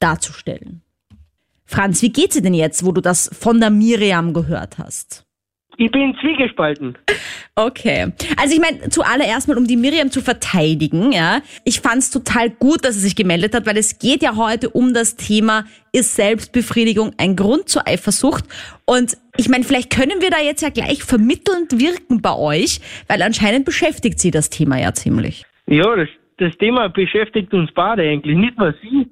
darzustellen. 0.00 0.82
Franz, 1.64 2.00
wie 2.02 2.10
geht's 2.10 2.34
dir 2.34 2.42
denn 2.42 2.54
jetzt, 2.54 2.84
wo 2.84 2.92
du 2.92 3.00
das 3.00 3.30
von 3.38 3.60
der 3.60 3.70
Miriam 3.70 4.32
gehört 4.32 4.78
hast? 4.78 5.27
Ich 5.80 5.92
bin 5.92 6.12
zwiegespalten. 6.20 6.98
Okay. 7.54 8.12
Also 8.36 8.54
ich 8.54 8.60
meine, 8.60 8.90
zuallererst 8.90 9.46
mal, 9.46 9.56
um 9.56 9.64
die 9.64 9.76
Miriam 9.76 10.10
zu 10.10 10.20
verteidigen, 10.20 11.12
ja, 11.12 11.40
ich 11.64 11.80
fand's 11.80 12.10
total 12.10 12.50
gut, 12.50 12.84
dass 12.84 12.96
sie 12.96 13.02
sich 13.02 13.14
gemeldet 13.14 13.54
hat, 13.54 13.64
weil 13.64 13.76
es 13.76 14.00
geht 14.00 14.20
ja 14.22 14.34
heute 14.34 14.70
um 14.70 14.92
das 14.92 15.14
Thema, 15.14 15.66
ist 15.92 16.16
Selbstbefriedigung 16.16 17.12
ein 17.16 17.36
Grund 17.36 17.68
zur 17.68 17.86
Eifersucht? 17.86 18.44
Und 18.86 19.16
ich 19.36 19.48
meine, 19.48 19.62
vielleicht 19.62 19.90
können 19.90 20.20
wir 20.20 20.30
da 20.30 20.40
jetzt 20.40 20.62
ja 20.62 20.70
gleich 20.70 21.04
vermittelnd 21.04 21.78
wirken 21.78 22.22
bei 22.22 22.34
euch, 22.34 22.80
weil 23.06 23.22
anscheinend 23.22 23.64
beschäftigt 23.64 24.18
sie 24.18 24.32
das 24.32 24.50
Thema 24.50 24.80
ja 24.80 24.92
ziemlich. 24.94 25.44
Ja, 25.68 25.94
das, 25.94 26.08
das 26.38 26.58
Thema 26.58 26.88
beschäftigt 26.88 27.54
uns 27.54 27.70
beide 27.72 28.02
eigentlich, 28.02 28.36
nicht 28.36 28.58
nur 28.58 28.74
sie. 28.82 29.06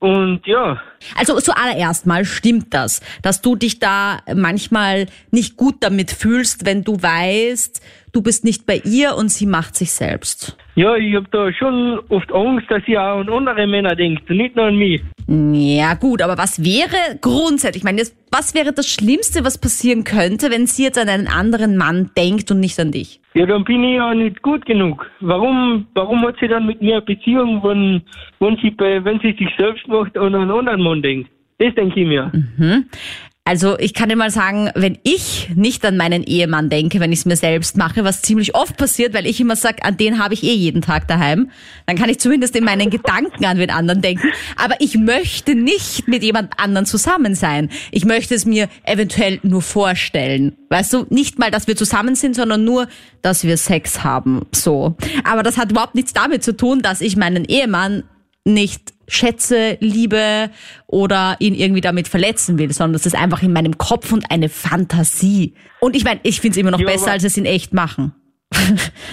Und 0.00 0.40
ja, 0.46 0.80
Also 1.16 1.40
zuallererst 1.40 2.06
mal 2.06 2.24
stimmt 2.26 2.74
das, 2.74 3.00
dass 3.22 3.40
du 3.40 3.56
dich 3.56 3.78
da 3.78 4.18
manchmal 4.34 5.06
nicht 5.30 5.56
gut 5.56 5.76
damit 5.80 6.10
fühlst, 6.10 6.66
wenn 6.66 6.84
du 6.84 7.00
weißt, 7.00 7.80
du 8.12 8.20
bist 8.22 8.44
nicht 8.44 8.66
bei 8.66 8.82
ihr 8.84 9.16
und 9.16 9.30
sie 9.30 9.46
macht 9.46 9.76
sich 9.76 9.92
selbst. 9.92 10.56
ja, 10.74 10.94
ich 10.96 11.14
habe 11.14 11.26
da 11.30 11.50
schon 11.52 12.00
oft 12.10 12.30
Angst, 12.32 12.70
dass 12.70 12.82
sie 12.86 12.98
auch 12.98 13.20
an 13.20 13.30
andere 13.30 13.66
Männer 13.66 13.96
denkt 13.96 14.28
nicht 14.28 14.56
nur 14.56 14.66
an 14.66 14.76
mich. 14.76 15.00
Ja, 15.26 15.94
gut, 15.94 16.20
aber 16.20 16.36
was 16.36 16.62
wäre 16.62 17.18
grundsätzlich, 17.22 17.76
ich 17.82 17.84
meine, 17.84 18.02
was 18.30 18.54
wäre 18.54 18.72
das 18.74 18.86
Schlimmste, 18.88 19.42
was 19.44 19.56
passieren 19.56 20.04
könnte, 20.04 20.50
wenn 20.50 20.66
sie 20.66 20.82
jetzt 20.84 20.98
an 20.98 21.08
einen 21.08 21.28
anderen 21.28 21.78
Mann 21.78 22.10
denkt 22.16 22.50
und 22.50 22.60
nicht 22.60 22.78
an 22.78 22.92
dich? 22.92 23.20
Ja, 23.34 23.46
dann 23.46 23.64
bin 23.64 23.82
ich 23.82 23.96
ja 23.96 24.14
nicht 24.14 24.42
gut 24.42 24.64
genug. 24.64 25.10
Warum, 25.20 25.86
warum 25.94 26.22
hat 26.22 26.36
sie 26.40 26.46
dann 26.46 26.66
mit 26.66 26.80
mir 26.80 26.96
eine 26.96 27.02
Beziehung, 27.02 27.62
wenn, 27.64 28.00
wenn, 28.38 28.56
sie, 28.58 28.72
wenn 28.78 29.18
sie 29.20 29.32
sich 29.32 29.52
selbst 29.58 29.88
macht 29.88 30.16
und 30.16 30.34
an 30.34 30.42
einen 30.42 30.50
anderen 30.52 30.80
Mann 30.80 31.02
denkt? 31.02 31.30
Das 31.58 31.74
denke 31.74 32.00
ich 32.00 32.06
mir. 32.06 32.30
Also 33.46 33.78
ich 33.78 33.92
kann 33.92 34.08
dir 34.08 34.16
mal 34.16 34.30
sagen, 34.30 34.70
wenn 34.74 34.98
ich 35.02 35.50
nicht 35.54 35.84
an 35.84 35.98
meinen 35.98 36.22
Ehemann 36.22 36.70
denke, 36.70 36.98
wenn 36.98 37.12
ich 37.12 37.18
es 37.18 37.24
mir 37.26 37.36
selbst 37.36 37.76
mache, 37.76 38.02
was 38.02 38.22
ziemlich 38.22 38.54
oft 38.54 38.78
passiert, 38.78 39.12
weil 39.12 39.26
ich 39.26 39.38
immer 39.38 39.54
sage, 39.54 39.84
an 39.84 39.98
den 39.98 40.18
habe 40.18 40.32
ich 40.32 40.42
eh 40.42 40.54
jeden 40.54 40.80
Tag 40.80 41.08
daheim, 41.08 41.50
dann 41.84 41.96
kann 41.96 42.08
ich 42.08 42.18
zumindest 42.18 42.56
in 42.56 42.64
meinen 42.64 42.88
Gedanken 42.88 43.44
an 43.44 43.58
den 43.58 43.68
anderen 43.68 44.00
denken. 44.00 44.28
Aber 44.56 44.76
ich 44.78 44.96
möchte 44.96 45.54
nicht 45.54 46.08
mit 46.08 46.22
jemand 46.22 46.58
anderen 46.58 46.86
zusammen 46.86 47.34
sein. 47.34 47.68
Ich 47.90 48.06
möchte 48.06 48.34
es 48.34 48.46
mir 48.46 48.70
eventuell 48.84 49.40
nur 49.42 49.60
vorstellen. 49.60 50.56
Weißt 50.70 50.94
du, 50.94 51.04
nicht 51.10 51.38
mal, 51.38 51.50
dass 51.50 51.66
wir 51.66 51.76
zusammen 51.76 52.14
sind, 52.14 52.36
sondern 52.36 52.64
nur, 52.64 52.88
dass 53.20 53.44
wir 53.44 53.58
Sex 53.58 54.02
haben. 54.02 54.46
So. 54.54 54.96
Aber 55.22 55.42
das 55.42 55.58
hat 55.58 55.70
überhaupt 55.70 55.94
nichts 55.94 56.14
damit 56.14 56.42
zu 56.42 56.56
tun, 56.56 56.80
dass 56.80 57.02
ich 57.02 57.16
meinen 57.16 57.44
Ehemann 57.44 58.04
nicht 58.44 58.92
schätze, 59.08 59.76
liebe 59.80 60.50
oder 60.86 61.36
ihn 61.38 61.54
irgendwie 61.54 61.80
damit 61.80 62.08
verletzen 62.08 62.58
will, 62.58 62.72
sondern 62.72 62.94
das 62.94 63.06
ist 63.06 63.14
einfach 63.16 63.42
in 63.42 63.52
meinem 63.52 63.76
Kopf 63.78 64.12
und 64.12 64.30
eine 64.30 64.48
Fantasie. 64.48 65.54
Und 65.80 65.96
ich 65.96 66.04
meine, 66.04 66.20
ich 66.22 66.40
finde 66.40 66.52
es 66.52 66.56
immer 66.58 66.70
noch 66.70 66.80
Ja, 66.80 66.86
besser, 66.86 67.12
als 67.12 67.24
es 67.24 67.36
in 67.36 67.44
echt 67.44 67.72
machen. 67.74 68.14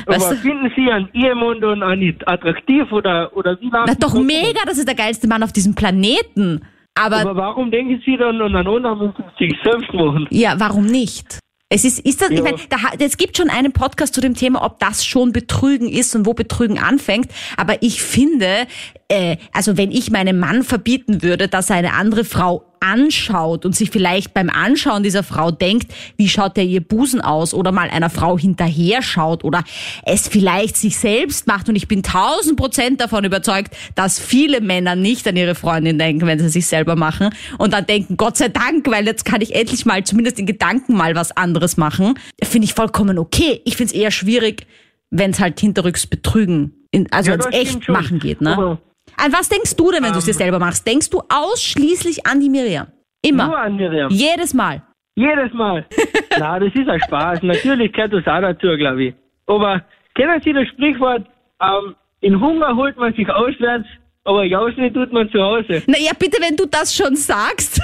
weißt 0.06 0.26
Aber 0.26 0.36
du? 0.36 0.42
finden 0.42 0.72
Sie 0.76 0.90
einen 0.92 1.10
Ehemann 1.14 1.60
dann 1.62 1.84
auch 1.84 1.96
nicht 1.96 2.26
attraktiv 2.28 2.92
oder, 2.92 3.36
oder 3.36 3.60
wie 3.60 3.70
Na, 3.72 3.96
doch 3.96 4.14
mega, 4.14 4.60
das 4.66 4.78
ist 4.78 4.88
der 4.88 4.96
geilste 4.96 5.28
Mann 5.28 5.44
auf 5.44 5.52
diesem 5.52 5.76
Planeten. 5.76 6.62
Aber, 6.96 7.18
Aber 7.18 7.36
warum 7.36 7.72
denken 7.72 8.02
Sie 8.06 8.18
dann 8.18 8.42
an 8.42 8.56
anderen, 8.56 9.14
sich 9.40 9.54
selbst 9.64 9.94
machen? 9.94 10.28
ja, 10.30 10.56
warum 10.58 10.86
nicht? 10.86 11.40
Es 11.74 11.86
ist, 11.86 12.00
ist 12.00 12.22
das, 12.22 12.32
ich 12.32 12.38
Ja. 12.40 12.44
meine, 12.44 12.58
da, 12.70 12.78
es 13.00 13.16
gibt 13.16 13.38
schon 13.38 13.50
einen 13.50 13.72
Podcast 13.72 14.14
zu 14.14 14.20
dem 14.20 14.36
Thema, 14.36 14.62
ob 14.66 14.78
das 14.80 15.06
schon 15.06 15.32
Betrügen 15.32 15.88
ist 15.88 16.14
und 16.18 16.26
wo 16.26 16.34
Betrügen 16.34 16.78
anfängt. 16.80 17.28
Aber 17.56 17.82
ich 17.82 18.02
finde, 18.02 18.68
äh, 19.12 19.36
also 19.52 19.76
wenn 19.76 19.92
ich 19.92 20.10
meinem 20.10 20.40
Mann 20.40 20.64
verbieten 20.64 21.22
würde, 21.22 21.50
dass 21.50 21.70
er 21.70 21.76
eine 21.76 21.94
andere 21.94 22.24
Frau 22.24 22.64
anschaut 22.80 23.66
und 23.66 23.76
sich 23.76 23.92
vielleicht 23.92 24.34
beim 24.34 24.50
Anschauen 24.50 25.04
dieser 25.04 25.22
Frau 25.22 25.52
denkt, 25.52 25.94
wie 26.16 26.30
schaut 26.30 26.56
der 26.56 26.64
ihr 26.64 26.80
Busen 26.80 27.20
aus 27.20 27.54
oder 27.54 27.74
mal 27.74 27.90
einer 27.90 28.10
Frau 28.10 28.40
hinterher 28.40 29.02
schaut 29.02 29.44
oder 29.44 29.66
es 30.04 30.30
vielleicht 30.30 30.78
sich 30.78 30.98
selbst 30.98 31.46
macht 31.46 31.68
und 31.68 31.76
ich 31.76 31.90
bin 31.90 32.04
tausend 32.04 32.58
Prozent 32.58 33.02
davon 33.02 33.26
überzeugt, 33.26 33.76
dass 33.96 34.18
viele 34.18 34.62
Männer 34.62 34.96
nicht 34.96 35.28
an 35.28 35.36
ihre 35.36 35.56
Freundin 35.56 36.00
denken, 36.00 36.26
wenn 36.26 36.40
sie 36.40 36.50
sich 36.50 36.66
selber 36.66 36.96
machen 36.96 37.30
und 37.58 37.74
dann 37.74 37.86
denken, 37.86 38.16
Gott 38.16 38.38
sei 38.38 38.48
Dank, 38.48 38.90
weil 38.90 39.06
jetzt 39.06 39.26
kann 39.26 39.42
ich 39.42 39.54
endlich 39.54 39.86
mal 39.86 40.06
zumindest 40.06 40.40
in 40.40 40.46
Gedanken 40.46 40.96
mal 40.96 41.16
was 41.16 41.36
anderes 41.36 41.76
machen, 41.76 42.16
finde 42.42 42.66
ich 42.66 42.74
vollkommen 42.74 43.20
okay. 43.20 43.62
Ich 43.66 43.76
finde 43.76 43.94
es 43.94 44.00
eher 44.00 44.12
schwierig, 44.12 44.66
wenn 45.10 45.32
es 45.32 45.40
halt 45.42 45.60
hinterrücks 45.60 46.08
betrügen, 46.08 46.74
in, 46.92 47.12
also 47.12 47.32
Ja, 47.32 47.38
wenn 47.38 47.54
es 47.54 47.60
echt 47.60 47.90
machen 47.90 48.20
geht, 48.20 48.42
ne? 48.42 48.58
Aber 48.58 48.80
An 49.24 49.32
was 49.32 49.50
denkst 49.50 49.76
du 49.76 49.92
denn, 49.92 50.04
wenn 50.04 50.14
du 50.14 50.18
es 50.18 50.26
dir 50.26 50.34
selber 50.34 50.58
machst? 50.58 50.88
Denkst 50.88 51.12
du 51.12 51.22
ausschließlich 51.30 52.26
an 52.26 52.40
die 52.40 52.50
Miriam? 52.50 52.88
Immer. 53.22 53.48
nur 53.48 53.58
an 53.60 53.76
Miriam. 53.76 54.10
Jedes 54.10 54.52
Mal. 54.56 54.82
Jedes 55.14 55.54
Mal. 55.54 55.86
Na, 56.40 56.60
das 56.60 56.74
ist 56.74 56.90
ein 56.90 57.00
Spaß. 57.02 57.44
Natürlich 57.44 57.94
gehört 57.94 58.14
das 58.14 58.26
auch 58.26 58.42
dazu, 58.42 58.76
glaube 58.78 59.04
ich. 59.04 59.14
Aber 59.46 59.84
kennen 60.16 60.42
Sie 60.44 60.54
das 60.54 60.68
Sprichwort, 60.70 61.28
ähm, 61.62 61.96
in 62.22 62.40
Hunger 62.42 62.76
holt 62.76 62.98
man 62.98 63.14
sich 63.14 63.30
auswärts, 63.30 63.86
aber 64.24 64.44
Jausen 64.44 64.92
tut 64.92 65.14
man 65.14 65.30
zu 65.30 65.40
Hause. 65.40 65.84
Na 65.86 66.00
ja, 66.00 66.14
bitte, 66.18 66.42
wenn 66.42 66.56
du 66.56 66.66
das 66.66 66.96
schon 66.96 67.16
sagst. 67.16 67.80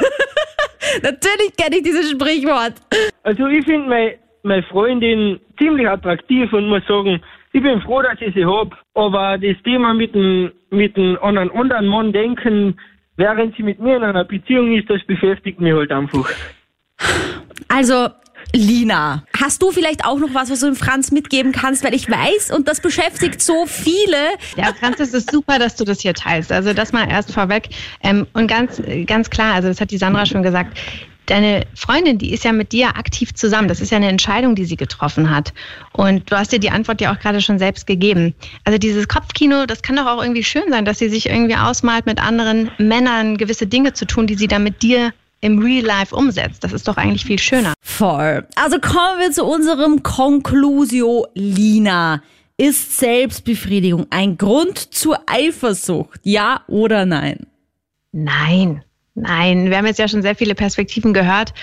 Natürlich 1.03 1.55
kenne 1.55 1.77
ich 1.77 1.83
dieses 1.83 2.09
Sprichwort. 2.09 2.73
Also 3.21 3.45
ich 3.45 3.63
finde 3.63 3.89
meine, 3.89 4.15
meine 4.41 4.63
Freundin 4.63 5.39
ziemlich 5.59 5.87
attraktiv 5.87 6.51
und 6.51 6.67
muss 6.67 6.85
sagen, 6.87 7.21
ich 7.57 7.63
bin 7.63 7.81
froh, 7.81 8.03
dass 8.03 8.21
ich 8.21 8.35
sie 8.35 8.45
hab. 8.45 8.77
Aber 8.93 9.37
das 9.39 9.55
Thema 9.63 9.93
mit 9.93 10.13
dem, 10.13 10.51
mit 10.69 10.95
dem 10.95 11.17
an 11.21 11.37
einen 11.39 11.49
anderen 11.51 11.87
Mann 11.87 12.13
denken, 12.13 12.79
während 13.15 13.55
sie 13.55 13.63
mit 13.63 13.79
mir 13.79 13.97
in 13.97 14.03
einer 14.03 14.25
Beziehung 14.25 14.73
ist, 14.73 14.87
das 14.89 15.03
beschäftigt 15.07 15.59
mich 15.59 15.73
halt 15.73 15.91
einfach. 15.91 16.29
Also, 17.67 18.09
Lina, 18.53 19.23
hast 19.41 19.63
du 19.63 19.71
vielleicht 19.71 20.05
auch 20.05 20.19
noch 20.19 20.35
was, 20.35 20.51
was 20.51 20.59
du 20.59 20.67
dem 20.67 20.75
Franz 20.75 21.11
mitgeben 21.11 21.51
kannst? 21.51 21.83
Weil 21.83 21.95
ich 21.95 22.07
weiß, 22.07 22.51
und 22.55 22.67
das 22.67 22.79
beschäftigt 22.79 23.41
so 23.41 23.65
viele. 23.65 24.17
Ja, 24.55 24.71
Franz, 24.79 24.99
es 24.99 25.15
ist 25.15 25.31
super, 25.31 25.57
dass 25.57 25.75
du 25.75 25.83
das 25.83 25.99
hier 25.99 26.13
teilst. 26.13 26.51
Also 26.51 26.73
das 26.73 26.93
mal 26.93 27.09
erst 27.09 27.33
vorweg. 27.33 27.69
Ähm, 28.03 28.27
und 28.33 28.47
ganz, 28.47 28.81
ganz 29.07 29.31
klar, 29.31 29.55
also 29.55 29.67
das 29.67 29.81
hat 29.81 29.89
die 29.89 29.97
Sandra 29.97 30.27
schon 30.27 30.43
gesagt, 30.43 30.77
deine 31.27 31.65
Freundin, 31.75 32.17
die 32.17 32.33
ist 32.33 32.43
ja 32.43 32.51
mit 32.51 32.71
dir 32.71 32.97
aktiv 32.97 33.33
zusammen. 33.33 33.67
Das 33.67 33.79
ist 33.79 33.91
ja 33.91 33.97
eine 33.97 34.09
Entscheidung, 34.09 34.55
die 34.55 34.65
sie 34.65 34.77
getroffen 34.77 35.29
hat. 35.29 35.53
Und 35.93 36.31
du 36.31 36.37
hast 36.37 36.51
dir 36.51 36.59
die 36.59 36.71
Antwort 36.71 36.99
ja 37.01 37.13
auch 37.13 37.19
gerade 37.19 37.41
schon 37.41 37.59
selbst 37.59 37.85
gegeben. 37.85 38.33
Also 38.63 38.79
dieses 38.79 39.07
Kopfkino, 39.07 39.65
das 39.65 39.81
kann 39.81 39.95
doch 39.95 40.07
auch 40.07 40.21
irgendwie 40.21 40.43
schön 40.43 40.69
sein, 40.69 40.85
dass 40.85 40.99
sie 40.99 41.09
sich 41.09 41.29
irgendwie 41.29 41.55
ausmalt, 41.55 42.05
mit 42.05 42.21
anderen 42.21 42.71
Männern 42.77 43.37
gewisse 43.37 43.67
Dinge 43.67 43.93
zu 43.93 44.05
tun, 44.05 44.27
die 44.27 44.35
sie 44.35 44.47
dann 44.47 44.63
mit 44.63 44.81
dir 44.81 45.13
im 45.41 45.59
Real 45.59 45.85
Life 45.85 46.15
umsetzt. 46.15 46.63
Das 46.63 46.73
ist 46.73 46.87
doch 46.87 46.97
eigentlich 46.97 47.25
viel 47.25 47.39
schöner. 47.39 47.73
Voll. 47.81 48.47
Also 48.55 48.79
kommen 48.79 49.19
wir 49.19 49.31
zu 49.31 49.45
unserem 49.45 50.01
Conclusio 50.01 51.27
Lina. 51.35 52.23
Ist 52.57 52.97
Selbstbefriedigung 52.97 54.07
ein 54.09 54.37
Grund 54.37 54.79
zur 54.79 55.19
Eifersucht? 55.27 56.19
Ja 56.23 56.61
oder 56.67 57.05
nein? 57.05 57.45
Nein. 58.11 58.83
Nein, 59.19 59.71
wir 59.71 59.77
haben 59.77 59.87
jetzt 59.87 59.97
ja 59.97 60.07
schon 60.07 60.21
sehr 60.21 60.35
viele 60.35 60.53
Perspektiven 60.53 61.11
gehört. 61.11 61.55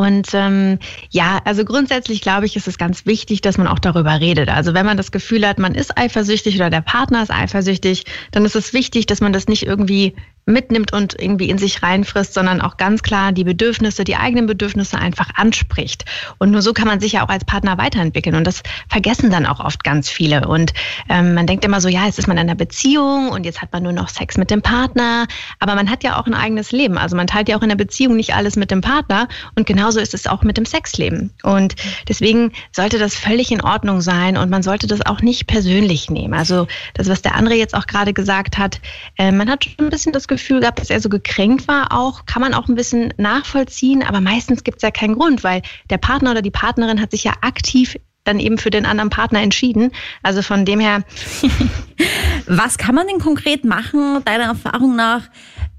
Und 0.00 0.28
ähm, 0.32 0.78
ja, 1.10 1.40
also 1.44 1.62
grundsätzlich 1.62 2.22
glaube 2.22 2.46
ich, 2.46 2.56
ist 2.56 2.66
es 2.66 2.78
ganz 2.78 3.04
wichtig, 3.04 3.42
dass 3.42 3.58
man 3.58 3.66
auch 3.66 3.78
darüber 3.78 4.18
redet. 4.18 4.48
Also 4.48 4.72
wenn 4.72 4.86
man 4.86 4.96
das 4.96 5.12
Gefühl 5.12 5.46
hat, 5.46 5.58
man 5.58 5.74
ist 5.74 5.98
eifersüchtig 5.98 6.56
oder 6.56 6.70
der 6.70 6.80
Partner 6.80 7.22
ist 7.22 7.30
eifersüchtig, 7.30 8.04
dann 8.30 8.46
ist 8.46 8.56
es 8.56 8.72
wichtig, 8.72 9.04
dass 9.04 9.20
man 9.20 9.34
das 9.34 9.46
nicht 9.46 9.66
irgendwie 9.66 10.14
mitnimmt 10.46 10.92
und 10.92 11.20
irgendwie 11.20 11.48
in 11.50 11.58
sich 11.58 11.82
reinfrisst, 11.82 12.34
sondern 12.34 12.60
auch 12.60 12.76
ganz 12.76 13.02
klar 13.02 13.32
die 13.32 13.44
Bedürfnisse, 13.44 14.04
die 14.04 14.16
eigenen 14.16 14.46
Bedürfnisse 14.46 14.98
einfach 14.98 15.30
anspricht. 15.36 16.04
Und 16.38 16.50
nur 16.50 16.62
so 16.62 16.72
kann 16.72 16.88
man 16.88 17.00
sich 17.00 17.12
ja 17.12 17.24
auch 17.24 17.28
als 17.28 17.44
Partner 17.44 17.78
weiterentwickeln. 17.78 18.34
Und 18.34 18.46
das 18.46 18.62
vergessen 18.88 19.30
dann 19.30 19.46
auch 19.46 19.60
oft 19.60 19.84
ganz 19.84 20.08
viele. 20.08 20.48
Und 20.48 20.72
ähm, 21.08 21.34
man 21.34 21.46
denkt 21.46 21.64
immer 21.64 21.80
so, 21.80 21.88
ja, 21.88 22.06
jetzt 22.06 22.18
ist 22.18 22.26
man 22.26 22.36
in 22.36 22.42
einer 22.42 22.54
Beziehung 22.54 23.28
und 23.28 23.44
jetzt 23.44 23.62
hat 23.62 23.72
man 23.72 23.82
nur 23.82 23.92
noch 23.92 24.08
Sex 24.08 24.38
mit 24.38 24.50
dem 24.50 24.62
Partner. 24.62 25.26
Aber 25.58 25.74
man 25.74 25.90
hat 25.90 26.02
ja 26.02 26.18
auch 26.18 26.26
ein 26.26 26.34
eigenes 26.34 26.72
Leben. 26.72 26.98
Also 26.98 27.16
man 27.16 27.26
teilt 27.26 27.48
ja 27.48 27.56
auch 27.56 27.62
in 27.62 27.68
der 27.68 27.76
Beziehung 27.76 28.16
nicht 28.16 28.34
alles 28.34 28.56
mit 28.56 28.70
dem 28.70 28.80
Partner. 28.80 29.28
Und 29.54 29.66
genauso 29.90 30.00
ist 30.00 30.14
es 30.14 30.28
auch 30.28 30.42
mit 30.44 30.56
dem 30.56 30.64
Sexleben. 30.64 31.32
Und 31.42 31.74
deswegen 32.08 32.52
sollte 32.70 32.98
das 33.00 33.16
völlig 33.16 33.50
in 33.50 33.60
Ordnung 33.60 34.00
sein 34.00 34.36
und 34.36 34.48
man 34.48 34.62
sollte 34.62 34.86
das 34.86 35.04
auch 35.04 35.20
nicht 35.20 35.48
persönlich 35.48 36.08
nehmen. 36.08 36.32
Also 36.32 36.68
das, 36.94 37.08
was 37.08 37.22
der 37.22 37.34
andere 37.34 37.56
jetzt 37.56 37.74
auch 37.74 37.88
gerade 37.88 38.12
gesagt 38.12 38.56
hat, 38.56 38.80
äh, 39.18 39.32
man 39.32 39.50
hat 39.50 39.64
schon 39.64 39.86
ein 39.86 39.90
bisschen 39.90 40.12
das 40.12 40.28
Gefühl 40.28 40.60
gehabt, 40.60 40.78
dass 40.78 40.90
er 40.90 41.00
so 41.00 41.08
gekränkt 41.08 41.66
war, 41.66 41.88
auch 41.90 42.24
kann 42.24 42.40
man 42.40 42.54
auch 42.54 42.68
ein 42.68 42.76
bisschen 42.76 43.12
nachvollziehen, 43.16 44.04
aber 44.04 44.20
meistens 44.20 44.62
gibt 44.62 44.76
es 44.76 44.82
ja 44.82 44.92
keinen 44.92 45.16
Grund, 45.16 45.42
weil 45.42 45.62
der 45.90 45.98
Partner 45.98 46.30
oder 46.30 46.42
die 46.42 46.52
Partnerin 46.52 47.00
hat 47.00 47.10
sich 47.10 47.24
ja 47.24 47.32
aktiv 47.40 47.96
dann 48.22 48.38
eben 48.38 48.58
für 48.58 48.70
den 48.70 48.86
anderen 48.86 49.10
Partner 49.10 49.40
entschieden. 49.40 49.92
Also 50.22 50.42
von 50.42 50.64
dem 50.64 50.78
her. 50.78 51.02
Was 52.46 52.78
kann 52.78 52.94
man 52.94 53.06
denn 53.06 53.18
konkret 53.18 53.64
machen, 53.64 54.22
deiner 54.24 54.44
Erfahrung 54.44 54.96
nach, 54.96 55.22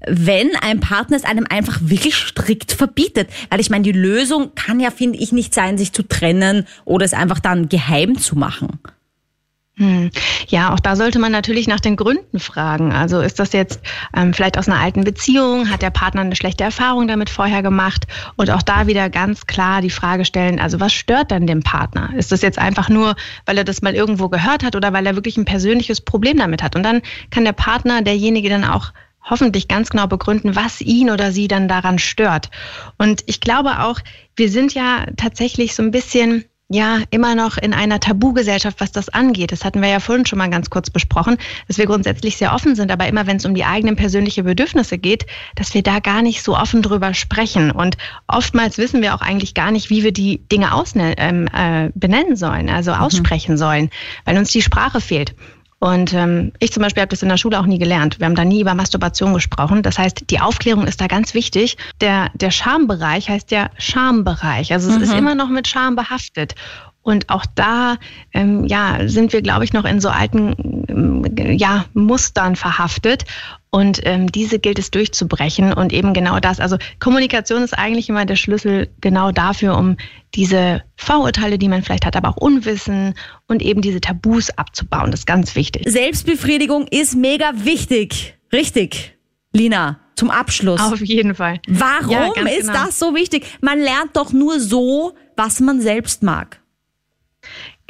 wenn 0.06 0.50
ein 0.56 0.80
Partner 0.80 1.16
es 1.16 1.24
einem 1.24 1.46
einfach 1.48 1.78
wirklich 1.82 2.14
strikt 2.14 2.72
verbietet? 2.72 3.28
Weil 3.50 3.60
ich 3.60 3.70
meine, 3.70 3.84
die 3.84 3.92
Lösung 3.92 4.54
kann 4.54 4.80
ja, 4.80 4.90
finde 4.90 5.18
ich, 5.18 5.32
nicht 5.32 5.54
sein, 5.54 5.78
sich 5.78 5.92
zu 5.92 6.02
trennen 6.02 6.66
oder 6.84 7.04
es 7.04 7.14
einfach 7.14 7.40
dann 7.40 7.68
geheim 7.68 8.18
zu 8.18 8.36
machen. 8.36 8.80
Hm. 9.78 10.10
Ja, 10.48 10.74
auch 10.74 10.80
da 10.80 10.96
sollte 10.96 11.18
man 11.18 11.32
natürlich 11.32 11.66
nach 11.66 11.80
den 11.80 11.96
Gründen 11.96 12.38
fragen. 12.38 12.92
Also 12.92 13.20
ist 13.20 13.38
das 13.38 13.54
jetzt 13.54 13.80
ähm, 14.14 14.34
vielleicht 14.34 14.58
aus 14.58 14.68
einer 14.68 14.78
alten 14.78 15.02
Beziehung? 15.02 15.70
Hat 15.70 15.80
der 15.80 15.90
Partner 15.90 16.20
eine 16.20 16.36
schlechte 16.36 16.62
Erfahrung 16.62 17.08
damit 17.08 17.30
vorher 17.30 17.62
gemacht? 17.62 18.06
Und 18.36 18.50
auch 18.50 18.60
da 18.60 18.86
wieder 18.86 19.08
ganz 19.08 19.46
klar 19.46 19.80
die 19.80 19.90
Frage 19.90 20.26
stellen, 20.26 20.60
also 20.60 20.78
was 20.78 20.92
stört 20.92 21.30
dann 21.30 21.46
den 21.46 21.62
Partner? 21.62 22.10
Ist 22.16 22.32
das 22.32 22.42
jetzt 22.42 22.58
einfach 22.58 22.90
nur, 22.90 23.16
weil 23.46 23.56
er 23.56 23.64
das 23.64 23.80
mal 23.80 23.94
irgendwo 23.94 24.28
gehört 24.28 24.62
hat 24.62 24.76
oder 24.76 24.92
weil 24.92 25.06
er 25.06 25.14
wirklich 25.14 25.38
ein 25.38 25.46
persönliches 25.46 26.02
Problem 26.02 26.36
damit 26.36 26.62
hat? 26.62 26.76
Und 26.76 26.82
dann 26.82 27.00
kann 27.30 27.44
der 27.44 27.52
Partner, 27.52 28.02
derjenige 28.02 28.50
dann 28.50 28.64
auch 28.64 28.92
hoffentlich 29.24 29.68
ganz 29.68 29.90
genau 29.90 30.06
begründen, 30.06 30.56
was 30.56 30.80
ihn 30.80 31.10
oder 31.10 31.32
sie 31.32 31.48
dann 31.48 31.68
daran 31.68 31.98
stört. 31.98 32.50
Und 32.98 33.22
ich 33.26 33.40
glaube 33.40 33.80
auch, 33.80 34.00
wir 34.36 34.48
sind 34.48 34.74
ja 34.74 35.06
tatsächlich 35.16 35.74
so 35.74 35.82
ein 35.82 35.90
bisschen 35.90 36.44
ja 36.74 37.00
immer 37.10 37.34
noch 37.34 37.58
in 37.58 37.74
einer 37.74 38.00
Tabugesellschaft, 38.00 38.80
was 38.80 38.92
das 38.92 39.08
angeht. 39.08 39.52
Das 39.52 39.64
hatten 39.64 39.82
wir 39.82 39.88
ja 39.88 40.00
vorhin 40.00 40.26
schon 40.26 40.38
mal 40.38 40.50
ganz 40.50 40.70
kurz 40.70 40.90
besprochen, 40.90 41.36
dass 41.68 41.78
wir 41.78 41.86
grundsätzlich 41.86 42.36
sehr 42.36 42.54
offen 42.54 42.74
sind, 42.74 42.90
aber 42.90 43.06
immer 43.06 43.26
wenn 43.26 43.36
es 43.36 43.44
um 43.44 43.54
die 43.54 43.64
eigenen 43.64 43.96
persönlichen 43.96 44.44
Bedürfnisse 44.44 44.98
geht, 44.98 45.26
dass 45.54 45.74
wir 45.74 45.82
da 45.82 45.98
gar 46.00 46.22
nicht 46.22 46.42
so 46.42 46.56
offen 46.56 46.82
drüber 46.82 47.14
sprechen. 47.14 47.70
Und 47.70 47.96
oftmals 48.26 48.78
wissen 48.78 49.02
wir 49.02 49.14
auch 49.14 49.20
eigentlich 49.20 49.54
gar 49.54 49.70
nicht, 49.70 49.90
wie 49.90 50.02
wir 50.02 50.12
die 50.12 50.38
Dinge 50.50 50.70
ähm, 50.94 51.48
äh, 51.54 51.90
benennen 51.94 52.36
sollen, 52.36 52.70
also 52.70 52.92
mhm. 52.92 52.98
aussprechen 52.98 53.52
mhm. 53.52 53.58
sollen, 53.58 53.90
weil 54.24 54.38
uns 54.38 54.50
die 54.50 54.62
Sprache 54.62 55.00
fehlt. 55.00 55.34
Und 55.82 56.14
ähm, 56.14 56.52
ich 56.60 56.72
zum 56.72 56.80
Beispiel 56.80 57.00
habe 57.00 57.10
das 57.10 57.24
in 57.24 57.28
der 57.28 57.36
Schule 57.36 57.58
auch 57.58 57.66
nie 57.66 57.80
gelernt. 57.80 58.20
Wir 58.20 58.26
haben 58.26 58.36
da 58.36 58.44
nie 58.44 58.60
über 58.60 58.72
Masturbation 58.72 59.34
gesprochen. 59.34 59.82
Das 59.82 59.98
heißt, 59.98 60.30
die 60.30 60.38
Aufklärung 60.38 60.86
ist 60.86 61.00
da 61.00 61.08
ganz 61.08 61.34
wichtig. 61.34 61.76
Der, 62.00 62.30
der 62.34 62.52
Schambereich 62.52 63.28
heißt 63.28 63.50
ja 63.50 63.68
Schambereich. 63.78 64.72
Also 64.72 64.90
es 64.90 64.98
mhm. 64.98 65.02
ist 65.02 65.12
immer 65.12 65.34
noch 65.34 65.48
mit 65.48 65.66
Scham 65.66 65.96
behaftet. 65.96 66.54
Und 67.02 67.30
auch 67.30 67.44
da 67.54 67.96
ähm, 68.32 68.64
ja, 68.66 69.08
sind 69.08 69.32
wir, 69.32 69.42
glaube 69.42 69.64
ich, 69.64 69.72
noch 69.72 69.84
in 69.84 70.00
so 70.00 70.08
alten 70.08 70.84
ähm, 70.88 71.56
ja, 71.56 71.84
Mustern 71.94 72.54
verhaftet. 72.54 73.24
Und 73.70 74.00
ähm, 74.04 74.30
diese 74.30 74.58
gilt 74.58 74.78
es 74.78 74.90
durchzubrechen 74.90 75.72
und 75.72 75.92
eben 75.92 76.12
genau 76.12 76.38
das. 76.38 76.60
Also 76.60 76.76
Kommunikation 77.00 77.62
ist 77.62 77.76
eigentlich 77.76 78.08
immer 78.08 78.24
der 78.24 78.36
Schlüssel 78.36 78.88
genau 79.00 79.32
dafür, 79.32 79.76
um 79.76 79.96
diese 80.34 80.82
Vorurteile, 80.96 81.58
die 81.58 81.68
man 81.68 81.82
vielleicht 81.82 82.06
hat, 82.06 82.14
aber 82.14 82.28
auch 82.28 82.36
Unwissen 82.36 83.14
und 83.48 83.62
eben 83.62 83.80
diese 83.80 84.00
Tabus 84.00 84.50
abzubauen. 84.50 85.10
Das 85.10 85.20
ist 85.20 85.26
ganz 85.26 85.56
wichtig. 85.56 85.84
Selbstbefriedigung 85.86 86.86
ist 86.88 87.16
mega 87.16 87.52
wichtig. 87.64 88.36
Richtig. 88.52 89.16
Lina, 89.52 89.98
zum 90.14 90.30
Abschluss. 90.30 90.80
Auf 90.80 91.00
jeden 91.00 91.34
Fall. 91.34 91.60
Warum 91.66 92.10
ja, 92.10 92.26
ist 92.48 92.68
genau. 92.68 92.84
das 92.84 92.98
so 92.98 93.14
wichtig? 93.14 93.44
Man 93.60 93.80
lernt 93.80 94.16
doch 94.16 94.32
nur 94.32 94.60
so, 94.60 95.14
was 95.36 95.60
man 95.60 95.80
selbst 95.80 96.22
mag. 96.22 96.61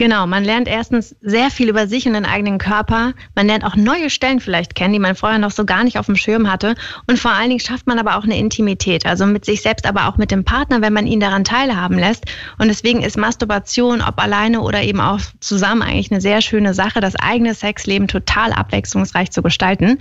Genau, 0.03 0.27
man 0.27 0.43
lernt 0.43 0.67
erstens 0.67 1.15
sehr 1.21 1.49
viel 1.49 1.69
über 1.69 1.87
sich 1.87 2.09
und 2.09 2.15
den 2.15 2.25
eigenen 2.25 2.59
Körper. 2.59 3.13
Man 3.37 3.47
lernt 3.47 3.65
auch 3.65 3.77
neue 3.77 4.11
Stellen 4.11 4.41
vielleicht 4.41 4.75
kennen, 4.75 4.93
die 4.93 4.99
man 4.99 5.15
vorher 5.15 5.39
noch 5.39 5.53
so 5.53 5.65
gar 5.65 5.85
nicht 5.85 5.97
auf 5.97 6.07
dem 6.07 6.17
Schirm 6.17 6.51
hatte. 6.51 6.75
Und 7.07 7.21
vor 7.21 7.31
allen 7.31 7.51
Dingen 7.51 7.61
schafft 7.61 7.87
man 7.87 8.01
aber 8.01 8.17
auch 8.17 8.25
eine 8.25 8.37
Intimität, 8.37 9.07
also 9.07 9.27
mit 9.27 9.45
sich 9.45 9.63
selbst, 9.63 9.87
aber 9.87 10.09
auch 10.09 10.17
mit 10.17 10.33
dem 10.33 10.43
Partner, 10.43 10.83
wenn 10.83 10.93
man 10.93 11.07
ihn 11.07 11.21
daran 11.21 11.45
teilhaben 11.45 12.01
lässt. 12.01 12.25
Und 12.59 12.67
deswegen 12.67 13.01
ist 13.01 13.17
Masturbation, 13.17 14.03
ob 14.03 14.21
alleine 14.21 14.63
oder 14.63 14.83
eben 14.83 15.01
auch 15.01 15.21
zusammen, 15.39 15.83
eigentlich 15.83 16.11
eine 16.11 16.21
sehr 16.21 16.41
schöne 16.41 16.75
Sache, 16.75 17.01
das 17.01 17.15
eigene 17.15 17.55
Sexleben 17.55 18.09
total 18.09 18.53
abwechslungsreich 18.53 19.31
zu 19.31 19.41
gestalten. 19.41 20.01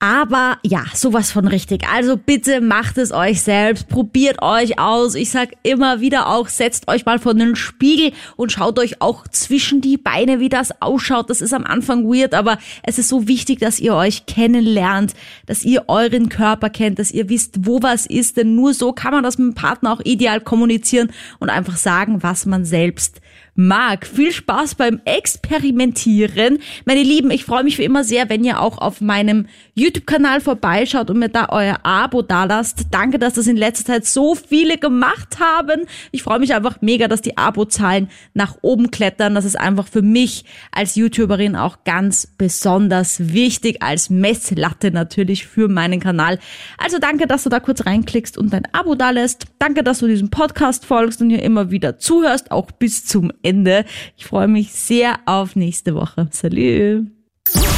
Aber 0.00 0.58
ja, 0.62 0.84
sowas 0.94 1.32
von 1.32 1.48
richtig. 1.48 1.88
Also 1.92 2.16
bitte 2.16 2.60
macht 2.60 2.98
es 2.98 3.10
euch 3.10 3.42
selbst, 3.42 3.88
probiert 3.88 4.40
euch 4.42 4.78
aus. 4.78 5.16
Ich 5.16 5.32
sag 5.32 5.50
immer 5.64 6.00
wieder 6.00 6.28
auch, 6.28 6.46
setzt 6.46 6.86
euch 6.86 7.04
mal 7.04 7.18
vor 7.18 7.34
den 7.34 7.56
Spiegel 7.56 8.12
und 8.36 8.52
schaut 8.52 8.78
euch 8.78 9.02
auch 9.02 9.26
zwischen 9.26 9.80
die 9.80 9.96
Beine, 9.96 10.38
wie 10.38 10.48
das 10.48 10.80
ausschaut. 10.80 11.30
Das 11.30 11.40
ist 11.40 11.52
am 11.52 11.64
Anfang 11.64 12.04
weird, 12.04 12.34
aber 12.34 12.58
es 12.84 12.98
ist 12.98 13.08
so 13.08 13.26
wichtig, 13.26 13.58
dass 13.58 13.80
ihr 13.80 13.92
euch 13.92 14.26
kennenlernt, 14.26 15.14
dass 15.46 15.64
ihr 15.64 15.88
euren 15.88 16.28
Körper 16.28 16.70
kennt, 16.70 17.00
dass 17.00 17.10
ihr 17.10 17.28
wisst, 17.28 17.66
wo 17.66 17.82
was 17.82 18.06
ist. 18.06 18.36
Denn 18.36 18.54
nur 18.54 18.74
so 18.74 18.92
kann 18.92 19.12
man 19.12 19.24
das 19.24 19.36
mit 19.36 19.48
dem 19.48 19.54
Partner 19.54 19.92
auch 19.92 20.00
ideal 20.04 20.40
kommunizieren 20.40 21.10
und 21.40 21.50
einfach 21.50 21.76
sagen, 21.76 22.22
was 22.22 22.46
man 22.46 22.64
selbst 22.64 23.20
mag. 23.58 24.06
Viel 24.06 24.32
Spaß 24.32 24.76
beim 24.76 25.00
Experimentieren. 25.04 26.58
Meine 26.84 27.02
Lieben, 27.02 27.32
ich 27.32 27.44
freue 27.44 27.64
mich 27.64 27.76
wie 27.78 27.84
immer 27.84 28.04
sehr, 28.04 28.30
wenn 28.30 28.44
ihr 28.44 28.60
auch 28.60 28.78
auf 28.78 29.00
meinem 29.00 29.46
YouTube-Kanal 29.74 30.40
vorbeischaut 30.40 31.10
und 31.10 31.18
mir 31.18 31.28
da 31.28 31.48
euer 31.50 31.80
Abo 31.82 32.22
dalasst. 32.22 32.86
Danke, 32.92 33.18
dass 33.18 33.34
das 33.34 33.48
in 33.48 33.56
letzter 33.56 33.84
Zeit 33.84 34.06
so 34.06 34.36
viele 34.36 34.78
gemacht 34.78 35.40
haben. 35.40 35.86
Ich 36.12 36.22
freue 36.22 36.38
mich 36.38 36.54
einfach 36.54 36.80
mega, 36.82 37.08
dass 37.08 37.20
die 37.20 37.36
Abozahlen 37.36 38.08
nach 38.32 38.58
oben 38.62 38.92
klettern. 38.92 39.34
Das 39.34 39.44
ist 39.44 39.58
einfach 39.58 39.88
für 39.88 40.02
mich 40.02 40.44
als 40.70 40.94
YouTuberin 40.94 41.56
auch 41.56 41.78
ganz 41.82 42.28
besonders 42.38 43.32
wichtig, 43.32 43.82
als 43.82 44.08
Messlatte 44.08 44.92
natürlich 44.92 45.46
für 45.48 45.66
meinen 45.66 45.98
Kanal. 45.98 46.38
Also 46.78 46.98
danke, 47.00 47.26
dass 47.26 47.42
du 47.42 47.50
da 47.50 47.58
kurz 47.58 47.84
reinklickst 47.84 48.38
und 48.38 48.52
dein 48.52 48.72
Abo 48.72 48.94
dalässt. 48.94 49.46
Danke, 49.58 49.82
dass 49.82 49.98
du 49.98 50.06
diesem 50.06 50.30
Podcast 50.30 50.86
folgst 50.86 51.20
und 51.20 51.30
hier 51.30 51.42
immer 51.42 51.72
wieder 51.72 51.98
zuhörst, 51.98 52.52
auch 52.52 52.70
bis 52.70 53.04
zum 53.04 53.32
Ende. 53.42 53.47
Ende. 53.48 53.84
Ich 54.16 54.26
freue 54.26 54.48
mich 54.48 54.72
sehr 54.72 55.18
auf 55.26 55.56
nächste 55.56 55.94
Woche. 55.94 56.28
Salut. 56.30 57.06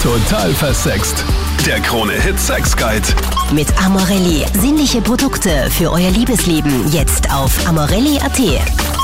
Total 0.03 0.53
versext. 0.55 1.25
Der 1.67 1.81
Krone 1.81 2.13
Hit 2.13 2.39
Sex 2.39 2.77
Guide. 2.77 3.07
Mit 3.53 3.69
Amorelli. 3.85 4.45
Sinnliche 4.59 5.01
Produkte 5.01 5.71
für 5.71 5.93
euer 5.93 6.11
Liebesleben. 6.11 6.91
Jetzt 6.91 7.31
auf 7.33 7.69
amorelli.at. 7.69 9.00